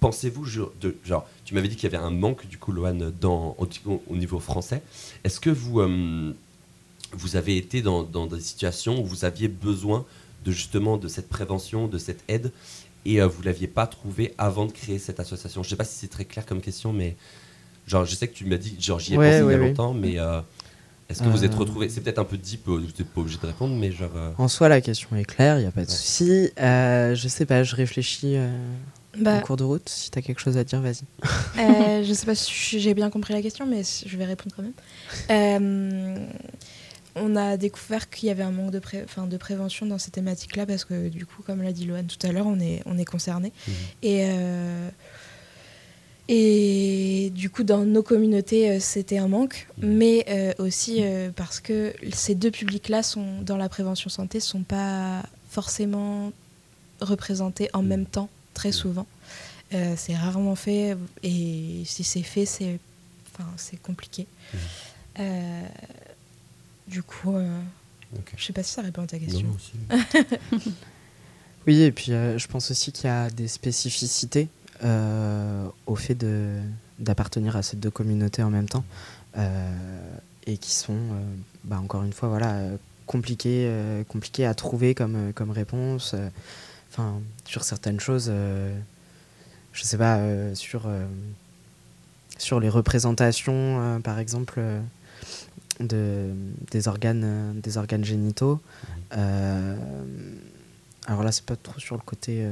pensez-vous, 0.00 0.46
de- 0.80 0.96
genre, 1.04 1.26
tu 1.44 1.54
m'avais 1.54 1.68
dit 1.68 1.76
qu'il 1.76 1.90
y 1.90 1.94
avait 1.94 2.02
un 2.04 2.10
manque 2.10 2.46
du 2.46 2.58
coup, 2.58 2.72
dans, 3.20 3.56
au, 3.58 3.68
au 4.08 4.16
niveau 4.16 4.38
français. 4.38 4.82
Est-ce 5.24 5.40
que 5.40 5.50
vous, 5.50 5.80
euh, 5.80 6.32
vous 7.12 7.36
avez 7.36 7.56
été 7.56 7.82
dans, 7.82 8.02
dans 8.02 8.26
des 8.26 8.40
situations 8.40 9.00
où 9.00 9.04
vous 9.04 9.24
aviez 9.24 9.48
besoin 9.48 10.04
de 10.44 10.52
justement 10.52 10.96
de 10.98 11.08
cette 11.08 11.28
prévention, 11.28 11.88
de 11.88 11.98
cette 11.98 12.22
aide, 12.28 12.52
et 13.04 13.20
euh, 13.20 13.26
vous 13.26 13.42
l'aviez 13.42 13.66
pas 13.68 13.86
trouvé 13.86 14.34
avant 14.38 14.66
de 14.66 14.72
créer 14.72 14.98
cette 14.98 15.18
association? 15.20 15.62
Je 15.62 15.70
sais 15.70 15.76
pas 15.76 15.84
si 15.84 15.96
c'est 15.98 16.08
très 16.10 16.24
clair 16.24 16.46
comme 16.46 16.60
question, 16.60 16.92
mais 16.92 17.16
genre, 17.86 18.04
je 18.04 18.14
sais 18.14 18.28
que 18.28 18.34
tu 18.34 18.44
m'as 18.44 18.56
dit, 18.56 18.76
genre, 18.78 18.98
j'y 19.00 19.14
ai 19.14 19.18
Ouais, 19.18 19.26
pensé 19.26 19.38
il 19.38 19.50
y 19.50 19.54
a 19.54 19.58
ouais. 19.58 19.68
longtemps, 19.68 19.94
mais 19.94 20.18
euh, 20.18 20.40
est-ce 21.08 21.22
que 21.22 21.28
vous 21.28 21.44
êtes 21.44 21.54
retrouvé 21.54 21.88
C'est 21.88 22.02
peut-être 22.02 22.18
un 22.18 22.24
peu 22.24 22.36
deep, 22.36 22.60
vous 22.66 22.80
n'êtes 22.80 23.02
pas 23.04 23.20
obligé 23.22 23.38
de 23.40 23.46
répondre, 23.46 23.74
mais 23.74 23.90
genre. 23.90 24.10
En 24.36 24.46
soi, 24.46 24.68
la 24.68 24.80
question 24.80 25.16
est 25.16 25.24
claire, 25.24 25.58
il 25.58 25.62
n'y 25.62 25.66
a 25.66 25.72
pas 25.72 25.84
de 25.84 25.90
souci. 25.90 26.50
Je 26.56 27.26
sais 27.28 27.46
pas, 27.46 27.64
je 27.64 27.74
réfléchis 27.74 28.36
Bah. 29.20 29.36
en 29.38 29.40
cours 29.40 29.56
de 29.56 29.64
route. 29.64 29.88
Si 29.88 30.10
tu 30.10 30.18
as 30.18 30.22
quelque 30.22 30.40
chose 30.40 30.56
à 30.56 30.64
dire, 30.64 30.80
vas-y. 30.80 31.02
Euh, 31.58 32.02
je 32.06 32.12
sais 32.12 32.26
pas 32.26 32.34
si 32.34 32.80
j'ai 32.80 32.94
bien 32.94 33.10
compris 33.10 33.34
la 33.34 33.42
question, 33.42 33.66
mais 33.66 33.82
je 34.06 34.16
vais 34.16 34.24
répondre 34.24 34.54
quand 34.56 34.62
même. 34.62 34.72
Euh, 35.30 36.26
on 37.16 37.34
a 37.36 37.56
découvert 37.56 38.08
qu'il 38.10 38.28
y 38.28 38.30
avait 38.30 38.44
un 38.44 38.52
manque 38.52 38.70
de, 38.70 38.78
pré- 38.78 39.02
enfin, 39.04 39.26
de 39.26 39.36
prévention 39.36 39.86
dans 39.86 39.98
ces 39.98 40.10
thématiques-là 40.12 40.66
parce 40.66 40.84
que 40.84 41.08
du 41.08 41.26
coup, 41.26 41.42
comme 41.42 41.62
l'a 41.62 41.72
dit 41.72 41.84
Loane 41.84 42.06
tout 42.06 42.24
à 42.26 42.30
l'heure, 42.30 42.46
on 42.46 42.60
est, 42.60 42.82
on 42.86 42.96
est 42.96 43.04
concerné. 43.04 43.52
Et, 44.02 44.20
euh, 44.28 44.88
et 46.28 47.32
du 47.34 47.48
coup, 47.48 47.62
dans 47.64 47.84
nos 47.86 48.02
communautés, 48.02 48.70
euh, 48.70 48.80
c'était 48.80 49.16
un 49.18 49.28
manque, 49.28 49.66
mais 49.78 50.26
euh, 50.28 50.52
aussi 50.58 50.98
euh, 51.00 51.30
parce 51.34 51.58
que 51.58 51.94
ces 52.12 52.34
deux 52.34 52.50
publics-là, 52.50 53.02
sont, 53.02 53.40
dans 53.42 53.56
la 53.56 53.68
prévention 53.70 54.10
santé, 54.10 54.38
sont 54.38 54.62
pas 54.62 55.22
forcément 55.48 56.30
représentés 57.00 57.70
en 57.72 57.82
même 57.82 58.04
temps, 58.04 58.28
très 58.58 58.72
souvent. 58.72 59.06
Euh, 59.74 59.94
c'est 59.96 60.16
rarement 60.16 60.56
fait, 60.56 60.96
et 61.22 61.82
si 61.84 62.02
c'est 62.04 62.22
fait, 62.22 62.46
c'est 62.46 62.78
enfin, 63.32 63.48
c'est 63.56 63.76
compliqué. 63.80 64.26
Euh, 65.20 65.62
du 66.86 67.02
coup, 67.02 67.36
euh, 67.36 67.60
je 68.36 68.44
sais 68.44 68.52
pas 68.52 68.62
si 68.62 68.72
ça 68.72 68.82
répond 68.82 69.02
à 69.02 69.06
ta 69.06 69.18
question. 69.18 69.46
Oui, 71.66 71.82
et 71.82 71.92
puis 71.92 72.12
euh, 72.12 72.38
je 72.38 72.48
pense 72.48 72.70
aussi 72.70 72.92
qu'il 72.92 73.06
y 73.06 73.12
a 73.12 73.28
des 73.28 73.46
spécificités 73.46 74.48
euh, 74.84 75.66
au 75.86 75.96
fait 75.96 76.14
de- 76.14 76.60
d'appartenir 76.98 77.56
à 77.56 77.62
ces 77.62 77.76
deux 77.76 77.90
communautés 77.90 78.42
en 78.42 78.48
même 78.50 78.68
temps 78.68 78.84
euh, 79.36 79.70
et 80.46 80.56
qui 80.56 80.72
sont, 80.72 80.94
euh, 80.94 81.22
bah, 81.64 81.78
encore 81.78 82.04
une 82.04 82.12
fois, 82.14 82.30
voilà, 82.30 82.58
compliquées, 83.06 83.66
euh, 83.68 84.02
compliquées 84.04 84.46
à 84.46 84.54
trouver 84.54 84.94
comme, 84.94 85.32
comme 85.34 85.50
réponse. 85.50 86.14
Sur 87.44 87.64
certaines 87.64 88.00
choses, 88.00 88.28
euh, 88.28 88.76
je 89.72 89.82
sais 89.82 89.98
pas, 89.98 90.18
euh, 90.18 90.54
sur, 90.54 90.82
euh, 90.86 91.06
sur 92.38 92.60
les 92.60 92.68
représentations, 92.68 94.00
par 94.02 94.18
exemple, 94.18 94.60
de, 95.80 96.30
des, 96.70 96.88
organes, 96.88 97.58
des 97.60 97.78
organes 97.78 98.04
génitaux. 98.04 98.60
Alors 99.10 99.78
là, 101.22 101.32
c'est 101.32 101.44
pas 101.44 101.56
trop 101.56 101.80
sur 101.80 101.96
le 101.96 102.02
côté 102.02 102.46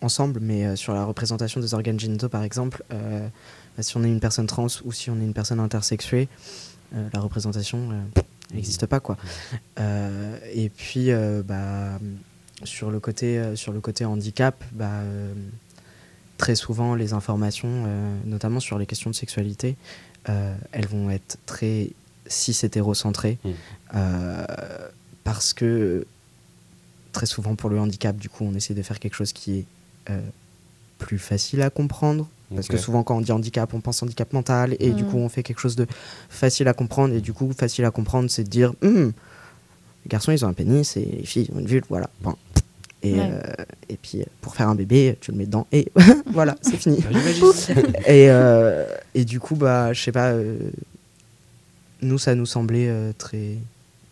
ensemble, 0.00 0.40
mais 0.40 0.74
sur 0.76 0.94
la 0.94 1.04
représentation 1.04 1.60
des 1.60 1.74
organes 1.74 2.00
génitaux, 2.00 2.28
par 2.28 2.42
exemple, 2.42 2.82
bah, 2.90 3.82
si 3.82 3.96
on 3.96 4.02
est 4.02 4.08
une 4.08 4.18
personne 4.18 4.46
trans 4.46 4.66
ou 4.84 4.92
si 4.92 5.10
on 5.10 5.20
est 5.20 5.24
une 5.24 5.34
personne 5.34 5.60
intersexuée, 5.60 6.28
la 6.92 7.20
représentation 7.20 7.90
n'existe 8.52 8.86
pas, 8.86 8.98
quoi. 8.98 9.16
Et 10.52 10.68
puis, 10.70 11.10
bah, 11.44 12.00
sur 12.64 12.90
le 12.90 13.00
côté, 13.00 13.38
euh, 13.38 13.56
sur 13.56 13.72
le 13.72 13.80
côté 13.80 14.04
handicap, 14.04 14.62
bah, 14.72 14.90
euh, 14.90 15.32
très 16.38 16.54
souvent, 16.54 16.94
les 16.94 17.12
informations, 17.12 17.68
euh, 17.86 18.16
notamment 18.24 18.60
sur 18.60 18.78
les 18.78 18.86
questions 18.86 19.10
de 19.10 19.14
sexualité, 19.14 19.76
euh, 20.28 20.54
elles 20.72 20.86
vont 20.86 21.10
être 21.10 21.38
très 21.46 21.90
cis-hétérocentrées. 22.26 23.38
euh, 23.94 24.46
parce 25.24 25.52
que 25.52 26.06
très 27.12 27.26
souvent 27.26 27.54
pour 27.56 27.70
le 27.70 27.78
handicap, 27.80 28.16
du 28.16 28.28
coup, 28.28 28.44
on 28.44 28.54
essaie 28.54 28.74
de 28.74 28.82
faire 28.82 28.98
quelque 28.98 29.14
chose 29.14 29.32
qui 29.32 29.58
est 29.60 29.64
euh, 30.10 30.20
plus 30.98 31.18
facile 31.18 31.62
à 31.62 31.70
comprendre. 31.70 32.28
Parce 32.54 32.66
que 32.68 32.76
souvent, 32.82 33.02
quand 33.04 33.16
on 33.16 33.20
dit 33.20 33.30
handicap, 33.32 33.72
on 33.74 33.80
pense 33.80 34.02
handicap 34.02 34.32
mental. 34.32 34.76
Et 34.80 34.92
du 34.92 35.04
Mhm. 35.04 35.08
coup, 35.10 35.16
on 35.18 35.28
fait 35.28 35.42
quelque 35.44 35.60
chose 35.60 35.76
de 35.76 35.86
facile 36.28 36.66
à 36.68 36.72
comprendre. 36.74 37.14
Et 37.14 37.20
du 37.20 37.32
coup, 37.32 37.52
facile 37.56 37.84
à 37.84 37.90
comprendre, 37.92 38.28
c'est 38.28 38.42
de 38.44 38.48
dire 38.48 38.72
Hum, 38.82 39.12
les 40.04 40.08
garçons, 40.08 40.32
ils 40.32 40.44
ont 40.44 40.48
un 40.48 40.52
pénis 40.52 40.96
et 40.96 41.04
les 41.04 41.24
filles, 41.26 41.46
ils 41.48 41.54
ont 41.54 41.60
une 41.60 41.66
vulve. 41.66 41.84
Voilà. 41.88 42.10
Point. 42.22 42.36
Et, 43.02 43.14
Ouais. 43.14 43.30
euh, 43.32 43.64
et 43.88 43.96
puis, 43.96 44.22
pour 44.42 44.54
faire 44.54 44.68
un 44.68 44.74
bébé, 44.74 45.16
tu 45.20 45.30
le 45.32 45.38
mets 45.38 45.46
dedans. 45.46 45.66
Et 45.72 45.90
voilà, 46.32 46.56
c'est 46.60 46.76
fini. 46.76 46.98
Ah, 47.02 47.08
j'imagine. 47.12 47.40
Pouf. 47.40 47.70
et, 48.06 48.30
euh, 48.30 48.84
et 49.14 49.24
du 49.24 49.40
coup, 49.40 49.56
bah, 49.56 49.92
je 49.92 50.02
sais 50.02 50.12
pas. 50.12 50.32
euh, 50.32 50.58
nous, 52.02 52.18
ça 52.18 52.34
nous 52.34 52.46
semblait 52.46 52.88
euh, 52.88 53.12
très 53.16 53.56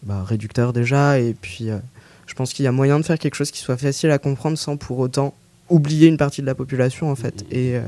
bah, 0.02 0.22
réducteur 0.24 0.72
déjà. 0.72 1.18
Et 1.18 1.34
puis, 1.34 1.70
euh, 1.70 1.78
je 2.26 2.34
pense 2.34 2.52
qu'il 2.52 2.64
y 2.64 2.68
a 2.68 2.72
moyen 2.72 2.98
de 2.98 3.04
faire 3.04 3.18
quelque 3.18 3.34
chose 3.34 3.50
qui 3.50 3.60
soit 3.60 3.76
facile 3.76 4.10
à 4.10 4.18
comprendre 4.18 4.56
sans 4.58 4.76
pour 4.76 4.98
autant 4.98 5.34
oublier 5.68 6.06
une 6.08 6.16
partie 6.16 6.40
de 6.40 6.46
la 6.46 6.54
population, 6.54 7.10
en 7.10 7.14
fait. 7.14 7.44
Et, 7.50 7.76
euh, 7.76 7.82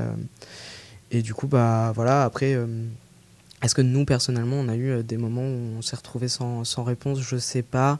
et 1.11 1.21
du 1.23 1.33
coup, 1.33 1.47
bah, 1.47 1.91
voilà, 1.95 2.23
après, 2.23 2.53
euh, 2.53 2.65
est-ce 3.61 3.75
que 3.75 3.81
nous, 3.81 4.05
personnellement, 4.05 4.55
on 4.57 4.67
a 4.67 4.75
eu 4.75 4.89
euh, 4.89 5.03
des 5.03 5.17
moments 5.17 5.43
où 5.43 5.77
on 5.77 5.81
s'est 5.81 5.95
retrouvé 5.95 6.27
sans, 6.27 6.63
sans 6.63 6.83
réponse? 6.83 7.19
Je 7.21 7.37
sais 7.37 7.61
pas. 7.61 7.99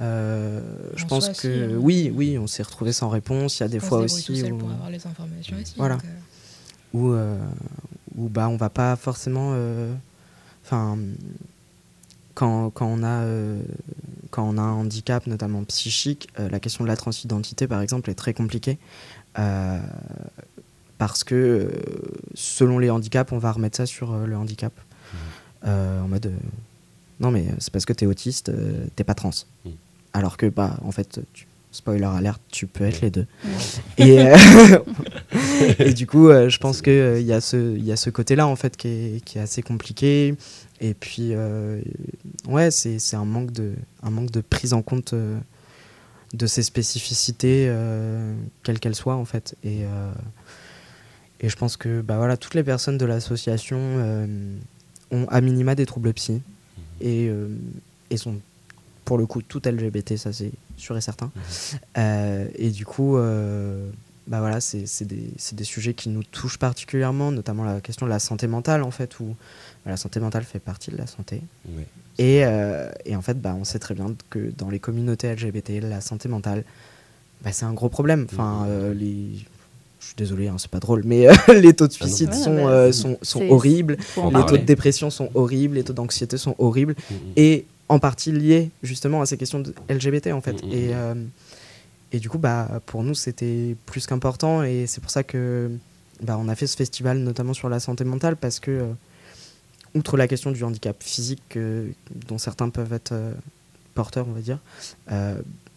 Euh, 0.00 0.60
je 0.94 1.04
En 1.04 1.08
pense 1.08 1.28
que 1.30 1.34
si, 1.34 1.48
hein. 1.48 1.76
oui, 1.78 2.12
oui, 2.14 2.38
on 2.38 2.46
s'est 2.46 2.62
retrouvé 2.62 2.92
sans 2.92 3.08
réponse. 3.08 3.58
Il 3.58 3.64
y 3.64 3.66
a 3.66 3.68
des 3.68 3.78
On 3.78 3.80
fois 3.80 3.98
aussi 3.98 4.42
où, 4.44 4.58
pour 4.58 4.70
avoir 4.70 4.90
les 4.90 5.04
informations 5.06 5.56
aussi, 5.60 5.74
voilà, 5.76 5.96
donc, 5.96 6.04
euh. 6.04 6.08
où, 6.94 7.12
euh, 7.12 7.36
où 8.16 8.28
bah 8.28 8.48
on 8.48 8.56
va 8.56 8.70
pas 8.70 8.94
forcément, 8.94 9.50
euh, 9.54 9.92
enfin, 10.64 10.96
quand, 12.34 12.70
quand 12.70 12.86
on 12.86 13.02
a 13.02 13.24
quand 14.30 14.48
on 14.48 14.58
a 14.58 14.62
un 14.62 14.72
handicap, 14.72 15.26
notamment 15.26 15.64
psychique, 15.64 16.28
la 16.38 16.60
question 16.60 16.84
de 16.84 16.88
la 16.88 16.96
transidentité, 16.96 17.66
par 17.66 17.80
exemple, 17.80 18.10
est 18.10 18.14
très 18.14 18.32
compliquée. 18.32 18.78
parce 20.98 21.24
que 21.24 21.68
selon 22.34 22.78
les 22.78 22.90
handicaps, 22.90 23.32
on 23.32 23.38
va 23.38 23.50
remettre 23.50 23.76
ça 23.76 23.86
sur 23.86 24.16
le 24.16 24.36
handicap. 24.36 24.72
Euh, 25.66 26.00
en 26.02 26.08
mode, 26.08 26.26
euh, 26.26 26.36
non 27.20 27.30
mais 27.30 27.46
euh, 27.48 27.52
c'est 27.58 27.70
parce 27.72 27.84
que 27.84 27.92
t'es 27.92 28.06
autiste, 28.06 28.48
euh, 28.48 28.86
t'es 28.96 29.04
pas 29.04 29.14
trans. 29.14 29.30
Alors 30.12 30.36
que, 30.36 30.46
bah, 30.46 30.76
en 30.84 30.90
fait, 30.90 31.20
tu- 31.32 31.46
spoiler 31.72 32.02
alert, 32.04 32.40
tu 32.50 32.66
peux 32.66 32.82
être 32.84 33.00
les 33.00 33.10
deux. 33.10 33.26
Et, 33.98 34.18
euh, 34.20 34.36
et 35.78 35.92
du 35.94 36.06
coup, 36.06 36.28
euh, 36.28 36.48
je 36.48 36.58
pense 36.58 36.82
qu'il 36.82 37.22
y 37.22 37.32
a 37.32 37.40
ce, 37.40 37.76
il 37.76 37.84
y 37.84 37.92
a 37.92 37.96
ce 37.96 38.10
côté-là, 38.10 38.46
en 38.48 38.56
fait, 38.56 38.76
qui 38.76 38.88
est, 38.88 39.24
qui 39.24 39.38
est 39.38 39.40
assez 39.40 39.62
compliqué. 39.62 40.34
Et 40.80 40.94
puis, 40.94 41.28
euh, 41.32 41.80
ouais, 42.48 42.70
c'est 42.72 42.98
c'est 42.98 43.14
un, 43.16 43.24
manque 43.24 43.52
de- 43.52 43.74
un 44.02 44.10
manque 44.10 44.30
de 44.32 44.40
prise 44.40 44.72
en 44.72 44.82
compte 44.82 45.12
euh, 45.12 45.38
de 46.34 46.46
ces 46.48 46.62
spécificités, 46.64 47.66
euh, 47.68 48.34
quelles 48.64 48.80
qu'elles 48.80 48.96
soient, 48.96 49.16
en 49.16 49.24
fait. 49.24 49.54
Et, 49.62 49.84
euh, 49.84 50.12
et 51.40 51.48
je 51.48 51.56
pense 51.56 51.76
que 51.76 52.00
bah, 52.00 52.16
voilà, 52.16 52.36
toutes 52.36 52.54
les 52.54 52.64
personnes 52.64 52.98
de 52.98 53.04
l'association 53.06 53.78
euh, 53.80 54.26
ont 55.10 55.26
à 55.28 55.40
minima 55.40 55.74
des 55.74 55.86
troubles 55.86 56.12
psy 56.14 56.40
et, 57.00 57.28
euh, 57.28 57.48
et 58.10 58.16
sont 58.16 58.36
pour 59.04 59.18
le 59.18 59.26
coup 59.26 59.42
toutes 59.42 59.66
LGBT, 59.66 60.16
ça 60.16 60.32
c'est 60.32 60.52
sûr 60.76 60.96
et 60.96 61.00
certain. 61.00 61.30
Euh, 61.98 62.48
et 62.54 62.70
du 62.70 62.86
coup, 62.86 63.16
euh, 63.16 63.90
bah 64.26 64.40
voilà, 64.40 64.60
c'est 64.60 64.86
c'est 64.86 65.04
des, 65.04 65.30
des 65.52 65.64
sujets 65.64 65.94
qui 65.94 66.08
nous 66.08 66.22
touchent 66.22 66.58
particulièrement, 66.58 67.32
notamment 67.32 67.64
la 67.64 67.80
question 67.80 68.06
de 68.06 68.10
la 68.10 68.20
santé 68.20 68.46
mentale 68.46 68.82
en 68.82 68.90
fait, 68.90 69.18
où 69.18 69.34
bah, 69.84 69.90
la 69.90 69.96
santé 69.96 70.20
mentale 70.20 70.44
fait 70.44 70.60
partie 70.60 70.90
de 70.90 70.96
la 70.96 71.06
santé. 71.06 71.42
Et, 72.18 72.42
et 73.06 73.16
en 73.16 73.22
fait, 73.22 73.40
bah, 73.40 73.56
on 73.58 73.64
sait 73.64 73.78
très 73.78 73.94
bien 73.94 74.14
que 74.28 74.52
dans 74.58 74.68
les 74.68 74.78
communautés 74.78 75.34
LGBT, 75.34 75.80
la 75.80 76.02
santé 76.02 76.28
mentale, 76.28 76.64
bah, 77.42 77.50
c'est 77.50 77.64
un 77.64 77.72
gros 77.72 77.88
problème. 77.88 78.26
Enfin, 78.30 78.66
les... 78.94 79.46
Je 80.00 80.06
suis 80.06 80.14
désolé, 80.16 80.48
hein, 80.48 80.56
c'est 80.58 80.70
pas 80.70 80.80
drôle, 80.80 81.02
mais 81.04 81.28
euh, 81.28 81.32
les 81.60 81.72
taux 81.74 81.86
de 81.86 81.92
Ah 82.00 82.04
non. 82.04 82.08
suicide 82.08 82.30
Ouais, 82.30 82.48
euh, 82.48 82.92
sont, 82.92 83.18
sont 83.22 83.46
horribles, 83.50 83.96
les 84.16 84.44
taux 84.46 84.56
de 84.56 84.64
dépression 84.64 85.10
sont 85.10 85.30
horribles, 85.34 85.74
les 85.76 85.84
taux 85.84 85.92
d'anxiété 85.92 86.36
sont 86.38 86.54
horribles, 86.58 86.94
Mhm. 87.10 87.16
et 87.36 87.66
en 87.88 87.98
partie 87.98 88.32
liés 88.32 88.70
justement 88.82 89.20
à 89.20 89.26
ces 89.26 89.36
questions 89.36 89.60
de 89.60 89.74
LGBT 89.88 90.28
en 90.32 90.40
fait. 90.40 90.56
Et, 90.64 90.90
euh, 90.94 91.14
et 92.12 92.18
du 92.18 92.28
coup, 92.30 92.38
bah, 92.38 92.80
pour 92.86 93.02
nous, 93.04 93.14
c'était 93.14 93.76
plus 93.86 94.06
qu'important, 94.06 94.62
et 94.62 94.86
c'est 94.86 95.00
pour 95.00 95.10
ça 95.10 95.22
que 95.22 95.70
bah, 96.22 96.36
on 96.40 96.48
a 96.48 96.54
fait 96.54 96.66
ce 96.66 96.76
festival 96.76 97.18
notamment 97.18 97.52
sur 97.54 97.68
la 97.68 97.78
santé 97.78 98.04
mentale, 98.04 98.36
parce 98.36 98.58
que, 98.58 98.86
outre 99.94 100.16
la 100.16 100.28
question 100.28 100.50
du 100.50 100.62
handicap 100.64 100.96
physique 101.02 101.58
dont 102.28 102.38
certains 102.38 102.68
peuvent 102.70 102.92
être 102.92 103.12
porteurs, 103.94 104.26
on 104.28 104.32
va 104.32 104.40
dire, 104.40 104.58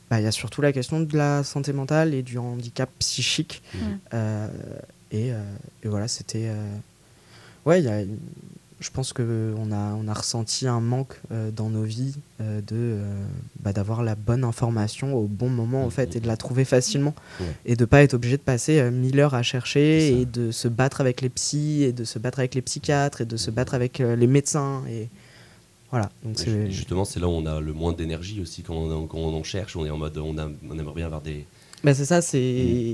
bah, 0.10 0.20
il 0.20 0.24
y 0.24 0.28
a 0.28 0.32
surtout 0.32 0.62
la 0.62 0.72
question 0.74 1.00
de 1.00 1.18
la 1.18 1.44
santé 1.44 1.74
mentale 1.74 2.14
et 2.14 2.22
du 2.24 2.38
handicap 2.38 2.90
psychique. 3.00 3.62
Mhm. 3.74 3.82
Euh, 4.14 4.48
et, 5.12 5.32
euh, 5.34 5.42
et 5.84 5.88
voilà, 5.88 6.08
c'était 6.08 6.48
euh, 6.48 6.76
Ouais, 7.66 7.82
y 7.82 7.88
a- 7.88 8.04
je 8.80 8.90
pense 8.90 9.14
qu'on 9.14 9.72
a, 9.72 9.94
on 9.94 10.08
a 10.10 10.14
ressenti 10.14 10.68
un 10.68 10.82
manque 10.82 11.16
dans 11.56 11.70
nos 11.70 11.84
vies 11.84 12.16
de 12.42 12.98
bah, 13.62 13.72
d'avoir 13.72 14.04
la 14.04 14.16
bonne 14.16 14.44
information 14.44 15.16
au 15.16 15.24
bon 15.24 15.48
moment 15.48 15.86
en 15.86 15.90
fait 15.90 16.18
et 16.18 16.20
de 16.20 16.28
la 16.28 16.36
trouver 16.36 16.66
facilement 16.66 17.16
et 17.66 17.78
de 17.78 17.86
pas 17.86 18.04
être 18.04 18.16
obligé 18.16 18.36
de 18.36 18.42
passer 18.42 18.92
mille 18.92 19.18
heures 19.22 19.36
à 19.36 19.44
chercher 19.44 20.20
et 20.20 20.26
de 20.26 20.52
se 20.52 20.68
battre 20.68 21.00
avec 21.00 21.22
les 21.22 21.30
psys 21.30 21.84
et 21.84 21.94
de 21.94 22.04
se 22.04 22.20
battre 22.20 22.40
avec 22.40 22.56
les 22.56 22.62
psychiatres 22.62 23.22
et 23.22 23.26
de 23.26 23.38
se 23.38 23.52
battre 23.52 23.74
avec 23.74 24.00
les 24.00 24.28
médecins 24.28 24.84
et 24.90 25.08
voilà. 25.94 26.10
Donc 26.24 26.36
Justement, 26.72 27.06
c'est 27.06 27.20
là 27.20 27.28
où 27.28 27.32
on 27.32 27.46
a 27.46 27.60
le 27.62 27.72
moins 27.72 27.94
d'énergie 27.94 28.42
aussi 28.42 28.64
quand 28.64 28.74
on, 28.76 29.06
quand 29.08 29.20
on 29.20 29.36
en 29.38 29.44
cherche. 29.44 29.76
On 29.76 29.86
est 29.86 29.92
en 29.92 29.98
mode, 29.98 30.18
on, 30.18 30.38
a- 30.40 30.50
on 30.70 30.80
aimerait 30.80 30.96
bien 30.96 31.06
avoir 31.06 31.22
des, 31.22 31.46
bah, 31.84 31.94
c'est 31.94 32.06
ça, 32.06 32.22
c'est 32.22 32.40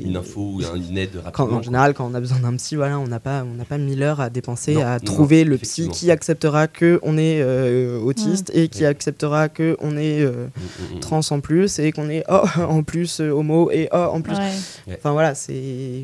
une, 0.02 0.08
une 0.10 0.18
info 0.18 0.42
ou 0.56 0.62
un- 0.66 0.76
une 0.76 0.98
aide 0.98 1.12
Quand, 1.32 1.44
rapidement. 1.44 1.58
en 1.60 1.62
général, 1.62 1.94
quand 1.94 2.10
on 2.10 2.14
a 2.16 2.20
besoin 2.20 2.40
d'un 2.40 2.56
psy, 2.56 2.76
voilà, 2.76 2.98
on 3.00 3.08
n'a 3.08 3.20
pas, 3.20 3.44
on 3.44 3.54
n'a 3.54 3.66
pas 3.66 3.78
mille 3.78 4.02
heures 4.02 4.20
à 4.20 4.30
dépenser 4.30 4.74
Non, 4.76 4.82
à 4.86 4.94
non, 5.00 5.06
trouver 5.06 5.44
le 5.44 5.58
psy 5.58 5.90
qui 5.90 6.10
acceptera 6.12 6.68
que 6.68 7.00
on 7.04 7.18
est 7.18 7.40
euh, 7.42 8.00
autiste 8.00 8.52
et 8.56 8.68
qui 8.68 8.86
acceptera 8.86 9.48
que 9.50 9.78
on 9.80 9.96
est 9.98 10.22
euh, 10.22 10.48
Mm, 10.92 10.96
mm. 10.96 11.00
trans 11.02 11.22
en 11.32 11.40
plus 11.40 11.78
et 11.80 11.92
qu'on 11.92 12.10
est 12.10 12.24
oh, 12.30 12.42
en 12.68 12.84
plus 12.84 13.20
euh, 13.22 13.30
homo 13.32 13.70
et 13.72 13.90
oh, 13.92 13.98
en 14.12 14.22
plus. 14.22 14.34
Ouais. 14.36 14.96
Enfin 14.98 15.12
voilà, 15.12 15.36
c'est 15.36 16.04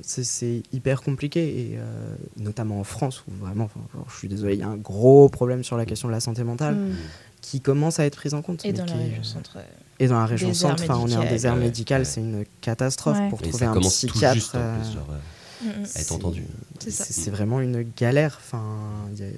c'est 0.00 0.24
c'est 0.24 0.62
hyper 0.72 1.02
compliqué 1.02 1.40
et 1.40 1.70
euh, 1.78 2.14
notamment 2.36 2.80
en 2.80 2.84
France 2.84 3.22
où 3.28 3.44
vraiment, 3.44 3.68
genre, 3.94 4.06
je 4.12 4.16
suis 4.18 4.28
désolé, 4.28 4.54
il 4.54 4.60
y 4.60 4.62
a 4.62 4.68
un 4.68 4.76
gros 4.76 5.28
problème 5.28 5.62
sur 5.64 5.76
la 5.76 5.86
question 5.86 6.08
de 6.08 6.12
la 6.12 6.20
santé 6.20 6.42
mentale 6.44 6.74
Mm. 6.74 6.94
qui 7.40 7.60
commence 7.60 8.00
à 8.00 8.04
être 8.06 8.16
prise 8.16 8.34
en 8.34 8.42
compte. 8.42 8.64
Et 8.64 8.72
dans 8.72 8.84
la 8.86 8.92
région 8.94 9.22
euh, 9.56 9.60
et 10.00 10.08
dans 10.08 10.18
la 10.18 10.26
région 10.26 10.48
désert 10.48 10.70
centre, 10.70 10.84
enfin, 10.84 10.94
on 10.96 11.06
est 11.08 11.14
en 11.14 11.18
médical. 11.20 11.28
désert 11.28 11.54
Ouais, 11.54 11.60
médical, 11.60 12.00
ouais. 12.00 12.04
c'est 12.04 12.20
une 12.20 12.44
catastrophe 12.60 13.18
Ouais. 13.18 13.28
pour 13.28 13.40
Et 13.40 13.48
trouver 13.48 13.64
ça 13.64 13.70
un 13.70 13.74
commence 13.74 14.00
tout 14.00 14.06
psychiatre. 14.08 14.34
juste 14.34 14.54
en 14.54 14.58
euh, 14.58 14.80
plus, 14.80 14.92
genre, 14.94 15.06
euh, 15.10 15.18
Mm, 15.62 15.68
mm. 15.82 15.84
être 15.96 16.12
entendu. 16.12 16.44
C'est 16.80 17.30
vraiment 17.30 17.60
une 17.60 17.86
galère. 17.96 18.38
Enfin, 18.44 18.62
il 19.12 19.18
y 19.20 19.22
a- 19.26 19.32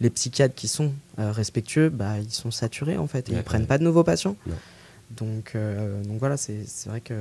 les 0.00 0.10
psychiatres 0.10 0.54
qui 0.54 0.66
sont 0.66 0.92
euh, 1.18 1.30
respectueux, 1.30 1.88
bah, 1.90 2.18
ils 2.18 2.32
sont 2.32 2.50
saturés 2.50 2.96
en 2.96 3.06
fait. 3.06 3.28
et 3.28 3.32
Ouais, 3.32 3.38
ils 3.38 3.44
prennent 3.44 3.60
ouais. 3.62 3.66
pas 3.66 3.78
de 3.78 3.84
nouveaux 3.84 4.02
patients. 4.02 4.34
Non. 4.46 4.54
Donc, 5.10 5.52
euh, 5.54 6.02
donc 6.04 6.18
voilà, 6.18 6.36
c'est 6.36 6.64
vrai 6.86 7.00
que 7.00 7.14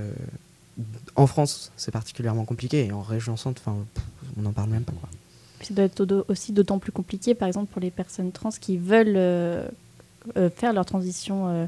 en 1.15 1.27
France, 1.27 1.71
c'est 1.75 1.91
particulièrement 1.91 2.45
compliqué. 2.45 2.85
Et 2.85 2.91
en 2.93 3.01
région 3.01 3.35
centre, 3.35 3.61
enfin, 3.65 3.77
pff, 3.93 4.03
on 4.37 4.41
n'en 4.43 4.53
parle 4.53 4.69
même 4.69 4.83
pas. 4.83 4.93
Quoi. 4.93 5.09
Ça 5.61 5.73
doit 5.73 5.83
être 5.85 5.99
au- 6.01 6.25
aussi 6.31 6.53
d'autant 6.53 6.79
plus 6.79 6.93
compliqué, 6.93 7.35
par 7.35 7.47
exemple, 7.49 7.71
pour 7.71 7.81
les 7.81 7.91
personnes 7.91 8.31
trans 8.31 8.49
qui 8.49 8.77
veulent 8.77 9.13
euh, 9.17 9.67
euh, 10.37 10.49
faire 10.49 10.71
leur 10.71 10.85
transition 10.85 11.49
euh, 11.49 11.65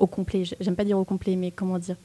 au 0.00 0.06
complet. 0.08 0.42
J'aime 0.60 0.74
pas 0.76 0.84
dire 0.84 0.98
au 0.98 1.04
complet, 1.04 1.36
mais 1.36 1.50
comment 1.52 1.78
dire? 1.78 1.96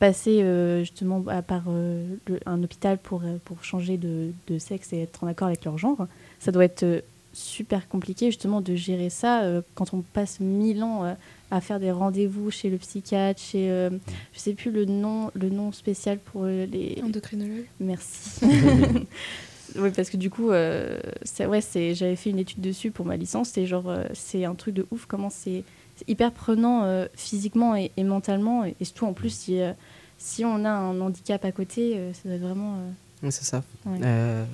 Passer 0.00 0.42
euh, 0.42 0.80
justement 0.80 1.22
à 1.28 1.42
part 1.42 1.64
euh, 1.68 2.04
le- 2.26 2.40
un 2.46 2.62
hôpital 2.62 2.98
pour, 2.98 3.22
euh, 3.22 3.36
pour 3.44 3.62
changer 3.64 3.96
de, 3.96 4.32
de 4.48 4.58
sexe 4.58 4.92
et 4.92 5.02
être 5.02 5.22
en 5.22 5.26
accord 5.28 5.48
avec 5.48 5.64
leur 5.64 5.78
genre. 5.78 6.06
Ça 6.40 6.50
doit 6.52 6.64
être 6.64 6.82
euh, 6.82 7.00
super 7.32 7.88
compliqué 7.88 8.26
justement 8.26 8.60
de 8.60 8.74
gérer 8.74 9.10
ça 9.10 9.42
euh, 9.42 9.62
quand 9.74 9.94
on 9.94 10.00
passe 10.02 10.40
mille 10.40 10.82
ans 10.82 11.04
euh, 11.04 11.14
à 11.50 11.60
faire 11.60 11.78
des 11.80 11.90
rendez-vous 11.92 12.50
chez 12.50 12.70
le 12.70 12.76
psychiatre, 12.78 13.40
chez 13.40 13.70
euh, 13.70 13.90
je 14.32 14.38
sais 14.40 14.54
plus 14.54 14.70
le 14.72 14.84
nom 14.84 15.30
le 15.34 15.48
nom 15.48 15.70
spécial 15.72 16.18
pour 16.18 16.44
les 16.46 17.00
Endocrinologue. 17.04 17.64
Merci. 17.80 18.40
oui, 19.76 19.90
parce 19.94 20.10
que 20.10 20.16
du 20.16 20.30
coup, 20.30 20.50
euh, 20.50 20.98
c'est 21.22 21.46
ouais, 21.46 21.60
c'est 21.60 21.94
j'avais 21.94 22.16
fait 22.16 22.30
une 22.30 22.38
étude 22.38 22.60
dessus 22.60 22.90
pour 22.90 23.06
ma 23.06 23.16
licence. 23.16 23.50
C'est 23.50 23.66
genre, 23.66 23.88
euh, 23.88 24.04
c'est 24.12 24.44
un 24.44 24.54
truc 24.54 24.74
de 24.74 24.86
ouf. 24.90 25.06
Comment 25.06 25.30
c'est 25.30 25.64
c'est 25.96 26.08
hyper 26.08 26.32
prenant 26.32 26.82
euh, 26.84 27.06
physiquement 27.14 27.76
et, 27.76 27.90
et 27.96 28.04
mentalement, 28.04 28.64
et, 28.64 28.74
et 28.80 28.84
surtout 28.84 29.06
en 29.06 29.12
plus 29.12 29.30
si 29.30 29.60
euh, 29.60 29.72
si 30.18 30.44
on 30.44 30.64
a 30.64 30.70
un 30.70 31.00
handicap 31.00 31.44
à 31.44 31.52
côté, 31.52 31.92
euh, 31.96 32.12
ça 32.12 32.20
doit 32.24 32.34
être 32.34 32.42
vraiment. 32.42 32.74
euh, 32.76 32.90
Ouais, 33.24 33.30
c'est 33.30 33.44
ça. 33.44 33.62
Ouais. 33.86 33.98
Euh, 34.02 34.44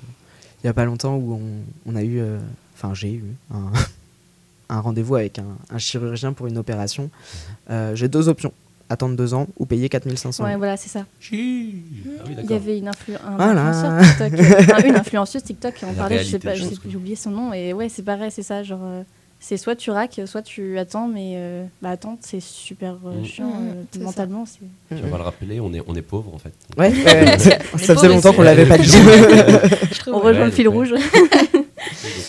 Il 0.62 0.66
y 0.66 0.70
a 0.70 0.72
pas 0.74 0.84
longtemps 0.84 1.16
où 1.16 1.34
on, 1.34 1.91
on 1.93 1.97
a 1.97 2.03
eu, 2.03 2.18
euh, 2.20 2.38
enfin 2.74 2.95
j'ai 2.95 3.12
eu 3.12 3.24
un, 3.53 3.70
un 4.68 4.80
rendez-vous 4.80 5.16
avec 5.16 5.38
un, 5.38 5.57
un 5.70 5.78
chirurgien 5.78 6.32
pour 6.32 6.47
une 6.47 6.59
opération. 6.59 7.11
Euh, 7.70 7.95
j'ai 7.97 8.09
deux 8.09 8.28
options 8.28 8.53
attendre 8.88 9.14
deux 9.16 9.34
ans 9.34 9.47
ou 9.57 9.66
payer 9.66 9.88
4500 9.88 10.43
Ouais, 10.43 10.51
euros. 10.51 10.59
voilà, 10.59 10.76
c'est 10.76 10.88
ça. 10.88 11.01
Ah 11.01 11.05
oui, 11.30 11.82
Il 12.43 12.51
y 12.51 12.55
avait 12.55 12.76
une, 12.78 12.88
influ- 12.88 13.16
un 13.24 13.36
Voilà. 13.36 13.68
influenceur 13.68 14.03
TikTok, 14.28 14.41
euh, 14.41 14.55
enfin, 14.74 14.88
une 14.88 14.97
influenceuse 14.97 15.43
TikTok 15.45 15.74
qui 15.74 15.84
en 15.84 15.88
La 15.88 15.95
parlait, 15.95 16.16
réalité 16.16 16.55
je 16.57 16.64
sais 16.64 16.74
j'ai 16.88 16.97
oublié 16.97 17.14
son 17.14 17.30
nom, 17.30 17.53
et 17.53 17.72
ouais, 17.72 17.88
c'est 17.88 18.03
pareil, 18.03 18.32
c'est 18.32 18.43
ça, 18.43 18.64
genre, 18.64 18.80
euh, 18.82 19.03
c'est 19.41 19.57
soit 19.57 19.74
tu 19.74 19.91
raques, 19.91 20.20
soit 20.26 20.43
tu 20.43 20.78
attends, 20.78 21.09
mais 21.09 21.32
euh, 21.36 21.64
bah, 21.82 21.91
attendre, 21.91 22.18
c'est 22.20 22.41
super 22.41 22.97
euh, 23.07 23.20
Mm. 23.20 23.24
chiant, 23.24 23.49
Mm, 23.51 23.68
euh, 23.70 23.82
ça. 23.93 23.99
mentalement, 24.01 24.45
c'est... 24.47 24.61
On 25.03 25.09
va 25.09 25.16
le 25.18 25.24
rappeler, 25.24 25.61
on 25.61 25.72
est, 25.72 25.82
on 25.86 25.95
est 25.95 26.03
pauvre 26.03 26.32
en 26.34 26.38
fait. 26.38 26.53
Ouais, 26.76 26.93
ouais, 27.05 27.38
ça 27.38 27.95
faisait 27.95 28.09
longtemps 28.09 28.32
qu'on 28.32 28.43
l'avait 28.43 28.66
pas 28.66 28.78
dit. 28.78 28.91
On 30.07 30.12
ouais. 30.12 30.20
rejoint 30.28 30.45
le 30.47 30.51
fil 30.51 30.68
rouge. 30.68 30.95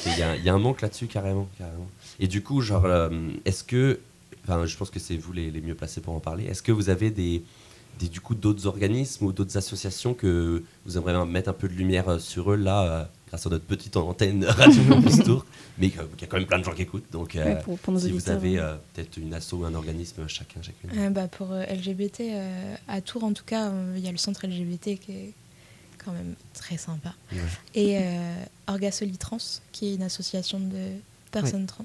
Il 0.05 0.18
y, 0.20 0.24
a- 0.24 0.36
il 0.36 0.43
y 0.43 0.49
a 0.49 0.53
un 0.53 0.59
manque 0.59 0.82
là-dessus 0.82 1.07
carrément, 1.07 1.47
carrément. 1.57 1.88
Et 2.20 2.28
du 2.28 2.41
coup, 2.43 2.62
genre, 2.62 2.86
euh, 2.86 3.09
est-ce 3.45 3.64
que, 3.64 3.99
enfin, 4.43 4.66
je 4.66 4.76
pense 4.78 4.89
que 4.89 4.99
c'est 4.99 5.16
vous 5.18 5.34
les, 5.34 5.49
les 5.51 5.62
mieux 5.62 5.76
placés 5.76 6.01
pour 6.01 6.14
en 6.14 6.20
parler. 6.20 6.45
Est-ce 6.45 6.62
que 6.62 6.72
vous 6.72 6.89
avez 6.89 7.09
des, 7.12 7.41
des 7.99 8.07
du 8.07 8.20
coup 8.22 8.36
d'autres 8.36 8.68
organismes 8.68 9.26
ou 9.26 9.32
d'autres 9.34 9.57
associations 9.57 10.14
que 10.14 10.64
vous 10.86 10.97
aimeriez 10.97 11.26
mettre 11.26 11.49
un 11.49 11.53
peu 11.53 11.68
de 11.68 11.74
lumière 11.74 12.20
sur 12.20 12.51
eux 12.51 12.55
là, 12.55 12.84
euh, 12.84 13.03
grâce 13.32 13.48
à 13.48 13.50
notre 13.50 13.64
petite 13.66 13.96
antenne 13.96 14.44
Radio 14.48 14.84
Campus 14.90 15.20
Tour, 15.24 15.46
mais 15.78 15.90
qu'il 15.90 16.00
y 16.00 16.24
a 16.24 16.28
quand 16.28 16.38
même 16.38 16.46
plein 16.46 16.60
de 16.60 16.66
gens 16.66 16.74
qui 16.74 16.82
écoutent. 16.82 17.10
Donc, 17.12 17.36
euh, 17.36 17.46
Ouais, 17.56 17.62
pour- 17.64 17.80
pour 17.80 17.94
nos 17.94 18.00
si 18.00 18.12
vous 18.12 18.30
avez 18.30 18.52
ouais. 18.56 18.60
euh, 18.60 18.76
peut-être 18.94 19.16
une 19.18 19.34
asso 19.34 19.54
ou 19.54 19.64
un 19.66 19.74
organisme 19.74 20.28
chacun, 20.28 20.62
chacune. 20.62 20.90
Euh, 21.00 21.10
bah, 21.10 21.28
pour 21.30 21.52
euh, 21.54 21.64
LGBT, 21.64 22.20
euh, 22.22 22.76
à 22.90 23.00
Tours 23.02 23.24
en 23.24 23.32
tout 23.34 23.46
cas, 23.46 23.70
euh, 23.70 23.94
il 23.98 24.04
y 24.04 24.08
a 24.08 24.12
le 24.12 24.18
centre 24.18 24.46
LGBT 24.46 25.00
qui 25.00 25.12
est 25.14 25.34
quand 26.04 26.12
même 26.12 26.36
très 26.54 26.78
sympa. 26.78 27.14
Ouais. 27.32 27.38
Et 27.74 27.98
euh, 28.00 28.44
Orgasoli 28.68 29.18
Trans, 29.18 29.38
qui 29.72 29.88
est 29.88 29.96
une 29.96 30.04
association 30.04 30.60
de 30.60 30.90
personnes 31.32 31.68
trans. 31.68 31.84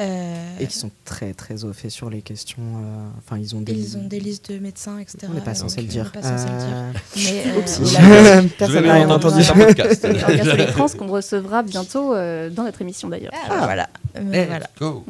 Euh, 0.00 0.58
Et 0.60 0.66
qui 0.66 0.78
sont 0.78 0.90
très 1.04 1.34
très 1.34 1.64
au 1.64 1.72
fait 1.72 1.90
sur 1.90 2.08
les 2.10 2.22
questions. 2.22 2.62
euh, 2.62 3.08
Enfin, 3.18 3.38
ils 3.38 3.54
ont 3.56 3.60
des. 3.60 3.72
ils 3.72 3.96
ont 3.98 4.06
des 4.06 4.20
listes 4.20 4.50
de 4.52 4.58
médecins, 4.58 4.98
etc. 4.98 5.18
On 5.28 5.34
n'est 5.34 5.40
pas 5.40 5.52
donc, 5.52 5.56
censé 5.56 5.82
le 5.82 5.86
euh, 5.88 5.90
dire. 5.90 6.12
On 6.14 6.16
n'est 6.18 6.22
pas 6.22 6.38
censé 6.38 6.52
le 6.52 6.58
dire. 6.58 8.00
Euh, 8.00 8.42
on 8.44 8.48
Personne 8.58 8.86
n'a 8.86 8.94
rien 8.94 9.10
entendu. 9.10 9.44
podcast. 9.46 10.04
Orgasolic 10.04 10.66
Trans 10.72 10.88
qu'on 10.88 11.08
recevra 11.08 11.62
bientôt 11.62 12.14
euh, 12.14 12.48
dans 12.50 12.62
notre 12.64 12.80
émission 12.82 13.08
d'ailleurs. 13.08 13.32
Ah, 13.48 13.64
voilà. 13.64 13.88
Euh, 14.16 14.20
Let's 14.32 14.46
voilà. 14.48 14.66
go. 14.78 15.04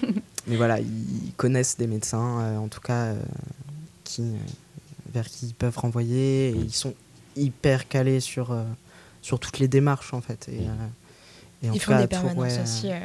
Mais 0.46 0.56
voilà, 0.56 0.78
ils 0.78 1.32
connaissent 1.36 1.76
des 1.76 1.88
médecins, 1.88 2.40
euh, 2.40 2.56
en 2.58 2.68
tout 2.68 2.80
cas, 2.80 3.06
euh, 3.06 3.14
qui, 4.04 4.22
euh, 4.22 4.34
vers 5.12 5.26
qui 5.28 5.46
ils 5.46 5.54
peuvent 5.54 5.76
renvoyer. 5.76 6.50
Et 6.50 6.56
ils 6.56 6.72
sont 6.72 6.94
hyper 7.36 7.88
calés 7.88 8.20
sur, 8.20 8.52
euh, 8.52 8.62
sur 9.22 9.40
toutes 9.40 9.58
les 9.58 9.66
démarches, 9.68 10.14
en 10.14 10.20
fait. 10.20 10.46
Et, 10.48 10.60
euh, 10.60 11.64
et 11.64 11.70
en 11.70 11.72
Ils 11.72 11.80
tout 11.80 11.86
font 11.86 11.92
cas, 11.92 12.00
des 12.02 12.06
permanences 12.06 12.36
ouais, 12.54 12.62
aussi 12.62 12.90
euh, 12.92 12.98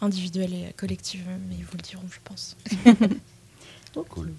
individuelles 0.00 0.54
et 0.54 0.72
collectives, 0.76 1.24
mais 1.48 1.56
ils 1.58 1.64
vous 1.64 1.76
le 1.76 1.82
diront, 1.82 2.04
je 2.10 2.18
pense. 2.24 2.56
Cool. 4.10 4.30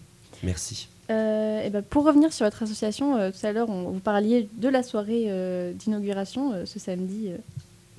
Merci. 0.42 0.88
Euh, 1.10 1.62
et 1.66 1.70
ben, 1.70 1.82
pour 1.82 2.06
revenir 2.06 2.32
sur 2.32 2.46
votre 2.46 2.64
association, 2.64 3.18
euh, 3.18 3.30
tout 3.32 3.46
à 3.46 3.52
l'heure, 3.52 3.70
on- 3.70 3.90
vous 3.92 4.00
parliez 4.00 4.48
de 4.58 4.70
la 4.70 4.84
soirée 4.84 5.26
euh, 5.28 5.74
d'inauguration 5.74 6.54
euh, 6.54 6.66
ce 6.66 6.80
samedi 6.80 7.32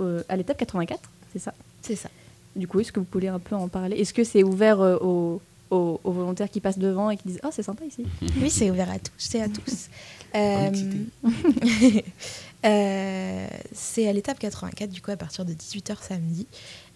euh, 0.00 0.22
à 0.30 0.36
l'étape 0.38 0.56
84, 0.56 0.98
c'est 1.32 1.38
ça? 1.38 1.52
C'est 1.82 1.96
ça. 1.96 2.08
Du 2.56 2.66
coup, 2.66 2.80
est-ce 2.80 2.92
que 2.92 3.00
vous 3.00 3.04
pouvez 3.06 3.28
un 3.28 3.38
peu 3.40 3.54
en 3.56 3.68
parler? 3.68 3.96
Est-ce 3.98 4.14
que 4.14 4.24
c'est 4.24 4.42
ouvert 4.42 4.80
euh, 4.80 4.96
aux, 5.02 5.42
aux- 5.70 6.00
aux 6.02 6.12
volontaires 6.12 6.48
qui 6.50 6.60
passent 6.60 6.78
devant 6.78 7.10
et 7.10 7.16
qui 7.18 7.28
disent 7.28 7.40
«Oh, 7.44 7.48
c'est 7.52 7.62
sympa 7.62 7.84
ici? 7.84 8.06
Oui, 8.40 8.48
c'est 8.48 8.70
ouvert 8.70 8.90
à 8.90 8.98
tous 8.98 9.34
et 9.34 9.42
à 9.42 9.48
tous. 9.50 9.88
est 10.32 12.04
c'est 13.72 14.08
à 14.08 14.12
l'étape 14.12 14.38
84, 14.38 14.88
du 14.90 15.02
coup, 15.02 15.10
à 15.10 15.16
partir 15.16 15.44
de 15.44 15.52
18h 15.52 15.96
samedi, 16.00 16.46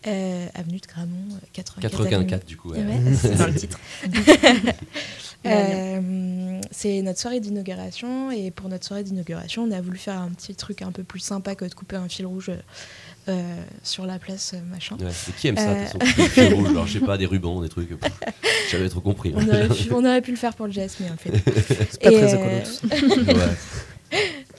euh, 0.07 0.47
avenue 0.55 0.79
de 0.79 0.87
Gramont, 0.87 1.29
euh, 1.33 1.47
84. 1.53 1.95
avenue. 1.95 2.11
84 2.11 2.47
du 2.47 2.57
coup. 2.57 2.71
ouais. 2.71 2.79
Ouais, 2.79 3.15
c'est 3.21 3.37
dans 3.37 3.47
le 3.47 3.55
titre. 3.55 3.79
Euh, 5.47 6.61
c'est 6.71 7.03
notre 7.03 7.19
soirée 7.21 7.39
d'inauguration 7.39 8.31
et 8.31 8.51
pour 8.51 8.71
notre 8.71 8.87
soirée 8.87 9.03
d'inauguration, 9.05 9.65
on 9.65 9.71
a 9.73 9.81
voulu 9.83 9.99
faire 9.99 10.19
un 10.19 10.31
petit 10.31 10.55
truc 10.55 10.81
un 10.81 10.91
peu 10.91 11.03
plus 11.05 11.21
sympa 11.21 11.55
que 11.55 11.67
de 11.67 11.75
couper 11.75 11.97
un 11.97 12.09
fil 12.09 12.25
rouge 12.25 12.51
euh, 13.29 13.63
sur 13.83 14.07
la 14.07 14.19
place, 14.19 14.55
machin. 14.71 14.97
Ouais, 14.99 15.11
c'est 15.13 15.37
qui 15.37 15.49
aime 15.49 15.57
ça, 15.59 15.69
Euh, 15.73 15.85
des 16.17 16.29
fils 16.29 16.53
rouges, 16.55 16.69
alors 16.71 16.87
je 16.87 16.99
sais 16.99 17.01
pas, 17.05 17.19
des 17.19 17.27
rubans, 17.27 17.61
des 17.61 17.69
trucs. 17.69 17.91
J'avais 18.71 18.89
trop 18.89 19.01
compris. 19.01 19.35
On 19.37 19.47
aurait, 19.47 19.69
pu, 19.69 19.93
on 19.93 20.05
aurait 20.05 20.23
pu 20.23 20.31
le 20.31 20.37
faire 20.39 20.55
pour 20.55 20.65
le 20.67 20.73
geste, 20.73 20.97
mais 21.01 21.09
le 21.11 21.17
fait. 21.17 21.53
C'est 21.91 22.01
pas 22.03 22.11
Et, 22.11 22.17
très 22.17 22.35
euh, 22.35 22.39
écolo, 22.39 22.57
tout 22.65 23.11
ça. 23.11 23.33
Ouais. 23.33 23.35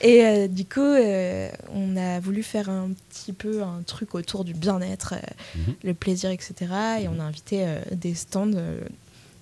Et 0.01 0.25
euh, 0.25 0.47
du 0.47 0.65
coup, 0.65 0.81
euh, 0.81 1.49
on 1.73 1.95
a 1.95 2.19
voulu 2.19 2.43
faire 2.43 2.69
un 2.69 2.89
petit 3.09 3.31
peu 3.33 3.63
un 3.63 3.81
truc 3.85 4.13
autour 4.15 4.43
du 4.43 4.53
bien-être, 4.53 5.13
euh, 5.13 5.59
Mhm. 5.59 5.75
le 5.83 5.93
plaisir, 5.93 6.29
etc. 6.31 6.53
Et 7.01 7.07
on 7.07 7.19
a 7.19 7.23
invité 7.23 7.63
euh, 7.65 7.79
des 7.91 8.13
stands 8.15 8.51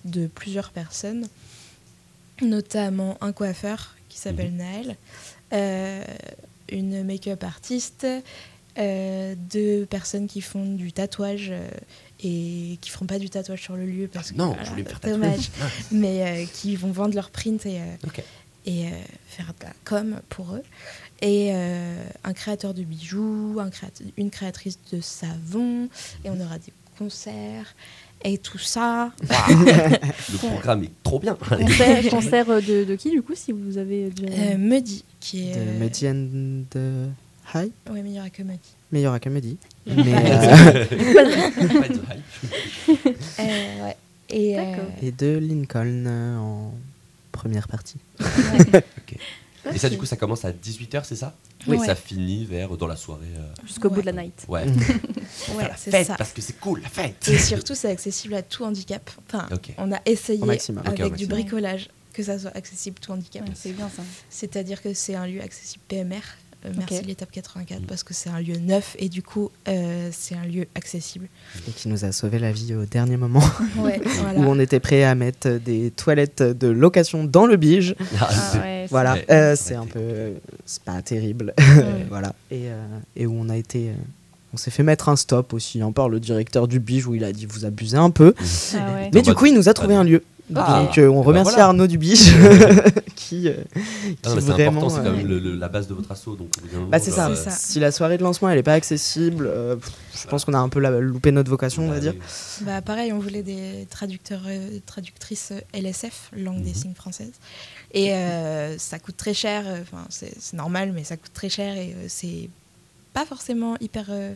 de 0.04 0.26
plusieurs 0.28 0.70
personnes, 0.70 1.26
notamment 2.42 3.16
un 3.20 3.32
coiffeur 3.32 3.96
qui 4.08 4.18
s'appelle 4.18 4.52
Mhm. 4.52 4.96
Naël, 5.50 6.06
une 6.70 7.04
make-up 7.04 7.42
artiste, 7.44 8.06
deux 8.76 9.86
personnes 9.88 10.26
qui 10.28 10.40
font 10.40 10.74
du 10.74 10.92
tatouage 10.92 11.52
et 12.22 12.78
qui 12.80 12.90
feront 12.90 13.06
pas 13.06 13.18
du 13.18 13.28
tatouage 13.30 13.62
sur 13.62 13.76
le 13.76 13.86
lieu 13.86 14.08
parce 14.08 14.30
que 14.32 14.36
Non, 14.38 14.48
voilà, 14.48 14.64
je 14.64 14.70
voulais 14.70 14.82
me 14.82 14.88
faire 14.88 15.00
tatouer. 15.00 15.18
dommage, 15.20 15.50
Ah. 15.60 15.64
mais 15.92 16.22
euh, 16.22 16.44
qui 16.52 16.74
vont 16.76 16.90
vendre 16.92 17.14
leurs 17.14 17.30
prints 17.30 17.64
et, 17.66 17.80
euh. 17.80 17.84
Et 18.66 18.86
euh, 18.86 18.90
faire 19.26 19.52
de 19.60 19.64
la 19.66 19.72
com 19.84 20.20
pour 20.28 20.54
eux. 20.54 20.62
Et 21.22 21.50
euh, 21.54 22.02
un 22.24 22.32
créateur 22.32 22.74
de 22.74 22.82
bijoux, 22.82 23.56
un 23.60 23.68
créat- 23.70 24.02
une 24.16 24.30
créatrice 24.30 24.78
de 24.92 25.00
savon, 25.00 25.88
et 26.24 26.30
on 26.30 26.40
aura 26.40 26.58
des 26.58 26.72
concerts 26.98 27.74
et 28.24 28.38
tout 28.38 28.58
ça. 28.58 29.12
Le 29.28 30.36
programme 30.38 30.84
est 30.84 30.90
trop 31.02 31.18
bien. 31.18 31.34
Concert, 31.48 32.08
concert 32.10 32.46
de, 32.46 32.84
de 32.84 32.94
qui, 32.96 33.10
du 33.10 33.22
coup, 33.22 33.34
si 33.34 33.52
vous 33.52 33.76
avez 33.78 34.08
déjà... 34.10 34.32
Euh, 34.32 34.58
Mehdi, 34.58 35.04
qui 35.20 35.50
est. 35.50 35.54
De 35.54 35.58
euh, 35.60 35.78
Mehdi 35.78 36.08
and 36.08 36.64
the 36.70 37.54
High? 37.54 37.70
Ouais, 37.90 38.02
meilleur 38.02 38.30
que 38.32 38.42
Mehdi. 38.42 38.60
Meilleur 38.92 39.12
à 39.12 39.20
Comedy. 39.20 39.56
Ouais. 39.86 39.94
Mais, 39.96 40.14
euh, 40.14 40.84
Euh, 43.40 43.84
ouais. 43.84 43.96
Et, 44.30 44.56
Et 45.02 45.12
de 45.12 45.38
Lincoln 45.38 46.04
euh, 46.06 46.38
en 46.38 46.74
première 47.34 47.68
partie. 47.68 47.98
Et 49.72 49.78
ça, 49.78 49.88
du 49.88 49.96
coup, 49.96 50.04
ça 50.04 50.16
commence 50.16 50.44
à 50.44 50.52
18h, 50.52 51.04
c'est 51.04 51.16
ça? 51.16 51.34
Oui. 51.66 51.78
Ça 51.86 51.94
finit 51.94 52.44
vers 52.44 52.76
dans 52.76 52.86
la 52.86 52.96
soirée. 52.96 53.24
euh, 53.38 53.50
Jusqu'au 53.66 53.88
bout 53.88 54.02
de 54.02 54.06
la 54.06 54.12
night. 54.12 54.44
Ouais. 54.48 54.66
Ouais, 55.56 55.66
la 55.66 55.74
fête, 55.74 56.06
ça. 56.06 56.14
parce 56.16 56.32
que 56.32 56.40
c'est 56.42 56.58
cool, 56.60 56.80
la 56.82 56.88
fête. 56.88 57.26
Et 57.28 57.38
surtout, 57.38 57.74
c'est 57.74 57.90
accessible 57.90 58.34
à 58.34 58.42
tout 58.42 58.62
handicap. 58.64 59.10
Enfin, 59.26 59.48
on 59.78 59.90
a 59.92 59.98
essayé 60.06 60.42
avec 60.84 61.14
du 61.16 61.26
bricolage 61.26 61.88
que 62.12 62.22
ça 62.22 62.38
soit 62.38 62.56
accessible 62.56 62.98
tout 63.00 63.10
handicap. 63.10 63.42
c'est 63.54 63.72
bien 63.72 63.88
ça. 63.88 64.02
C'est-à-dire 64.30 64.80
que 64.82 64.94
c'est 64.94 65.14
un 65.16 65.26
lieu 65.26 65.40
accessible 65.42 65.82
PMR. 65.88 66.20
Euh, 66.66 66.70
merci 66.76 67.02
l'étape 67.02 67.30
84 67.30 67.82
parce 67.86 68.02
que 68.02 68.14
c'est 68.14 68.30
un 68.30 68.40
lieu 68.40 68.56
neuf 68.56 68.96
et 68.98 69.08
du 69.08 69.22
coup 69.22 69.50
euh, 69.68 70.08
c'est 70.12 70.34
un 70.34 70.44
lieu 70.46 70.66
accessible. 70.74 71.26
Et 71.68 71.70
qui 71.72 71.88
nous 71.88 72.04
a 72.04 72.12
sauvé 72.12 72.38
la 72.38 72.52
vie 72.52 72.74
au 72.74 72.84
dernier 72.84 73.16
moment. 73.16 73.42
Ouais, 73.78 74.00
voilà. 74.04 74.38
Où 74.38 74.44
on 74.44 74.58
était 74.58 74.80
prêt 74.80 75.04
à 75.04 75.14
mettre 75.14 75.48
des 75.58 75.90
toilettes 75.90 76.42
de 76.42 76.68
location 76.68 77.24
dans 77.24 77.46
le 77.46 77.56
bige. 77.56 77.94
Ah, 78.20 78.30
c'est- 78.32 78.58
ouais, 78.58 78.86
voilà, 78.90 79.16
c'est- 79.16 79.32
euh, 79.32 79.56
c'est 79.56 79.74
un 79.74 79.86
peu. 79.86 80.32
C'est 80.64 80.82
pas 80.82 81.02
terrible. 81.02 81.52
Ouais. 81.58 82.04
voilà. 82.08 82.34
Et, 82.50 82.68
euh, 82.68 82.86
et 83.16 83.26
où 83.26 83.34
on 83.38 83.48
a 83.48 83.56
été. 83.56 83.88
euh, 83.90 83.94
on 84.52 84.56
s'est 84.56 84.70
fait 84.70 84.84
mettre 84.84 85.08
un 85.08 85.16
stop 85.16 85.52
aussi, 85.52 85.82
hein, 85.82 85.90
par 85.90 86.08
le 86.08 86.20
directeur 86.20 86.68
du 86.68 86.78
bige 86.78 87.06
où 87.08 87.14
il 87.16 87.24
a 87.24 87.32
dit 87.32 87.44
vous 87.44 87.64
abusez 87.64 87.96
un 87.96 88.10
peu. 88.10 88.34
Ah 88.38 88.94
ouais. 88.94 89.10
Mais 89.12 89.18
En 89.20 89.22
du 89.22 89.34
coup, 89.34 89.46
il 89.46 89.54
nous 89.54 89.68
a 89.68 89.74
trouvé 89.74 89.96
un 89.96 90.04
lieu. 90.04 90.22
Ah. 90.54 90.82
Donc 90.82 90.98
euh, 90.98 91.08
on 91.08 91.20
Bah 91.20 91.26
remercie 91.28 91.50
voilà. 91.52 91.66
Arnaud 91.68 91.86
du 91.86 91.96
Bige 91.96 92.32
qui, 93.16 93.48
euh, 93.48 93.54
non, 94.26 94.34
vraiment. 94.36 94.70
important, 94.80 94.88
c'est 94.90 94.96
quand 95.02 95.06
euh, 95.06 95.16
même 95.16 95.26
le- 95.26 95.38
le- 95.38 95.54
la 95.56 95.68
base 95.68 95.88
de 95.88 95.94
votre 95.94 96.10
assaut. 96.12 96.36
Donc, 96.36 96.48
Bah 96.90 96.98
c'est 96.98 97.06
genre, 97.10 97.16
ça. 97.16 97.28
euh, 97.30 97.34
C'est 97.34 97.50
ça. 97.50 97.56
Si 97.56 97.80
la 97.80 97.90
soirée 97.90 98.18
de 98.18 98.22
lancement 98.22 98.50
elle 98.50 98.58
est 98.58 98.62
pas 98.62 98.74
accessible, 98.74 99.46
euh, 99.46 99.76
pff, 99.76 99.90
je 100.22 100.26
pense 100.28 100.44
qu'on 100.44 100.52
a 100.52 100.58
un 100.58 100.68
peu 100.68 100.80
la- 100.80 101.00
loupé 101.00 101.32
notre 101.32 101.48
vocation, 101.50 101.84
on 101.84 101.88
va 101.88 101.94
bah 101.94 102.00
dire. 102.00 102.12
oui. 102.14 102.64
Bah 102.66 102.82
pareil, 102.82 103.12
on 103.14 103.18
voulait 103.18 103.42
des 103.42 103.86
traducteurs, 103.90 104.42
euh, 104.46 104.78
traductrices 104.84 105.52
euh, 105.52 105.60
LSF, 105.72 106.30
langue 106.36 106.60
des 106.62 106.70
Mhm. 106.70 106.74
signes 106.74 106.94
française. 106.94 107.32
Et 107.92 108.12
euh, 108.12 108.76
ça 108.76 108.98
coûte 108.98 109.16
très 109.16 109.34
cher, 109.34 109.62
euh, 109.66 109.78
enfin 109.80 110.04
c'est 110.10 110.34
c'est 110.38 110.56
normal, 110.56 110.92
mais 110.94 111.04
ça 111.04 111.16
coûte 111.16 111.32
très 111.32 111.48
cher 111.48 111.76
et 111.76 111.94
euh, 111.96 112.04
c'est 112.08 112.50
pas 113.14 113.24
forcément 113.24 113.76
hyper 113.80 114.06
euh, 114.10 114.34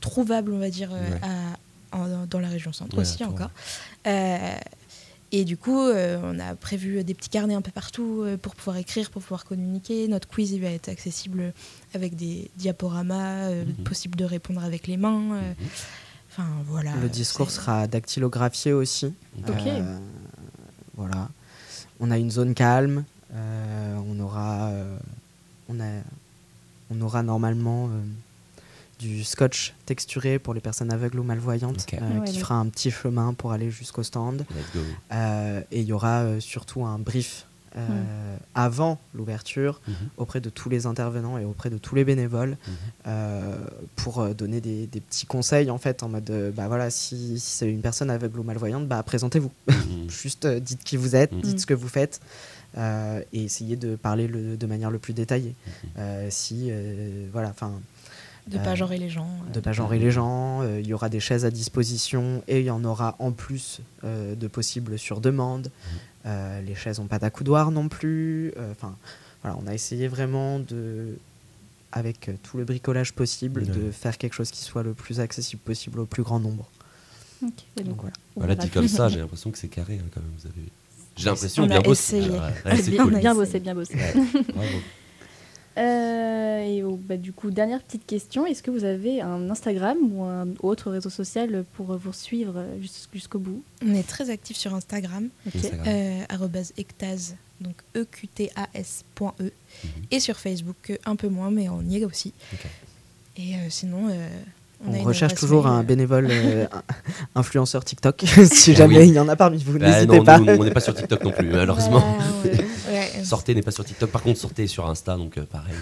trouvable, 0.00 0.52
on 0.54 0.58
va 0.60 0.70
dire, 0.70 0.90
euh, 0.92 0.98
Ouais. 1.00 1.20
à- 1.22 1.58
en- 1.98 2.26
dans 2.30 2.40
la 2.40 2.48
région 2.48 2.72
centre 2.72 2.94
Ouais, 2.96 3.02
aussi 3.02 3.22
encore. 3.22 3.50
Et 5.34 5.44
du 5.46 5.56
coup, 5.56 5.80
euh, 5.80 6.20
on 6.22 6.38
a 6.38 6.54
prévu 6.54 7.02
des 7.04 7.14
petits 7.14 7.30
carnets 7.30 7.54
un 7.54 7.62
peu 7.62 7.70
partout 7.70 8.20
euh, 8.22 8.36
pour 8.36 8.54
pouvoir 8.54 8.76
écrire, 8.76 9.10
pour 9.10 9.22
pouvoir 9.22 9.44
communiquer. 9.46 10.06
Notre 10.06 10.28
quiz 10.28 10.50
il 10.52 10.60
va 10.60 10.68
être 10.68 10.90
accessible 10.90 11.54
avec 11.94 12.14
des 12.16 12.50
diaporamas, 12.56 13.48
euh, 13.48 13.64
Mhm. 13.64 13.84
possible 13.84 14.16
de 14.16 14.24
répondre 14.26 14.62
avec 14.62 14.86
les 14.86 14.96
mains. 14.98 15.34
euh, 15.36 15.52
Enfin 16.30 16.46
voilà. 16.66 16.94
Le 16.96 17.08
discours 17.10 17.50
sera 17.50 17.86
dactylographié 17.86 18.72
aussi. 18.72 19.06
Ok. 19.48 19.66
Euh, 19.66 19.98
voilà. 20.96 21.28
On 22.00 22.10
a 22.10 22.18
une 22.18 22.30
zone 22.30 22.54
calme. 22.54 23.04
euh, 23.34 23.96
on 24.06 24.20
aura, 24.20 24.68
euh, 24.68 24.98
on 25.70 25.80
a, 25.80 25.90
on 26.90 27.00
aura 27.00 27.22
normalement 27.22 27.86
euh, 27.88 28.00
du 29.02 29.24
scotch 29.24 29.74
texturé 29.86 30.38
pour 30.38 30.54
les 30.54 30.60
personnes 30.60 30.92
aveugles 30.92 31.18
ou 31.20 31.24
malvoyantes, 31.24 31.86
euh, 31.94 31.98
Ah 32.00 32.20
ouais, 32.20 32.24
qui 32.28 32.34
ouais. 32.36 32.40
fera 32.40 32.54
un 32.54 32.66
petit 32.68 32.90
chemin 32.90 33.34
pour 33.34 33.52
aller 33.52 33.70
jusqu'au 33.70 34.02
stand. 34.02 34.38
Let's 34.50 34.72
go. 34.74 34.80
Euh, 35.12 35.60
et 35.70 35.80
il 35.80 35.86
y 35.86 35.92
aura 35.92 36.20
euh, 36.22 36.40
surtout 36.40 36.84
un 36.84 36.98
brief 36.98 37.46
euh, 37.74 38.36
avant 38.54 38.98
l'ouverture 39.14 39.80
Mhm. 39.88 39.94
auprès 40.18 40.40
de 40.42 40.50
tous 40.50 40.68
les 40.68 40.84
intervenants 40.84 41.38
et 41.38 41.44
auprès 41.46 41.70
de 41.70 41.78
tous 41.78 41.94
les 41.94 42.04
bénévoles 42.04 42.50
Mhm. 42.68 42.74
euh, 43.06 43.56
pour 43.96 44.20
euh, 44.20 44.34
donner 44.34 44.60
des, 44.60 44.86
des 44.86 45.00
petits 45.00 45.24
conseils 45.26 45.70
en 45.70 45.78
fait 45.78 46.02
en 46.02 46.10
mode 46.10 46.28
euh, 46.30 46.50
bah 46.50 46.68
voilà 46.68 46.90
si, 46.90 47.40
si 47.40 47.50
c'est 47.56 47.70
une 47.70 47.80
personne 47.80 48.10
aveugle 48.10 48.40
ou 48.40 48.42
malvoyante 48.42 48.86
bah 48.86 49.02
présentez-vous 49.02 49.50
Mhm. 49.68 50.10
juste 50.22 50.44
euh, 50.44 50.60
dites 50.60 50.84
qui 50.84 50.98
vous 50.98 51.16
êtes 51.16 51.34
dites 51.40 51.60
ce 51.60 51.66
que 51.66 51.72
vous 51.74 51.88
faites 51.88 52.20
euh, 52.76 53.22
et 53.32 53.44
essayez 53.44 53.76
de 53.76 53.96
parler 53.96 54.28
le- 54.28 54.58
de 54.58 54.66
manière 54.66 54.90
le 54.90 54.98
plus 54.98 55.14
détaillée 55.14 55.54
Euh, 55.98 56.28
si 56.30 56.68
euh, 56.70 57.26
voilà 57.32 57.48
enfin 57.48 57.72
De 58.48 58.58
pas 58.58 58.70
Euh, 58.72 58.74
genrer 58.76 58.98
les 58.98 59.08
gens. 59.08 59.28
de 59.54 59.60
pas 59.60 59.72
genrer 59.72 59.98
les 59.98 60.10
gens. 60.10 60.62
euh, 60.62 60.80
Il 60.80 60.86
y 60.86 60.94
aura 60.94 61.08
des 61.08 61.20
chaises 61.20 61.44
à 61.44 61.50
disposition 61.50 62.42
et 62.48 62.58
il 62.60 62.66
y 62.66 62.70
en 62.70 62.84
aura 62.84 63.14
en 63.20 63.30
plus 63.32 63.80
euh, 64.04 64.34
de 64.34 64.46
possibles 64.48 64.98
sur 64.98 65.20
demande. 65.20 65.70
Euh, 66.26 66.60
les 66.62 66.74
chaises 66.74 66.98
n'ont 66.98 67.06
pas 67.06 67.18
d'accoudoir 67.20 67.70
non 67.70 67.88
plus. 67.88 68.52
euh, 68.56 68.72
Enfin, 68.72 68.96
voilà, 69.42 69.56
on 69.62 69.66
a 69.68 69.74
essayé 69.74 70.08
vraiment 70.08 70.58
de, 70.58 71.16
avec 71.92 72.28
euh, 72.28 72.32
tout 72.42 72.56
le 72.58 72.64
bricolage 72.64 73.12
possible, 73.12 73.60
Ouais. 73.62 73.66
de 73.68 73.90
faire 73.92 74.18
quelque 74.18 74.34
chose 74.34 74.50
qui 74.50 74.62
soit 74.62 74.82
le 74.82 74.92
plus 74.92 75.20
accessible 75.20 75.62
possible 75.62 76.00
au 76.00 76.06
plus 76.06 76.22
grand 76.24 76.40
nombre. 76.40 76.68
Ok, 77.44 77.50
et 77.78 77.82
donc, 77.84 77.96
Donc 78.02 78.10
voilà. 78.36 78.54
Dit 78.56 78.68
comme 78.70 78.88
ça, 78.88 79.08
j'ai 79.08 79.18
l'impression 79.18 79.50
que 79.50 79.58
c'est 79.58 79.68
carré 79.68 80.00
hein, 80.02 80.08
quand 80.14 80.20
même. 80.20 80.30
Vous 80.38 80.46
avez... 80.46 80.66
J'ai 81.16 81.26
l'impression 81.26 81.66
bien. 81.66 81.80
Ouais, 81.80 81.88
ouais, 81.88 81.94
c'est 81.94 82.90
bien, 82.90 83.04
cool. 83.04 83.20
bossé, 83.34 83.60
bien 83.60 83.74
bossé. 83.74 83.94
Ouais, 83.94 84.12
bravo. 84.54 84.68
Euh, 84.68 84.78
et 85.76 86.82
oh, 86.84 86.98
bah, 87.02 87.16
du 87.16 87.32
coup, 87.32 87.50
dernière 87.50 87.80
petite 87.82 88.06
question. 88.06 88.44
Est-ce 88.46 88.62
que 88.62 88.70
vous 88.70 88.84
avez 88.84 89.20
un 89.20 89.48
Instagram 89.50 89.96
ou 90.12 90.22
un 90.24 90.48
autre 90.62 90.90
réseau 90.90 91.10
social 91.10 91.64
pour 91.74 91.96
vous 91.96 92.12
suivre 92.12 92.64
jus- 92.80 93.08
jusqu'au 93.12 93.38
bout? 93.38 93.62
On 93.86 93.94
est 93.94 94.06
très 94.06 94.30
actif 94.30 94.56
sur 94.56 94.74
Instagram, 94.74 95.28
Ok. 95.46 95.54
Instagram. 95.56 95.86
euh, 95.88 96.62
ectase, 96.76 97.36
donc 97.60 97.74
e 97.96 98.04
q 98.10 98.28
t 98.28 98.50
a 98.56 98.68
s.e, 98.74 99.24
Mhm. 99.40 99.90
et 100.10 100.20
sur 100.20 100.36
Facebook 100.38 100.90
euh, 100.90 100.96
un 101.06 101.16
peu 101.16 101.28
moins, 101.28 101.50
mais 101.50 101.68
on 101.68 101.80
y 101.82 101.98
est 102.02 102.04
aussi. 102.04 102.32
Et 103.38 103.54
euh, 103.54 103.58
sinon, 103.70 104.08
euh, 104.10 104.28
on, 104.86 105.02
recherche 105.04 105.34
toujours 105.34 105.66
un 105.66 105.80
euh, 105.80 105.82
bénévole 105.82 106.28
euh, 106.30 106.66
influenceur 107.34 107.82
TikTok. 107.84 108.22
si 108.44 108.72
Ah 108.72 108.74
jamais 108.74 108.98
oui. 108.98 109.08
il 109.08 109.14
y 109.14 109.18
en 109.18 109.28
a 109.28 109.36
parmi 109.36 109.56
vous, 109.62 109.78
Bah, 109.78 109.86
n'hésitez 109.90 110.18
non, 110.18 110.24
pas. 110.24 110.38
nous, 110.38 110.52
on 110.52 110.64
n'est 110.64 110.70
pas 110.70 110.80
sur 110.80 110.94
TikTok 110.94 111.24
non 111.24 111.30
plus, 111.30 111.46
malheureusement. 111.48 112.02
Ouais, 112.44 112.50
ouais. 112.50 112.64
Sortez 113.24 113.54
n'est 113.54 113.62
pas 113.62 113.70
sur 113.70 113.84
TikTok, 113.84 114.10
par 114.10 114.22
contre 114.22 114.38
sortez 114.38 114.66
sur 114.66 114.86
Insta, 114.88 115.16
donc 115.16 115.38
euh, 115.38 115.44
pareil. 115.44 115.74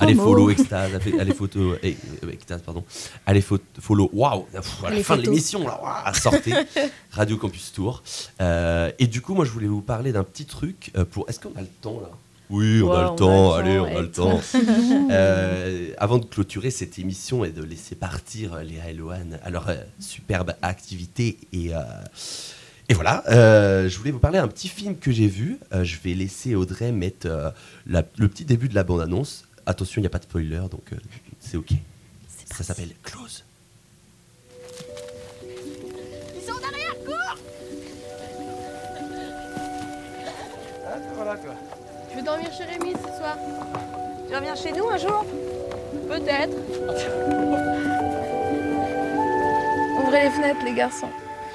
allez 0.00 0.14
follow 0.14 0.50
Extase, 0.50 0.92
allez, 1.18 1.34
photo, 1.34 1.74
eh, 1.82 1.96
euh, 2.24 2.30
Extase, 2.30 2.62
pardon. 2.62 2.84
Allez 3.26 3.40
fo- 3.40 3.58
follow, 3.80 4.10
waouh, 4.12 4.46
à 4.84 4.90
la 4.90 5.02
fin 5.02 5.16
de 5.16 5.22
l'émission 5.22 5.66
là, 5.66 5.80
waouh, 5.82 6.14
sortez 6.14 6.52
Radio 7.10 7.36
Campus 7.36 7.72
Tour. 7.72 8.02
Euh, 8.40 8.90
et 8.98 9.06
du 9.06 9.20
coup, 9.20 9.34
moi 9.34 9.44
je 9.44 9.50
voulais 9.50 9.66
vous 9.66 9.82
parler 9.82 10.12
d'un 10.12 10.24
petit 10.24 10.44
truc 10.46 10.92
pour. 11.10 11.28
Est-ce 11.28 11.40
qu'on 11.40 11.54
a 11.56 11.60
le 11.60 11.66
temps 11.80 12.00
là? 12.00 12.10
Oui, 12.50 12.82
on 12.82 12.92
a 12.92 13.02
le 13.02 13.08
on 13.08 13.12
a 13.12 13.16
temps. 13.16 13.56
le 13.56 13.64
Allez, 13.64 13.76
temps, 13.78 13.86
on 13.90 13.96
a 13.96 14.00
le 14.02 14.10
temps. 14.10 14.40
Euh, 15.10 15.90
avant 15.98 16.18
de 16.18 16.24
clôturer 16.24 16.70
cette 16.70 16.98
émission 16.98 17.44
et 17.44 17.50
de 17.50 17.62
laisser 17.62 17.94
partir 17.94 18.56
Léa 18.62 18.90
et 18.90 18.94
Loane 18.94 19.38
à 19.42 19.50
leur 19.50 19.68
euh, 19.68 19.76
superbe 20.00 20.54
activité 20.62 21.38
et, 21.52 21.74
euh, 21.74 21.78
et 22.88 22.94
voilà, 22.94 23.22
euh, 23.28 23.88
je 23.88 23.98
voulais 23.98 24.10
vous 24.10 24.18
parler 24.18 24.38
d'un 24.38 24.48
petit 24.48 24.68
film 24.68 24.96
que 24.98 25.10
j'ai 25.10 25.26
vu. 25.26 25.58
Euh, 25.72 25.84
je 25.84 25.96
vais 26.00 26.14
laisser 26.14 26.54
Audrey 26.54 26.92
mettre 26.92 27.26
euh, 27.26 27.50
la- 27.86 28.02
le 28.18 28.28
petit 28.28 28.44
début 28.44 28.68
de 28.68 28.74
la 28.74 28.84
bande-annonce. 28.84 29.44
Attention, 29.66 30.00
il 30.00 30.02
n'y 30.02 30.06
a 30.06 30.10
pas 30.10 30.18
de 30.18 30.24
spoiler, 30.24 30.60
donc 30.70 30.92
euh, 30.92 30.96
c'est 31.40 31.56
ok. 31.56 31.70
Ça 32.54 32.62
s'appelle 32.62 32.90
Close. 33.02 33.42
Ils 35.42 36.42
sont 36.46 36.58
derrière, 36.60 36.94
cours 37.04 37.38
Tu 42.10 42.16
veux 42.18 42.22
dormir 42.22 42.50
chez 42.52 42.64
Rémi 42.64 42.92
ce 42.92 43.18
soir 43.18 43.36
Tu 44.28 44.36
reviens 44.36 44.54
chez 44.54 44.72
nous 44.72 44.88
un 44.90 44.98
jour? 44.98 45.24
Peut-être. 46.08 46.56
Ouvrez 50.06 50.24
les 50.24 50.30
fenêtres, 50.30 50.64
les 50.64 50.74
garçons. 50.74 51.08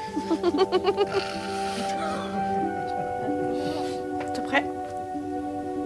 T'es 4.33 4.41
prêt? 4.41 4.63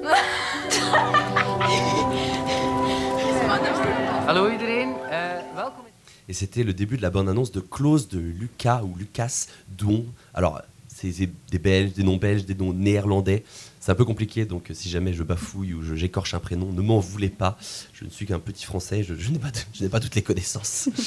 Hallo 4.27 4.49
iedereen, 4.49 4.93
eh, 5.11 5.41
welkom. 5.55 5.83
Et 6.29 6.33
c'était 6.33 6.63
le 6.63 6.73
début 6.73 6.95
de 6.97 7.01
la 7.01 7.09
bande-annonce 7.09 7.51
de 7.51 7.59
Close 7.59 8.07
de 8.07 8.19
Lucas 8.19 8.81
ou 8.83 8.95
Lucas 8.97 9.47
Douon. 9.77 10.05
Alors, 10.33 10.61
c'est 10.87 11.11
des 11.51 11.59
Belges, 11.59 11.93
des 11.93 12.03
noms 12.03 12.15
belges, 12.17 12.45
des 12.45 12.55
noms 12.55 12.71
néerlandais. 12.73 13.43
C'est 13.81 13.91
un 13.91 13.95
peu 13.95 14.05
compliqué, 14.05 14.45
donc 14.45 14.71
euh, 14.71 14.73
si 14.73 14.89
jamais 14.89 15.11
je 15.13 15.23
bafouille 15.23 15.73
ou 15.73 15.83
j'écorche 15.95 16.33
un 16.33 16.39
prénom, 16.39 16.71
ne 16.71 16.81
m'en 16.81 16.99
voulez 16.99 17.27
pas. 17.29 17.57
Je 17.93 18.05
ne 18.05 18.09
suis 18.09 18.25
qu'un 18.25 18.39
petit 18.39 18.63
français, 18.65 19.03
je, 19.03 19.13
je 19.15 19.29
n'ai 19.31 19.39
pas, 19.39 19.51
de- 19.51 19.57
je 19.73 19.83
n'ai 19.83 19.89
pas 19.89 19.99
toutes 19.99 20.15
les 20.15 20.21
connaissances. 20.23 20.89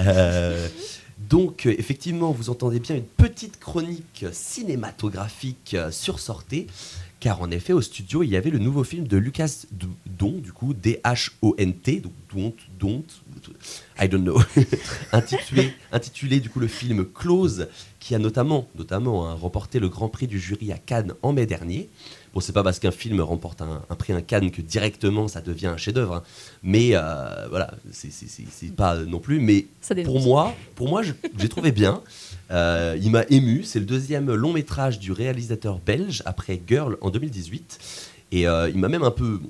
Euh, 0.00 0.68
donc, 1.18 1.66
euh, 1.66 1.74
effectivement, 1.78 2.32
vous 2.32 2.50
entendez 2.50 2.80
bien 2.80 2.96
une 2.96 3.04
petite 3.04 3.60
chronique 3.60 4.26
cinématographique 4.32 5.74
euh, 5.74 5.90
sur 5.90 6.18
Sortez 6.18 6.66
car 7.24 7.40
en 7.40 7.50
effet, 7.50 7.72
au 7.72 7.80
studio, 7.80 8.22
il 8.22 8.28
y 8.28 8.36
avait 8.36 8.50
le 8.50 8.58
nouveau 8.58 8.84
film 8.84 9.06
de 9.06 9.16
Lucas 9.16 9.64
Don, 10.04 10.32
du 10.32 10.52
coup, 10.52 10.74
D-H-O-N-T, 10.74 12.00
donc 12.00 12.12
Don't, 12.30 12.52
Don't, 12.78 13.06
I 13.98 14.10
don't 14.10 14.20
know, 14.20 14.38
intitulé, 15.12 15.72
intitulé 15.90 16.40
du 16.40 16.50
coup 16.50 16.60
le 16.60 16.66
film 16.66 17.06
Close, 17.06 17.68
qui 17.98 18.14
a 18.14 18.18
notamment, 18.18 18.68
notamment 18.76 19.26
hein, 19.26 19.32
remporté 19.40 19.80
le 19.80 19.88
Grand 19.88 20.10
Prix 20.10 20.26
du 20.26 20.38
jury 20.38 20.70
à 20.70 20.76
Cannes 20.76 21.14
en 21.22 21.32
mai 21.32 21.46
dernier. 21.46 21.88
Bon, 22.34 22.40
c'est 22.40 22.52
pas 22.52 22.64
parce 22.64 22.80
qu'un 22.80 22.90
film 22.90 23.20
remporte 23.20 23.62
un, 23.62 23.82
un 23.88 23.94
prix 23.94 24.12
à 24.12 24.20
Cannes 24.20 24.50
que 24.50 24.60
directement 24.60 25.28
ça 25.28 25.40
devient 25.40 25.68
un 25.68 25.76
chef-d'œuvre, 25.76 26.14
hein. 26.16 26.22
mais 26.64 26.90
euh, 26.94 27.46
voilà, 27.48 27.70
c'est- 27.92 28.74
pas 28.74 28.96
non 28.96 29.20
plus. 29.20 29.38
Mais 29.38 29.66
pour 30.04 30.20
moi, 30.20 30.52
pour 30.74 30.88
moi, 30.88 31.02
j'ai 31.38 31.48
trouvé 31.48 31.70
bien. 31.70 32.02
Euh, 32.50 32.98
il 33.00 33.10
m'a 33.12 33.22
ému. 33.30 33.62
C'est 33.62 33.78
le 33.78 33.86
deuxième 33.86 34.32
long 34.34 34.52
métrage 34.52 34.98
du 34.98 35.12
réalisateur 35.12 35.78
belge 35.78 36.22
après 36.26 36.60
Girl 36.66 36.96
en 37.00 37.10
2018, 37.10 37.78
et 38.32 38.48
euh, 38.48 38.68
il 38.68 38.78
m'a 38.78 38.88
même 38.88 39.04
un 39.04 39.10
peu 39.12 39.40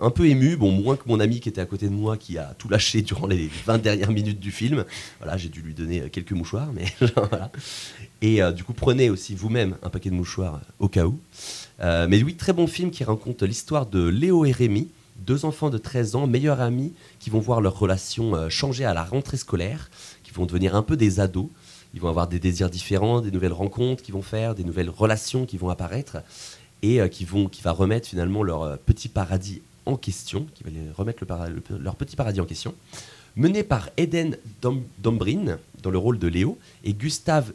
un 0.00 0.10
peu 0.10 0.26
ému, 0.26 0.56
bon 0.56 0.70
moins 0.70 0.96
que 0.96 1.02
mon 1.06 1.20
ami 1.20 1.40
qui 1.40 1.48
était 1.48 1.60
à 1.60 1.66
côté 1.66 1.88
de 1.88 1.94
moi 1.94 2.16
qui 2.16 2.38
a 2.38 2.54
tout 2.58 2.68
lâché 2.68 3.02
durant 3.02 3.26
les 3.26 3.50
20 3.66 3.78
dernières 3.78 4.10
minutes 4.10 4.40
du 4.40 4.50
film. 4.50 4.84
Voilà, 5.20 5.36
j'ai 5.36 5.48
dû 5.48 5.60
lui 5.60 5.74
donner 5.74 6.02
euh, 6.02 6.08
quelques 6.08 6.32
mouchoirs, 6.32 6.68
mais 6.72 6.86
voilà. 7.16 7.50
Et 8.20 8.42
euh, 8.42 8.52
du 8.52 8.64
coup, 8.64 8.72
prenez 8.72 9.10
aussi 9.10 9.34
vous-même 9.34 9.76
un 9.82 9.90
paquet 9.90 10.10
de 10.10 10.14
mouchoirs 10.14 10.54
euh, 10.54 10.72
au 10.84 10.88
cas 10.88 11.04
où. 11.04 11.18
Mais 12.08 12.22
oui, 12.22 12.36
très 12.36 12.52
bon 12.52 12.68
film 12.68 12.90
qui 12.90 13.02
raconte 13.02 13.42
l'histoire 13.42 13.86
de 13.86 14.06
Léo 14.06 14.44
et 14.44 14.52
Rémi, 14.52 14.88
deux 15.16 15.44
enfants 15.44 15.68
de 15.68 15.78
13 15.78 16.14
ans, 16.14 16.26
meilleurs 16.28 16.60
amis, 16.60 16.92
qui 17.18 17.28
vont 17.28 17.40
voir 17.40 17.60
leur 17.60 17.76
relation 17.76 18.48
changer 18.48 18.84
à 18.84 18.94
la 18.94 19.02
rentrée 19.02 19.36
scolaire, 19.36 19.90
qui 20.22 20.30
vont 20.32 20.46
devenir 20.46 20.76
un 20.76 20.82
peu 20.82 20.96
des 20.96 21.18
ados. 21.18 21.48
Ils 21.92 22.00
vont 22.00 22.08
avoir 22.08 22.28
des 22.28 22.38
désirs 22.38 22.70
différents, 22.70 23.20
des 23.20 23.32
nouvelles 23.32 23.52
rencontres 23.52 24.04
qu'ils 24.04 24.14
vont 24.14 24.22
faire, 24.22 24.54
des 24.54 24.62
nouvelles 24.62 24.90
relations 24.90 25.44
qui 25.44 25.56
vont 25.56 25.70
apparaître, 25.70 26.18
et 26.82 27.00
qui, 27.10 27.24
vont, 27.24 27.48
qui 27.48 27.62
va 27.62 27.72
remettre 27.72 28.08
finalement 28.08 28.44
leur 28.44 28.78
petit 28.78 29.08
paradis 29.08 29.60
en 29.86 29.96
question, 29.96 30.46
qui 30.54 30.64
va 30.64 30.70
les 30.70 30.90
remettre 30.94 31.24
leur 31.78 31.96
petit 31.96 32.16
paradis 32.16 32.40
en 32.40 32.44
question. 32.46 32.74
Mené 33.36 33.62
par 33.62 33.88
Eden 33.96 34.36
Dom- 34.60 34.84
Dombrin 34.98 35.58
dans 35.82 35.90
le 35.90 35.98
rôle 35.98 36.18
de 36.18 36.28
Léo 36.28 36.58
et 36.84 36.92
Gustave 36.92 37.52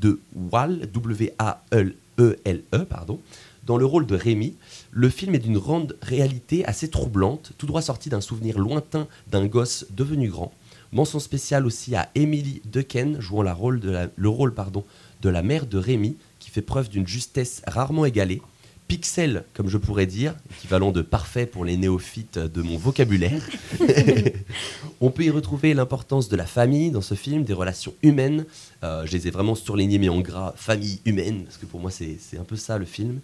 de 0.00 0.20
Wall, 0.34 0.88
W-A-L-E-L-E, 0.92 2.62
E 2.74 2.84
pardon, 2.84 3.20
dans 3.64 3.76
le 3.76 3.84
rôle 3.86 4.06
de 4.06 4.14
Rémi. 4.16 4.54
Le 4.90 5.08
film 5.08 5.34
est 5.34 5.38
d'une 5.38 5.58
grande 5.58 5.96
réalité 6.02 6.64
assez 6.64 6.88
troublante, 6.88 7.52
tout 7.58 7.66
droit 7.66 7.82
sorti 7.82 8.08
d'un 8.08 8.20
souvenir 8.20 8.58
lointain 8.58 9.06
d'un 9.30 9.46
gosse 9.46 9.86
devenu 9.90 10.28
grand. 10.28 10.52
Mention 10.92 11.20
spéciale 11.20 11.66
aussi 11.66 11.94
à 11.94 12.10
Emily 12.16 12.62
Dequesne, 12.64 13.20
jouant 13.20 13.42
la 13.42 13.54
rôle 13.54 13.78
de 13.78 14.10
le 14.16 14.28
rôle 14.28 14.52
pardon, 14.52 14.84
de 15.22 15.28
la 15.28 15.42
mère 15.42 15.66
de 15.66 15.78
Rémi, 15.78 16.16
qui 16.40 16.50
fait 16.50 16.62
preuve 16.62 16.88
d'une 16.88 17.06
justesse 17.06 17.62
rarement 17.66 18.04
égalée. 18.04 18.42
Pixel, 18.90 19.44
comme 19.54 19.68
je 19.68 19.78
pourrais 19.78 20.06
dire, 20.06 20.34
équivalent 20.58 20.90
de 20.90 21.00
parfait 21.00 21.46
pour 21.46 21.64
les 21.64 21.76
néophytes 21.76 22.38
de 22.38 22.60
mon 22.62 22.76
vocabulaire. 22.76 23.40
On 25.00 25.10
peut 25.10 25.24
y 25.24 25.30
retrouver 25.30 25.74
l'importance 25.74 26.28
de 26.28 26.36
la 26.36 26.44
famille 26.46 26.90
dans 26.90 27.00
ce 27.00 27.14
film, 27.14 27.44
des 27.44 27.52
relations 27.52 27.94
humaines. 28.02 28.44
Euh, 28.82 29.06
je 29.06 29.12
les 29.12 29.28
ai 29.28 29.30
vraiment 29.30 29.54
surlignés, 29.54 29.98
mais 29.98 30.08
en 30.08 30.20
gras, 30.20 30.54
famille 30.56 30.98
humaine, 31.04 31.44
parce 31.44 31.56
que 31.56 31.66
pour 31.66 31.78
moi, 31.80 31.90
c'est 31.92 32.16
c'est 32.20 32.36
un 32.36 32.42
peu 32.44 32.56
ça 32.56 32.78
le 32.78 32.84
film. 32.84 33.20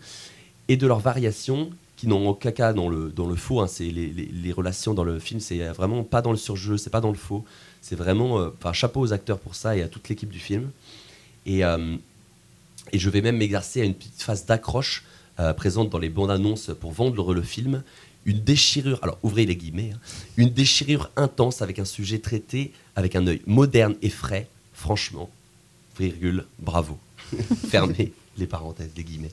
Et 0.69 0.77
de 0.77 0.87
leurs 0.87 1.01
variations, 1.01 1.71
qui 1.97 2.07
n'ont 2.07 2.29
aucun 2.29 2.53
cas 2.53 2.73
dans 2.73 2.89
le, 2.89 3.11
dans 3.11 3.27
le 3.27 3.35
faux. 3.37 3.61
hein. 3.61 3.67
C'est 3.67 3.85
les, 3.91 4.09
les- 4.09 4.27
les 4.33 4.53
relations 4.53 4.95
dans 4.95 5.05
le 5.05 5.19
film, 5.19 5.41
c'est 5.41 5.59
vraiment 5.69 6.05
pas 6.05 6.23
dans 6.23 6.31
le 6.31 6.37
surjeu, 6.37 6.77
c'est 6.77 6.91
pas 6.91 7.01
dans 7.01 7.11
le 7.11 7.17
faux. 7.19 7.45
C'est 7.83 7.97
vraiment. 7.97 8.39
euh, 8.39 8.51
Enfin, 8.59 8.73
chapeau 8.73 9.01
aux 9.01 9.13
acteurs 9.13 9.39
pour 9.39 9.55
ça 9.57 9.77
et 9.77 9.83
à 9.83 9.89
toute 9.89 10.09
l'équipe 10.09 10.29
du 10.31 10.39
film. 10.39 10.71
Et, 11.47 11.65
euh, 11.65 11.97
et 12.93 12.99
je 12.99 13.11
vais 13.11 13.21
même 13.23 13.37
m'exercer 13.39 13.81
à 13.81 13.85
une 13.85 13.95
petite 13.95 14.23
phase 14.23 14.47
d'accroche 14.47 15.05
euh, 15.41 15.53
présente 15.53 15.91
dans 15.91 15.99
les 15.99 16.09
bandes 16.09 16.31
annonces 16.31 16.71
pour 16.81 16.93
vendre 16.93 17.35
le 17.35 17.43
film. 17.43 17.83
Une 18.25 18.41
déchirure, 18.41 18.99
alors 19.03 19.19
ouvrez 19.23 19.47
les 19.47 19.55
guillemets, 19.55 19.93
hein, 19.95 19.99
une 20.37 20.49
déchirure 20.51 21.11
intense 21.17 21.63
avec 21.63 21.79
un 21.79 21.85
sujet 21.85 22.19
traité 22.19 22.73
avec 22.97 23.15
un 23.15 23.27
œil 23.27 23.41
moderne 23.47 23.95
et 24.03 24.11
frais. 24.11 24.49
Franchement, 24.73 25.31
virgule, 25.99 26.45
bravo. 26.59 26.99
Fermez 27.69 28.13
les 28.37 28.47
parenthèses, 28.47 28.91
les 28.97 29.05
guillemets. 29.05 29.31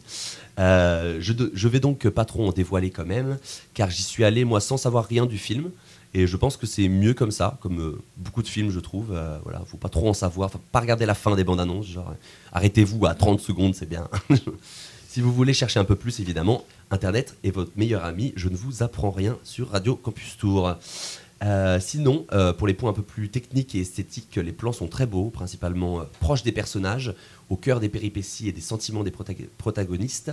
Euh, 0.60 1.18
je, 1.20 1.34
de- 1.34 1.52
je 1.56 1.68
vais 1.68 1.80
donc 1.80 2.08
pas 2.10 2.24
trop 2.24 2.48
en 2.48 2.52
dévoiler 2.52 2.90
quand 2.92 3.06
même, 3.06 3.38
car 3.74 3.90
j'y 3.90 4.04
suis 4.04 4.24
allé 4.24 4.46
moi 4.46 4.60
sans 4.62 4.78
savoir 4.78 5.06
rien 5.06 5.26
du 5.26 5.38
film. 5.38 5.72
Et 6.14 6.28
je 6.28 6.38
pense 6.38 6.58
que 6.58 6.68
c'est 6.68 6.88
mieux 6.88 7.16
comme 7.16 7.32
ça, 7.32 7.58
comme 7.62 7.80
euh, 7.82 8.02
beaucoup 8.18 8.44
de 8.44 8.48
films, 8.48 8.70
je 8.70 8.80
trouve. 8.80 9.08
Euh, 9.12 9.40
voilà, 9.44 9.64
faut 9.66 9.78
pas 9.78 9.90
trop 9.90 10.08
en 10.08 10.14
savoir, 10.14 10.52
faut 10.52 10.62
pas 10.72 10.80
regarder 10.80 11.08
la 11.08 11.16
fin 11.16 11.36
des 11.36 11.44
bandes 11.44 11.60
annonces. 11.60 11.88
Genre, 11.88 12.14
arrêtez-vous 12.52 13.08
à 13.08 13.16
30 13.16 13.42
secondes, 13.42 13.74
c'est 13.74 13.90
bien. 13.90 14.08
si 15.14 15.22
vous 15.22 15.32
voulez 15.32 15.54
chercher 15.54 15.80
un 15.80 15.84
peu 15.84 15.96
plus, 15.96 16.22
évidemment, 16.22 16.66
Internet 16.90 17.38
est 17.44 17.52
votre 17.52 17.70
meilleur 17.76 18.04
ami. 18.04 18.34
Je 18.36 18.50
ne 18.50 18.56
vous 18.56 18.82
apprends 18.82 19.12
rien 19.12 19.38
sur 19.44 19.70
Radio 19.70 19.96
Campus 19.96 20.38
Tour. 20.40 20.76
Euh, 21.44 21.80
sinon, 21.80 22.26
euh, 22.32 22.52
pour 22.52 22.66
les 22.66 22.74
points 22.74 22.90
un 22.90 22.94
peu 22.94 23.04
plus 23.04 23.30
techniques 23.30 23.76
et 23.76 23.82
esthétiques, 23.82 24.38
les 24.38 24.52
plans 24.52 24.72
sont 24.72 24.88
très 24.88 25.06
beaux, 25.06 25.30
principalement 25.30 26.00
euh, 26.00 26.06
proches 26.20 26.42
des 26.42 26.52
personnages, 26.52 27.14
au 27.52 27.58
cœur 27.58 27.80
des 27.80 27.90
péripéties 27.90 28.50
et 28.50 28.52
des 28.52 28.60
sentiments 28.60 29.04
des 29.04 29.12
protag- 29.12 29.46
protagonistes. 29.60 30.32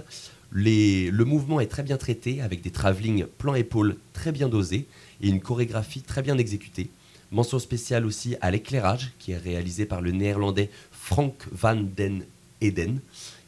Le 0.51 1.25
mouvement 1.25 1.61
est 1.61 1.67
très 1.67 1.83
bien 1.83 1.99
traité, 1.99 2.41
avec 2.41 2.63
des 2.63 2.71
travelling 2.71 3.27
plan-épaule 3.37 3.97
très 4.15 4.33
bien 4.33 4.49
dosés 4.49 4.87
et 5.21 5.29
une 5.29 5.43
chorégraphie 5.43 6.01
très 6.01 6.23
bien 6.23 6.39
exécutée. 6.39 6.89
Mention 7.33 7.59
spéciale 7.59 8.07
aussi 8.07 8.37
à 8.41 8.51
l'éclairage, 8.51 9.13
qui 9.19 9.33
est 9.33 9.37
réalisé 9.37 9.85
par 9.85 10.01
le 10.01 10.13
néerlandais 10.13 10.71
Frank 10.91 11.35
van 11.53 11.77
den 11.77 12.25
Eden, 12.63 13.01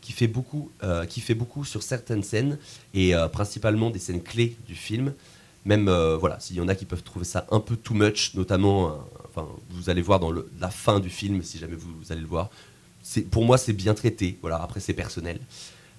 qui 0.02 0.12
fait 0.12 0.26
beaucoup, 0.26 0.70
euh, 0.82 1.06
qui 1.06 1.20
fait 1.20 1.34
beaucoup 1.34 1.64
sur 1.64 1.82
certaines 1.82 2.24
scènes, 2.24 2.58
et 2.92 3.14
euh, 3.14 3.28
principalement 3.28 3.88
des 3.88 4.00
scènes 4.00 4.22
clés 4.22 4.56
du 4.66 4.74
film. 4.74 5.14
Même, 5.64 5.88
euh, 5.88 6.16
voilà, 6.18 6.40
s'il 6.40 6.56
y 6.56 6.60
en 6.60 6.68
a 6.68 6.74
qui 6.74 6.84
peuvent 6.84 7.04
trouver 7.04 7.24
ça 7.24 7.46
un 7.52 7.60
peu 7.60 7.76
too 7.76 7.94
much, 7.94 8.34
notamment, 8.34 8.98
enfin, 9.28 9.46
vous 9.70 9.88
allez 9.88 10.02
voir 10.02 10.18
dans 10.18 10.32
la 10.32 10.70
fin 10.70 10.98
du 10.98 11.08
film, 11.08 11.42
si 11.42 11.56
jamais 11.58 11.76
vous, 11.76 12.12
allez 12.12 12.20
le 12.20 12.26
voir. 12.26 12.50
Pour 13.30 13.44
moi, 13.44 13.56
c'est 13.58 13.72
bien 13.72 13.94
traité. 13.94 14.38
Voilà, 14.42 14.60
après, 14.60 14.80
c'est 14.80 14.92
personnel. 14.92 15.38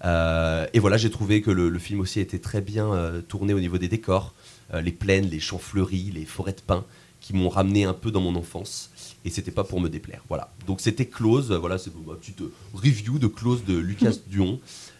Et 0.03 0.79
voilà, 0.79 0.97
j'ai 0.97 1.09
trouvé 1.09 1.41
que 1.41 1.49
le, 1.49 1.79
film 1.79 2.01
aussi 2.01 2.19
était 2.19 2.39
très 2.39 2.59
bien 2.59 2.91
tourné 3.29 3.53
au 3.53 3.61
niveau 3.61 3.77
des 3.77 3.87
décors, 3.87 4.33
les 4.73 4.91
plaines, 4.91 5.29
les 5.29 5.39
champs 5.39 5.59
fleuris, 5.59 6.11
les 6.13 6.25
forêts 6.25 6.51
de 6.51 6.59
pins, 6.59 6.83
qui 7.23 7.33
m'ont 7.33 7.49
ramené 7.49 7.85
un 7.85 7.93
peu 7.93 8.11
dans 8.11 8.19
mon 8.21 8.35
enfance. 8.35 8.91
Et 9.25 9.29
c'était 9.29 9.51
pas 9.51 9.63
pour 9.63 9.79
me 9.79 9.87
déplaire. 9.89 10.21
Voilà. 10.27 10.53
Donc 10.67 10.81
c'était 10.81 11.05
Close. 11.05 11.51
euh, 11.51 11.57
Voilà, 11.57 11.77
c'est 11.77 11.91
ma 12.05 12.15
petite 12.15 12.41
euh, 12.41 12.51
review 12.73 13.17
de 13.17 13.27
Close 13.27 13.63
de 13.63 13.75
Lucas 13.77 14.11
Duon. 14.27 14.59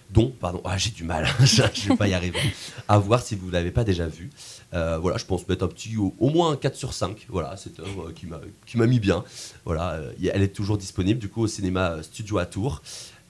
Dont, 0.09 0.31
pardon, 0.39 0.61
ah, 0.63 0.77
j'ai 0.77 0.91
du 0.91 1.03
mal, 1.03 1.27
je 1.43 1.89
vais 1.89 1.95
pas 1.97 2.07
y 2.07 2.13
arriver. 2.13 2.39
À 2.87 2.99
voir 2.99 3.23
si 3.23 3.35
vous 3.35 3.49
l'avez 3.49 3.71
pas 3.71 3.83
déjà 3.83 4.05
vu. 4.07 4.29
Euh, 4.75 4.99
voilà, 4.99 5.17
je 5.17 5.25
pense 5.25 5.47
mettre 5.47 5.65
un 5.65 5.67
petit, 5.67 5.97
au, 5.97 6.13
au 6.19 6.29
moins 6.29 6.51
un 6.51 6.55
4 6.55 6.75
sur 6.75 6.93
5. 6.93 7.25
Voilà, 7.29 7.57
cette 7.57 7.79
œuvre 7.79 8.11
qui 8.11 8.27
m'a 8.27 8.39
qui 8.67 8.77
m'a 8.77 8.85
mis 8.85 8.99
bien. 8.99 9.23
Voilà, 9.65 9.93
euh, 9.93 10.13
elle 10.31 10.43
est 10.43 10.55
toujours 10.55 10.77
disponible 10.77 11.19
du 11.19 11.29
coup 11.29 11.41
au 11.41 11.47
cinéma 11.47 11.93
euh, 11.93 12.03
Studio 12.03 12.37
à 12.37 12.45
Tours 12.45 12.83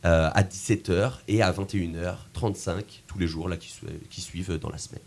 euh, 0.04 0.30
à 0.34 0.44
17h 0.44 1.14
et 1.30 1.42
à 1.42 1.54
21h35 1.54 2.84
tous 3.08 3.18
les 3.18 3.28
jours 3.28 3.48
là, 3.48 3.56
qui 3.58 4.22
suivent 4.22 4.58
dans 4.60 4.70
la 4.70 4.78
semaine. 4.78 5.02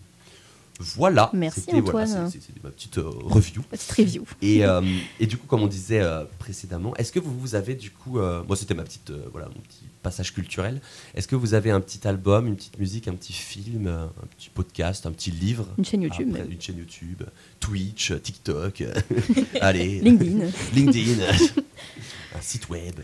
Voilà. 0.79 1.31
Merci, 1.33 1.63
voilà, 1.71 1.81
Antoine. 1.81 2.31
c'est- 2.31 2.41
C'était 2.41 2.61
ma 2.63 2.71
petite 2.71 2.99
euh, 2.99 3.09
review. 3.09 3.63
Petite 3.63 3.93
review. 3.93 4.25
Et, 4.43 4.65
euh, 4.65 4.83
et 5.21 5.27
du 5.27 5.39
coup, 5.39 5.47
comme 5.47 5.63
on 5.63 5.67
disait 5.67 6.01
euh, 6.03 6.25
précédemment, 6.39 6.95
est-ce 6.97 7.13
que 7.13 7.19
vous, 7.19 7.37
vous 7.39 7.55
avez 7.55 7.75
du 7.75 7.91
coup, 7.91 8.19
euh, 8.19 8.43
moi 8.47 8.57
c'était 8.57 8.75
ma 8.75 8.83
petite, 8.85 9.09
euh, 9.11 9.25
voilà, 9.33 9.47
mon 9.49 9.61
petit 9.63 9.85
passage 10.03 10.35
culturel. 10.35 10.81
Est-ce 11.15 11.27
que 11.29 11.35
vous 11.35 11.55
avez 11.55 11.71
un 11.71 11.81
petit 11.81 12.07
album, 12.07 12.47
une 12.47 12.57
petite 12.57 12.79
musique, 12.79 13.09
un 13.09 13.15
petit 13.15 13.33
film, 13.33 13.87
euh, 13.87 14.05
un 14.05 14.27
petit 14.37 14.51
podcast, 14.51 15.07
un 15.07 15.13
petit 15.13 15.31
livre, 15.31 15.67
Une 15.79 15.85
chaîne 15.85 16.03
YouTube, 16.03 16.29
Après, 16.37 16.47
une 16.53 16.61
chaîne 16.61 16.77
YouTube, 16.79 17.23
Twitch, 17.59 18.13
TikTok, 18.23 18.85
allez, 19.63 20.01
LinkedIn. 20.01 20.47
LinkedIn, 20.75 21.23
un 22.37 22.41
site 22.43 22.69
web. 22.69 23.01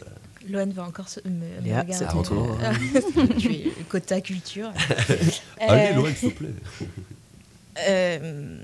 Loane 0.49 0.73
va 0.73 0.85
encore 0.85 1.09
se, 1.09 1.21
me, 1.25 1.31
me 1.31 1.61
Léa, 1.65 1.83
regarder. 1.83 1.93
c'est 1.93 2.05
à 2.05 2.09
ton 2.13 2.23
tour. 2.23 2.59
tu 3.39 3.53
es 3.53 3.71
quota 3.89 4.21
culture. 4.21 4.73
Allez, 5.61 5.95
Loane, 5.95 6.15
s'il 6.15 6.33
te 6.35 6.39
plaît. 6.39 6.55
Euh, 7.89 8.57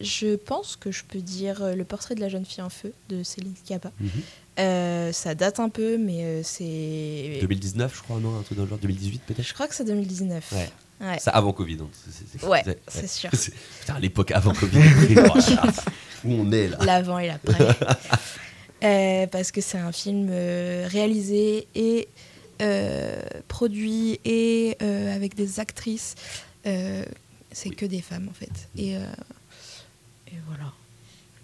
je 0.00 0.36
pense 0.36 0.76
que 0.76 0.90
je 0.90 1.04
peux 1.04 1.20
dire 1.20 1.62
euh, 1.62 1.74
Le 1.74 1.84
portrait 1.84 2.14
de 2.14 2.20
la 2.20 2.28
jeune 2.28 2.44
fille 2.44 2.62
en 2.62 2.68
feu 2.68 2.92
de 3.08 3.22
Céline 3.22 3.54
Schiappa. 3.64 3.90
Mhm. 4.00 4.10
Euh, 4.58 5.12
ça 5.12 5.34
date 5.34 5.60
un 5.60 5.70
peu, 5.70 5.96
mais 5.96 6.42
c'est. 6.42 7.38
2019, 7.40 7.96
je 7.96 8.02
crois, 8.02 8.18
non, 8.20 8.38
un 8.38 8.42
truc 8.42 8.58
dans 8.58 8.64
le 8.64 8.68
genre 8.68 8.78
2018 8.78 9.22
peut-être. 9.26 9.46
Je 9.46 9.54
crois 9.54 9.66
que 9.66 9.74
c'est 9.74 9.84
2019. 9.84 10.52
Ouais. 10.52 10.70
Ouais. 11.00 11.18
Ça 11.18 11.30
avant 11.32 11.52
Covid. 11.52 11.76
donc 11.76 11.90
c'est- 11.94 12.46
Ouais, 12.46 12.62
c'est- 12.88 13.06
sûr. 13.08 13.30
Putain, 13.80 13.98
l'époque 13.98 14.30
avant 14.30 14.52
Covid. 14.52 14.78
Oh 15.16 15.38
Où 16.24 16.32
on 16.34 16.52
est 16.52 16.68
là 16.68 16.76
L'avant 16.82 17.18
et 17.18 17.28
l'après. 17.28 17.58
Euh, 18.84 19.28
parce 19.28 19.52
que 19.52 19.60
c'est 19.60 19.78
un 19.78 19.92
film 19.92 20.28
réalisé 20.28 21.68
et 21.76 22.08
produit 23.46 24.18
et 24.24 24.76
avec 24.80 25.34
des 25.36 25.60
actrices. 25.60 26.16
Euh, 26.66 27.04
c'est 27.52 27.70
que 27.70 27.86
des 27.86 28.00
femmes 28.02 28.28
en 28.28 28.32
fait. 28.32 28.68
Et, 28.76 28.96
euh, 28.96 29.04
et 30.28 30.34
voilà. 30.46 30.72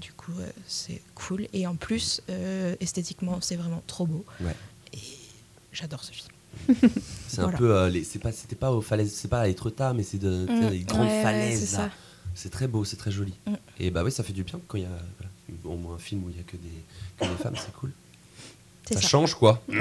Du 0.00 0.12
coup, 0.12 0.32
euh, 0.38 0.48
c'est 0.66 1.02
cool. 1.14 1.46
Et 1.52 1.66
en 1.66 1.74
plus, 1.74 2.20
euh, 2.30 2.76
esthétiquement, 2.80 3.40
c'est 3.40 3.56
vraiment 3.56 3.82
trop 3.86 4.06
beau. 4.06 4.24
Ouais. 4.40 4.54
Et 4.92 4.98
j'adore 5.72 6.04
ce 6.04 6.12
film. 6.12 6.28
C'est 7.28 7.40
Voilà. 7.42 7.56
un 7.56 7.58
peu. 7.58 8.02
c'est 8.04 8.18
pas, 8.18 8.32
c'était 8.32 8.56
pas 8.56 8.72
aux 8.72 8.80
falaises, 8.80 9.12
c'est 9.14 9.28
pas 9.28 9.40
à 9.42 9.48
Etretat, 9.48 9.92
mais 9.92 10.02
c'est 10.02 10.18
de, 10.18 10.46
Mm. 10.48 10.68
les 10.70 10.78
grandes 10.80 11.06
Ouais, 11.06 11.22
falaises 11.22 11.78
c'est 12.34 12.50
très 12.50 12.66
beau, 12.68 12.84
c'est 12.84 12.96
très 12.96 13.10
joli. 13.10 13.34
Mm. 13.46 13.54
Et 13.80 13.90
bah 13.90 14.02
oui, 14.04 14.10
ça 14.12 14.22
fait 14.24 14.32
du 14.32 14.44
bien 14.44 14.60
quand 14.66 14.78
il 14.78 14.82
y 14.84 14.86
a 14.86 14.88
voilà, 14.88 15.30
au 15.64 15.76
moins 15.76 15.94
un 15.96 15.98
film 15.98 16.24
où 16.24 16.30
il 16.30 16.36
y 16.36 16.40
a 16.40 16.42
que 16.44 16.56
des, 16.56 16.68
que 17.18 17.24
des 17.24 17.42
femmes, 17.42 17.54
c'est 17.56 17.72
cool. 17.74 17.92
Ça, 18.94 19.00
ça. 19.00 19.08
change 19.08 19.34
quoi. 19.34 19.62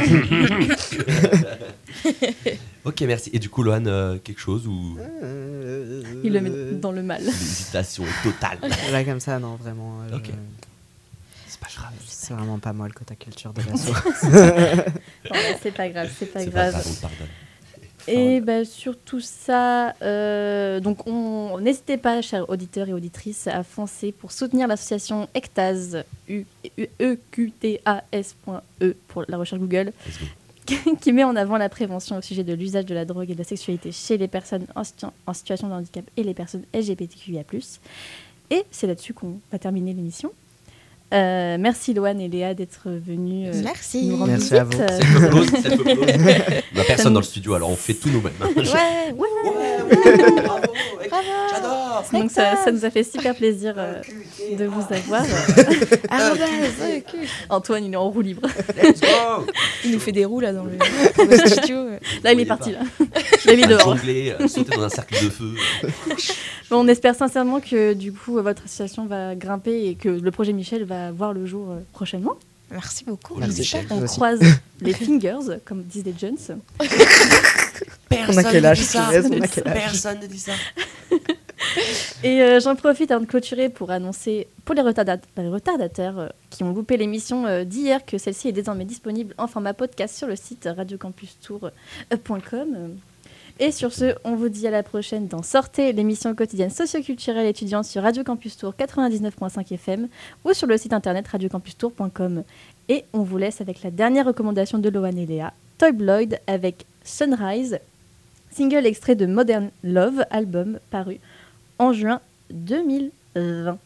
ok, 2.85 3.01
merci. 3.01 3.29
Et 3.33 3.39
du 3.39 3.49
coup, 3.49 3.63
Lohan, 3.63 3.85
euh, 3.85 4.17
quelque 4.17 4.39
chose 4.41 4.67
ou? 4.67 4.97
Il 6.23 6.33
le 6.33 6.41
met 6.41 6.49
dans 6.79 6.91
le 6.91 7.03
mal. 7.03 7.23
l'hésitation 7.23 8.03
est 8.03 8.23
totale 8.23 8.59
Là, 8.91 9.03
comme 9.03 9.19
ça, 9.19 9.39
non, 9.39 9.55
vraiment. 9.55 9.99
euh, 10.11 10.17
Ok. 10.17 10.29
C'est 11.47 11.59
pas 11.59 11.67
grave. 11.75 11.93
C'est 12.07 12.33
vraiment 12.33 12.59
pas 12.59 12.73
moi 12.73 12.87
le 12.87 12.93
quota 12.93 13.15
culture 13.15 13.53
de 13.53 13.61
l'assaut. 13.69 13.93
Non, 13.93 15.31
mais 15.31 15.57
c'est 15.63 15.71
pas 15.73 15.89
grave, 15.89 16.09
c'est 16.17 16.25
pas 16.31 16.39
C'est 16.41 16.51
pas 16.51 16.69
grave. 16.69 16.71
grave, 16.73 16.87
on 16.89 16.93
te 16.93 17.01
pardonne. 17.01 17.27
Et 18.07 18.39
ben, 18.41 18.63
sur 18.65 18.97
tout 18.97 19.19
ça, 19.19 19.93
euh, 20.01 20.79
donc 20.79 21.05
on 21.07 21.59
n'hésitez 21.59 21.97
pas, 21.97 22.21
chers 22.21 22.49
auditeurs 22.49 22.87
et 22.87 22.93
auditrices, 22.93 23.47
à 23.47 23.63
foncer 23.63 24.11
pour 24.11 24.31
soutenir 24.31 24.67
l'association 24.67 25.27
ECTAS, 25.35 26.03
E-Q-T-A-S.E 26.99 28.93
pour 29.07 29.25
la 29.27 29.37
recherche 29.37 29.59
Google, 29.61 29.91
qui 31.01 31.13
met 31.13 31.23
en 31.23 31.35
avant 31.35 31.57
la 31.57 31.69
prévention 31.69 32.17
au 32.17 32.21
sujet 32.21 32.43
de 32.43 32.53
l'usage 32.53 32.85
de 32.85 32.93
la 32.93 33.05
drogue 33.05 33.29
et 33.29 33.33
de 33.33 33.39
la 33.39 33.43
sexualité 33.43 33.91
chez 33.91 34.17
les 34.17 34.27
personnes 34.27 34.65
en, 34.75 34.83
situ- 34.83 35.05
en 35.25 35.33
situation 35.33 35.67
de 35.69 35.73
handicap 35.73 36.05
et 36.15 36.23
les 36.23 36.33
personnes 36.33 36.63
LGBTQIA+. 36.73 37.43
Et 38.49 38.63
c'est 38.71 38.87
là-dessus 38.87 39.13
qu'on 39.13 39.39
va 39.51 39.59
terminer 39.59 39.93
l'émission. 39.93 40.31
Euh, 41.13 41.55
merci 41.57 41.93
Loane 41.93 42.19
et 42.19 42.27
Léa 42.27 42.53
d'être 42.53 42.89
venus 42.89 43.47
euh, 43.55 43.61
Merci. 43.63 44.07
nous 44.07 44.17
rendre 44.17 44.31
Merci 44.31 44.57
à 44.57 44.65
visite. 44.65 44.83
vous. 45.29 45.39
Euh. 45.39 45.45
On 46.75 46.79
a 46.79 46.81
Ça 46.81 46.83
personne 46.85 47.13
dans 47.13 47.21
le 47.21 47.25
studio, 47.25 47.53
alors 47.53 47.69
on 47.69 47.77
fait 47.77 47.93
tout 47.93 48.09
nous-mêmes. 48.09 48.33
hein. 48.41 48.49
Ouais, 48.57 49.13
Ouais, 49.17 49.97
Bravo, 51.09 51.27
j'adore. 51.53 52.03
Donc 52.11 52.29
ça, 52.31 52.57
ça 52.57 52.71
nous 52.73 52.83
a 52.83 52.89
fait 52.89 53.03
super 53.03 53.33
plaisir 53.35 53.75
euh, 53.77 54.01
de 54.57 54.65
vous 54.65 54.81
avoir. 54.93 55.21
Arrobase, 56.09 56.45
euh, 56.81 56.99
cul. 56.99 57.27
Antoine, 57.49 57.85
il 57.85 57.93
est 57.93 57.95
en 57.97 58.09
roue 58.09 58.21
libre. 58.21 58.41
Let's 58.81 58.99
go. 58.99 59.07
Il 59.85 59.91
nous 59.93 59.99
fait 59.99 60.11
des 60.11 60.25
roues 60.25 60.41
là 60.41 60.51
dans 60.51 60.65
le, 60.65 60.71
dans 60.77 61.23
le 61.31 61.37
studio. 61.49 61.85
Là, 62.23 62.33
il 62.33 62.39
est 62.41 62.45
parti. 62.45 62.71
Là. 62.73 62.79
Là, 63.45 63.53
il 63.53 63.59
est 63.63 63.67
dehors. 63.67 63.95
Jongler, 63.95 64.33
euh, 64.39 64.47
sauter 64.47 64.75
dans 64.75 64.83
un 64.83 64.89
cercle 64.89 65.13
de 65.23 65.29
feu. 65.29 65.53
Bon, 66.69 66.83
on 66.83 66.87
espère 66.89 67.15
sincèrement 67.15 67.61
que 67.61 67.93
du 67.93 68.11
coup 68.11 68.33
votre 68.41 68.63
association 68.65 69.05
va 69.05 69.35
grimper 69.35 69.85
et 69.87 69.95
que 69.95 70.09
le 70.09 70.31
projet 70.31 70.51
Michel 70.51 70.83
va 70.83 70.96
voir 71.11 71.33
le 71.33 71.45
jour 71.45 71.71
euh, 71.71 71.79
prochainement. 71.93 72.35
Merci 72.69 73.05
beaucoup. 73.05 73.35
Merci, 73.35 73.77
On 73.89 74.01
croise 74.05 74.39
les 74.81 74.93
fingers, 74.93 75.59
comme 75.63 75.83
disent 75.83 76.03
les 76.05 76.13
jeunes. 76.19 76.35
Personne 78.09 78.33
On 78.33 78.37
a 78.37 78.43
quel 78.43 78.63
ne 78.63 78.67
âge, 78.67 78.79
dit 78.79 78.83
ça. 78.85 79.07
Thérèse 79.09 79.29
On 79.31 79.41
a 79.41 79.47
quel 79.47 79.67
âge 79.67 79.73
Personne 79.83 80.19
ne 80.21 80.27
dit 80.27 80.39
ça. 80.39 80.51
Et 82.23 82.41
euh, 82.41 82.59
j'en 82.59 82.75
profite 82.75 83.09
avant 83.11 83.21
de 83.21 83.25
clôturer 83.29 83.69
pour 83.69 83.89
annoncer 83.91 84.47
pour 84.65 84.75
les, 84.75 84.81
retardat- 84.81 85.19
les 85.37 85.47
retardataires 85.49 86.17
euh, 86.19 86.27
qui 86.49 86.63
ont 86.63 86.73
loupé 86.73 86.97
l'émission 86.97 87.45
euh, 87.45 87.63
d'hier 87.63 88.05
que 88.05 88.17
celle-ci 88.17 88.49
est 88.49 88.51
désormais 88.53 88.85
disponible 88.85 89.33
en 89.37 89.47
format 89.47 89.73
podcast 89.73 90.15
sur 90.17 90.27
le 90.27 90.35
site 90.35 90.67
radiocampustour.com. 90.75 92.67
Et 93.59 93.71
sur 93.71 93.91
ce, 93.91 94.13
on 94.23 94.35
vous 94.35 94.49
dit 94.49 94.67
à 94.67 94.71
la 94.71 94.83
prochaine 94.83 95.27
dans 95.27 95.41
Sortez, 95.41 95.91
l'émission 95.91 96.35
quotidienne 96.35 96.69
socioculturelle 96.69 97.47
étudiante 97.47 97.85
sur 97.85 98.03
Radio 98.03 98.23
Campus 98.23 98.55
Tour 98.55 98.75
99.5 98.77 99.73
FM 99.73 100.07
ou 100.45 100.53
sur 100.53 100.67
le 100.67 100.77
site 100.77 100.93
internet 100.93 101.27
radiocampustour.com. 101.27 102.43
Et 102.87 103.05
on 103.13 103.23
vous 103.23 103.37
laisse 103.37 103.59
avec 103.59 103.81
la 103.81 103.89
dernière 103.89 104.27
recommandation 104.27 104.77
de 104.77 104.89
Loan 104.89 105.17
et 105.17 105.25
Léa, 105.25 105.53
Toy 105.79 105.91
Bloyd 105.91 106.39
avec 106.45 106.85
Sunrise, 107.03 107.79
single 108.51 108.85
extrait 108.85 109.15
de 109.15 109.25
Modern 109.25 109.71
Love, 109.83 110.23
album 110.29 110.77
paru 110.91 111.19
en 111.79 111.93
juin 111.93 112.21
2020. 112.51 113.79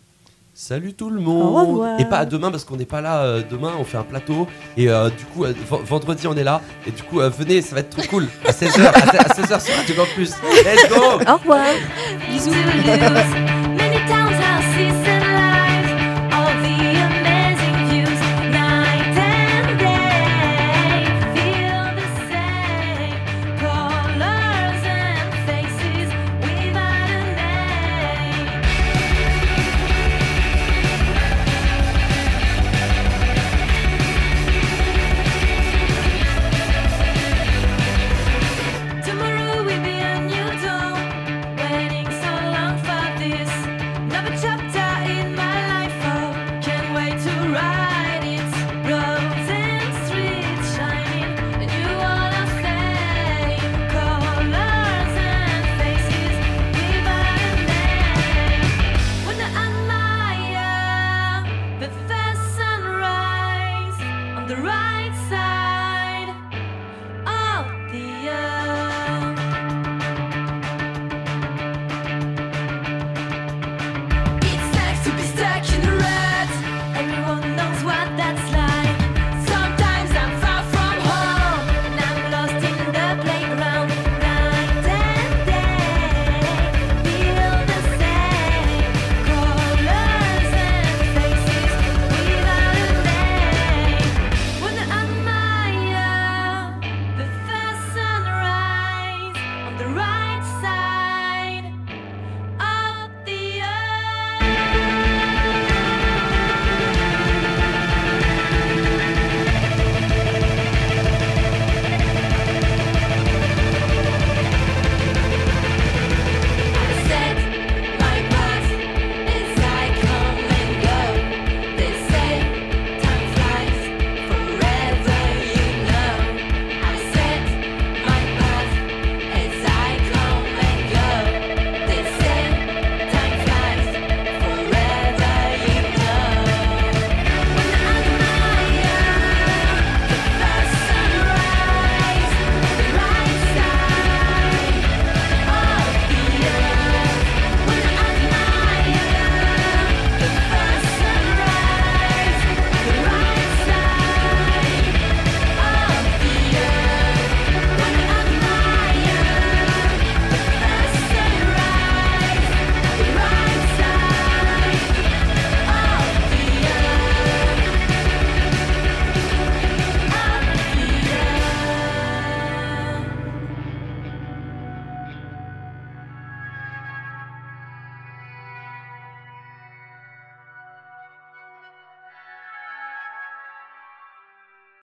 Salut 0.53 0.93
tout 0.93 1.09
le 1.09 1.19
Au 1.19 1.23
monde. 1.23 1.67
revoir. 1.69 1.99
Et 1.99 2.05
pas 2.05 2.17
à 2.17 2.25
demain 2.25 2.51
parce 2.51 2.65
qu'on 2.65 2.75
n'est 2.75 2.85
pas 2.85 2.99
là 2.99 3.23
euh, 3.23 3.41
demain, 3.49 3.71
on 3.79 3.85
fait 3.85 3.97
un 3.97 4.03
plateau. 4.03 4.47
Et 4.75 4.89
euh, 4.89 5.09
du 5.09 5.23
coup, 5.25 5.45
euh, 5.45 5.53
vendredi 5.69 6.27
on 6.27 6.35
est 6.35 6.43
là. 6.43 6.61
Et 6.85 6.91
du 6.91 7.03
coup, 7.03 7.21
euh, 7.21 7.29
venez, 7.29 7.61
ça 7.61 7.73
va 7.75 7.81
être 7.81 7.89
trop 7.89 8.05
cool. 8.09 8.27
À 8.45 8.51
16h, 8.51 8.85
à 8.85 9.27
16h 9.33 9.61
sur 9.65 9.75
Radio 9.75 9.95
Campus. 9.95 10.33
Let's 10.65 10.89
go 10.89 10.95
Au 11.25 11.37
revoir 11.37 11.65
Bisous. 12.29 12.51